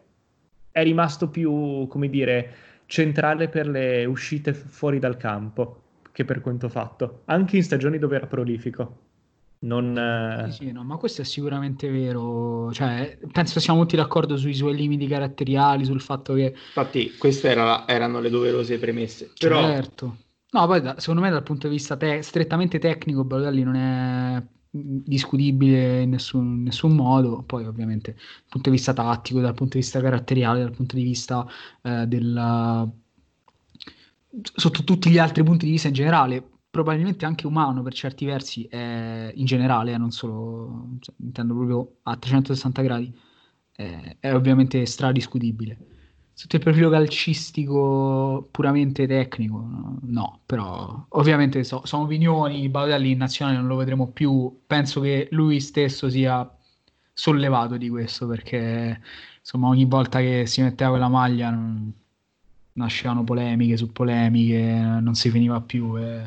[0.72, 2.54] è rimasto più, come dire,
[2.86, 8.16] centrale per le uscite fuori dal campo che per quanto fatto, anche in stagioni dove
[8.16, 9.06] era prolifico.
[9.60, 12.72] Non, eh, sì, sì, no, ma questo è sicuramente vero.
[12.72, 16.54] Cioè, penso siamo tutti d'accordo sui suoi limiti caratteriali, sul fatto che.
[16.54, 19.30] Infatti, queste era, erano le doverose premesse.
[19.38, 19.60] Però...
[19.60, 20.16] Certo.
[20.50, 24.42] No, poi da, secondo me dal punto di vista te- strettamente tecnico, Balotelli non è
[24.70, 27.42] discutibile in nessun, nessun, modo.
[27.42, 31.02] Poi, ovviamente, dal punto di vista tattico, dal punto di vista caratteriale, dal punto di
[31.02, 31.46] vista
[31.82, 32.92] eh, del
[34.54, 38.64] sotto tutti gli altri punti di vista in generale, probabilmente anche umano per certi versi,
[38.64, 43.12] è, in generale, eh, non solo, cioè, intendo proprio a 360 gradi,
[43.72, 45.97] è ovviamente stradiscutibile.
[46.38, 49.60] Sotto il profilo calcistico puramente tecnico,
[50.02, 55.26] no, però ovviamente so, sono opinioni, Balotelli in nazionale non lo vedremo più, penso che
[55.32, 56.48] lui stesso sia
[57.12, 59.00] sollevato di questo perché
[59.40, 61.92] insomma ogni volta che si metteva quella maglia non,
[62.74, 64.62] nascevano polemiche su polemiche,
[65.00, 66.22] non si finiva più e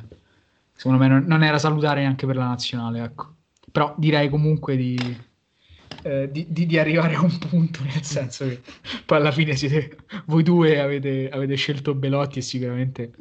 [0.74, 3.34] secondo me non, non era salutare neanche per la nazionale, ecco.
[3.72, 4.98] Però direi comunque di,
[6.04, 8.62] eh, di, di, di, arrivare a un punto, nel senso che
[9.06, 13.14] poi alla fine siete, voi due avete, avete scelto Belotti e sicuramente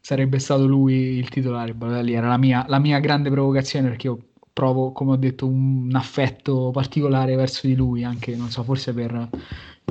[0.00, 1.74] sarebbe stato lui il titolare.
[1.74, 4.18] Balotelli era la mia, la mia grande provocazione perché io
[4.52, 9.28] provo, come ho detto, un affetto particolare verso di lui, anche, non so, forse per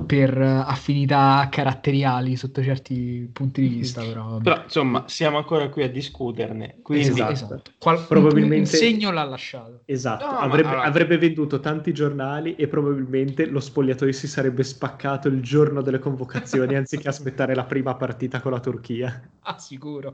[0.06, 4.04] per affinità caratteriali sotto certi punti di vista.
[4.04, 6.80] Però, però insomma, siamo ancora qui a discuterne.
[6.82, 7.72] Quindi esatto, esatto.
[7.78, 9.82] Qual- probabilmente un segno l'ha lasciato.
[9.86, 10.84] Esatto, no, avrebbe, allora...
[10.84, 16.76] avrebbe, venduto tanti giornali e probabilmente lo spogliatoio si sarebbe spaccato il giorno delle convocazioni
[16.76, 19.30] anziché aspettare la prima partita con la Turchia.
[19.42, 20.14] Ah, sicuro.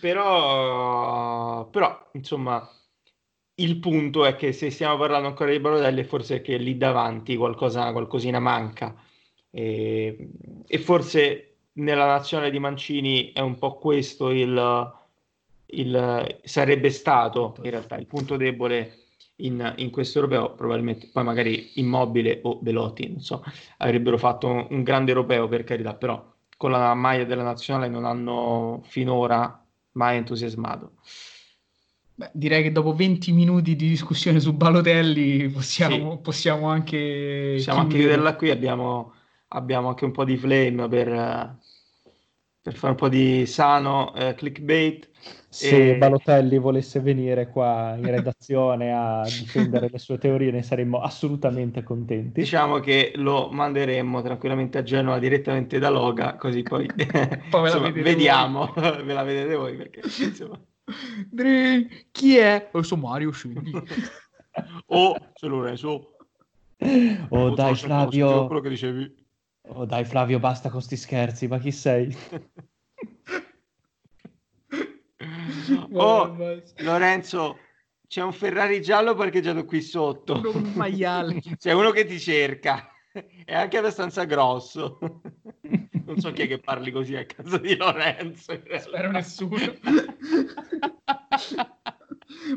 [0.00, 2.68] Però, però insomma
[3.56, 7.36] il punto è che se stiamo parlando ancora di Balotelli, forse è che lì davanti
[7.36, 8.94] qualcosa, qualcosina manca.
[9.50, 10.30] E,
[10.66, 14.92] e, forse nella nazionale di Mancini è un po' questo il,
[15.66, 19.00] il sarebbe stato in realtà il punto debole
[19.36, 20.54] in, in, questo europeo.
[20.54, 23.44] Probabilmente poi magari Immobile o Belotti, non so,
[23.78, 28.04] avrebbero fatto un, un grande europeo per carità, però con la maglia della nazionale non
[28.04, 29.62] hanno finora
[29.92, 30.92] mai entusiasmato.
[32.14, 36.18] Beh, direi che dopo 20 minuti di discussione su Balotelli possiamo, sì.
[36.22, 37.54] possiamo anche...
[37.56, 39.14] Possiamo anche chiuderla qui, abbiamo,
[39.48, 41.58] abbiamo, anche un po' di flame per,
[42.60, 45.08] per fare un po' di sano eh, clickbait.
[45.48, 45.96] Se e...
[45.96, 52.40] Balotelli volesse venire qua in redazione a difendere le sue teorie ne saremmo assolutamente contenti.
[52.40, 56.86] Diciamo che lo manderemmo tranquillamente a Genova direttamente da Loga, così poi,
[57.48, 60.58] poi insomma, vediamo, ve la vedete voi perché insomma...
[61.30, 62.68] Dre, chi è?
[62.72, 63.70] Oh, sono Mario Scendi.
[64.86, 66.16] oh, se lo reso.
[66.78, 68.46] Oh, oh dai Flavio.
[68.46, 69.14] Quello che dicevi.
[69.68, 72.12] Oh dai Flavio, basta con sti scherzi, ma chi sei?
[75.92, 77.58] oh, Lorenzo,
[78.08, 80.40] c'è un Ferrari giallo parcheggiato qui sotto.
[80.52, 81.40] Un maiale.
[81.58, 82.88] c'è uno che ti cerca.
[83.44, 84.98] È anche abbastanza grosso.
[86.12, 88.52] Non so chi è che parli così a casa di Lorenzo.
[88.78, 89.56] Spero nessuno.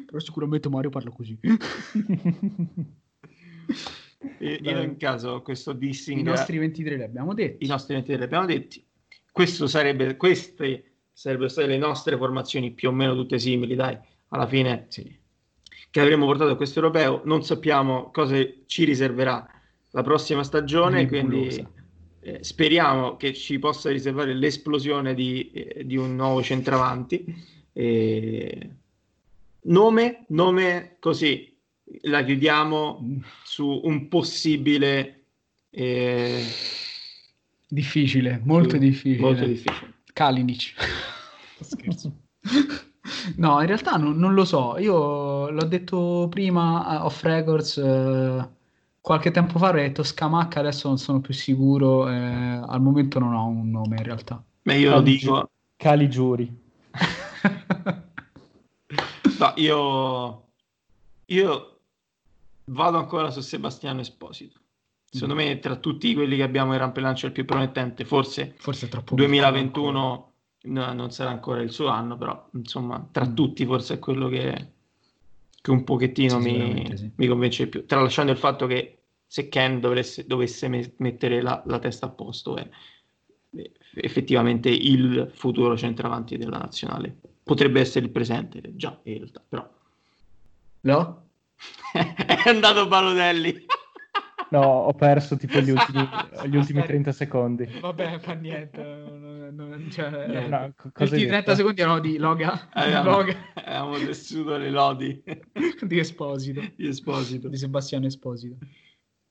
[0.06, 1.40] Però sicuramente Mario parla così.
[4.40, 6.20] E, in ogni caso, questo dissing.
[6.20, 7.64] I nostri 23 li abbiamo detti.
[7.64, 8.86] I nostri 23 li abbiamo detti.
[9.32, 13.98] Questo sarebbe, queste sarebbero state le nostre formazioni più o meno tutte simili, dai,
[14.30, 15.18] alla fine sì.
[15.90, 17.22] che avremmo portato a questo europeo.
[17.24, 19.48] Non sappiamo cosa ci riserverà
[19.92, 21.66] la prossima stagione, quindi
[22.26, 27.54] eh, speriamo che ci possa riservare l'esplosione di, eh, di un nuovo centravanti.
[29.62, 31.56] Nome, nome così,
[32.02, 35.12] la chiudiamo su un possibile...
[35.70, 36.44] Eh,
[37.68, 39.22] difficile, molto difficile.
[39.22, 39.94] Molto difficile.
[40.12, 40.74] Kalinic.
[41.62, 42.12] Scherzo.
[43.36, 44.78] No, in realtà non, non, lo so.
[44.80, 47.78] Io l'ho detto prima off records.
[47.78, 48.50] Eh,
[49.06, 52.10] qualche tempo fa ho detto Scamacca, adesso non sono più sicuro.
[52.10, 54.44] Eh, al momento non ho un nome in realtà.
[54.64, 55.50] Ma io Cali, lo dico.
[55.78, 56.62] Caligiuri.
[59.38, 60.46] no, io,
[61.26, 61.80] io
[62.66, 64.60] vado ancora su Sebastiano Esposito.
[65.08, 70.32] Secondo me, tra tutti quelli che abbiamo in rampelancio, il più promettente, forse, forse 2021
[70.64, 73.36] no, non sarà ancora il suo anno, però insomma, tra mm.
[73.36, 74.75] tutti forse è quello che,
[75.66, 77.12] che un pochettino sì, mi, sì.
[77.16, 77.86] mi, convince di più.
[77.88, 82.70] Tralasciando il fatto che se Ken dovesse, dovesse mettere la, la, testa a posto è
[83.96, 87.18] effettivamente il futuro centravanti della nazionale.
[87.44, 89.68] Potrebbe essere il presente, già in realtà, però.
[90.82, 91.30] No?
[91.94, 93.66] è andato Balotelli.
[94.52, 96.08] No, ho perso tipo gli ultimi,
[96.46, 97.66] gli ultimi 30 secondi.
[97.80, 99.15] Vabbè, fa niente.
[99.56, 100.50] Non, cioè, niente.
[100.50, 102.70] No, Questi 30 secondi erano di Loga.
[102.74, 103.36] Avevamo, Loga.
[103.54, 105.24] avevamo tessuto le lodi.
[105.82, 106.62] di Esposito.
[106.76, 107.48] Di Esposito.
[107.48, 108.58] Di Sebastiano Esposito.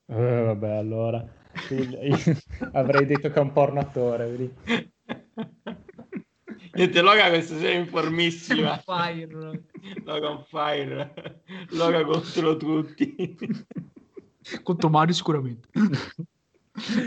[0.06, 1.22] Eh, vabbè, allora.
[2.72, 4.55] Avrei detto che è un porno attore, vedi?
[6.72, 8.78] Niente, Loga questa sera è informissima.
[8.78, 9.60] Fire.
[10.05, 11.42] Loga on fire.
[11.70, 13.14] Loga contro tutti.
[14.62, 15.68] Contro Mario sicuramente.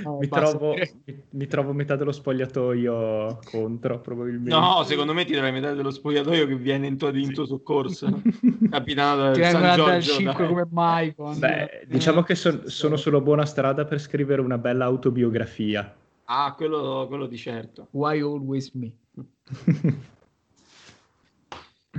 [0.04, 4.50] No, mi, trovo, mi, mi, trovo, metà dello spogliatoio contro, probabilmente.
[4.50, 8.22] No, secondo me ti trovi metà dello spogliatoio che viene in tuo, in tuo soccorso.
[8.70, 10.14] Capitano del San Giorgio.
[10.14, 11.14] 5 come mai.
[11.38, 15.96] Beh, diciamo che son, sono sulla buona strada per scrivere una bella autobiografia.
[16.26, 17.88] Ah, quello, quello di certo.
[17.92, 18.92] Why always me?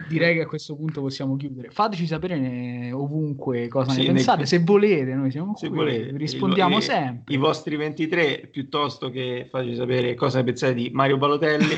[0.09, 1.71] direi che a questo punto possiamo chiudere.
[1.71, 4.47] Fateci sapere ovunque cosa sì, ne pensate, nel...
[4.47, 6.17] se volete, noi siamo se qui, volete.
[6.17, 7.35] rispondiamo il, sempre.
[7.35, 11.77] I vostri 23 piuttosto che fateci sapere cosa ne pensate di Mario Balotelli.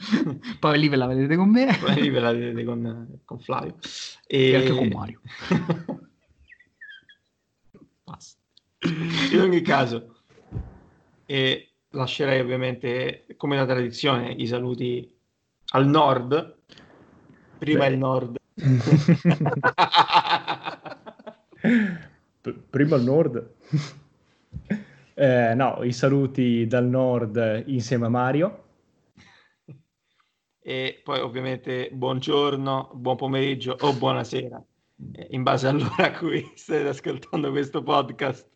[0.58, 1.76] Poi lì ve la vedete con me.
[1.80, 3.74] Poi lì ve la vedete con, con Flavio.
[4.26, 4.50] E...
[4.50, 5.20] e anche con Mario.
[8.04, 8.40] Basta.
[9.32, 10.16] In ogni caso,
[11.26, 15.08] e lascerei ovviamente, come la tradizione, i saluti
[15.72, 16.58] al nord
[17.60, 17.92] Prima Beh.
[17.92, 18.40] il nord.
[22.70, 23.50] Prima il nord.
[25.12, 28.64] Eh, no, i saluti dal nord insieme a Mario.
[30.62, 34.64] E poi ovviamente buongiorno, buon pomeriggio o buonasera,
[35.12, 38.48] eh, in base all'ora a cui state ascoltando questo podcast.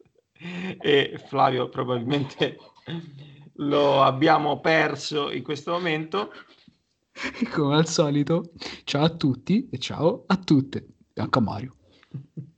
[0.81, 2.57] E Flavio probabilmente
[3.57, 6.33] lo abbiamo perso in questo momento.
[7.53, 8.53] Come al solito,
[8.85, 11.77] ciao a tutti e ciao a tutte, anche a Mario.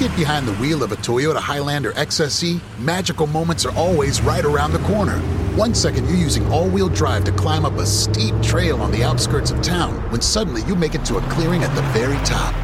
[0.00, 4.72] get behind the wheel of a Toyota Highlander XSE, magical moments are always right around
[4.72, 5.18] the corner.
[5.56, 9.04] One second you're using all wheel drive to climb up a steep trail on the
[9.04, 12.54] outskirts of town, when suddenly you make it to a clearing at the very top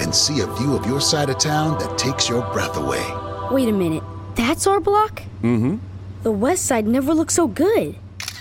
[0.00, 3.04] and see a view of your side of town that takes your breath away.
[3.50, 4.04] Wait a minute,
[4.36, 5.24] that's our block?
[5.42, 5.76] Mm hmm.
[6.22, 7.96] The west side never looked so good.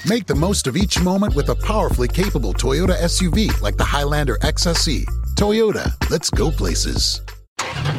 [0.08, 4.36] Make the most of each moment with a powerfully capable Toyota SUV like the Highlander
[4.44, 5.06] XSE.
[5.34, 7.22] Toyota, let's go places.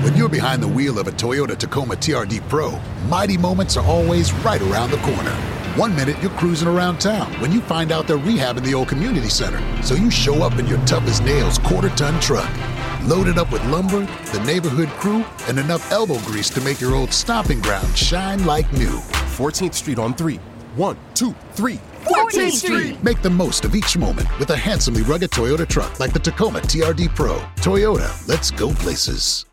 [0.03, 2.79] When you're behind the wheel of a Toyota Tacoma TRD Pro,
[3.09, 5.31] mighty moments are always right around the corner.
[5.77, 9.29] One minute you're cruising around town when you find out they're rehabbing the old community
[9.29, 9.61] center.
[9.83, 12.51] So you show up in your tough as nails quarter ton truck,
[13.05, 17.13] loaded up with lumber, the neighborhood crew, and enough elbow grease to make your old
[17.13, 18.99] stomping ground shine like new.
[19.37, 20.37] 14th Street on three.
[20.77, 21.81] One, two, three.
[22.05, 23.05] 14th Street!
[23.05, 26.61] Make the most of each moment with a handsomely rugged Toyota truck like the Tacoma
[26.61, 27.39] TRD Pro.
[27.57, 29.50] Toyota, let's go places.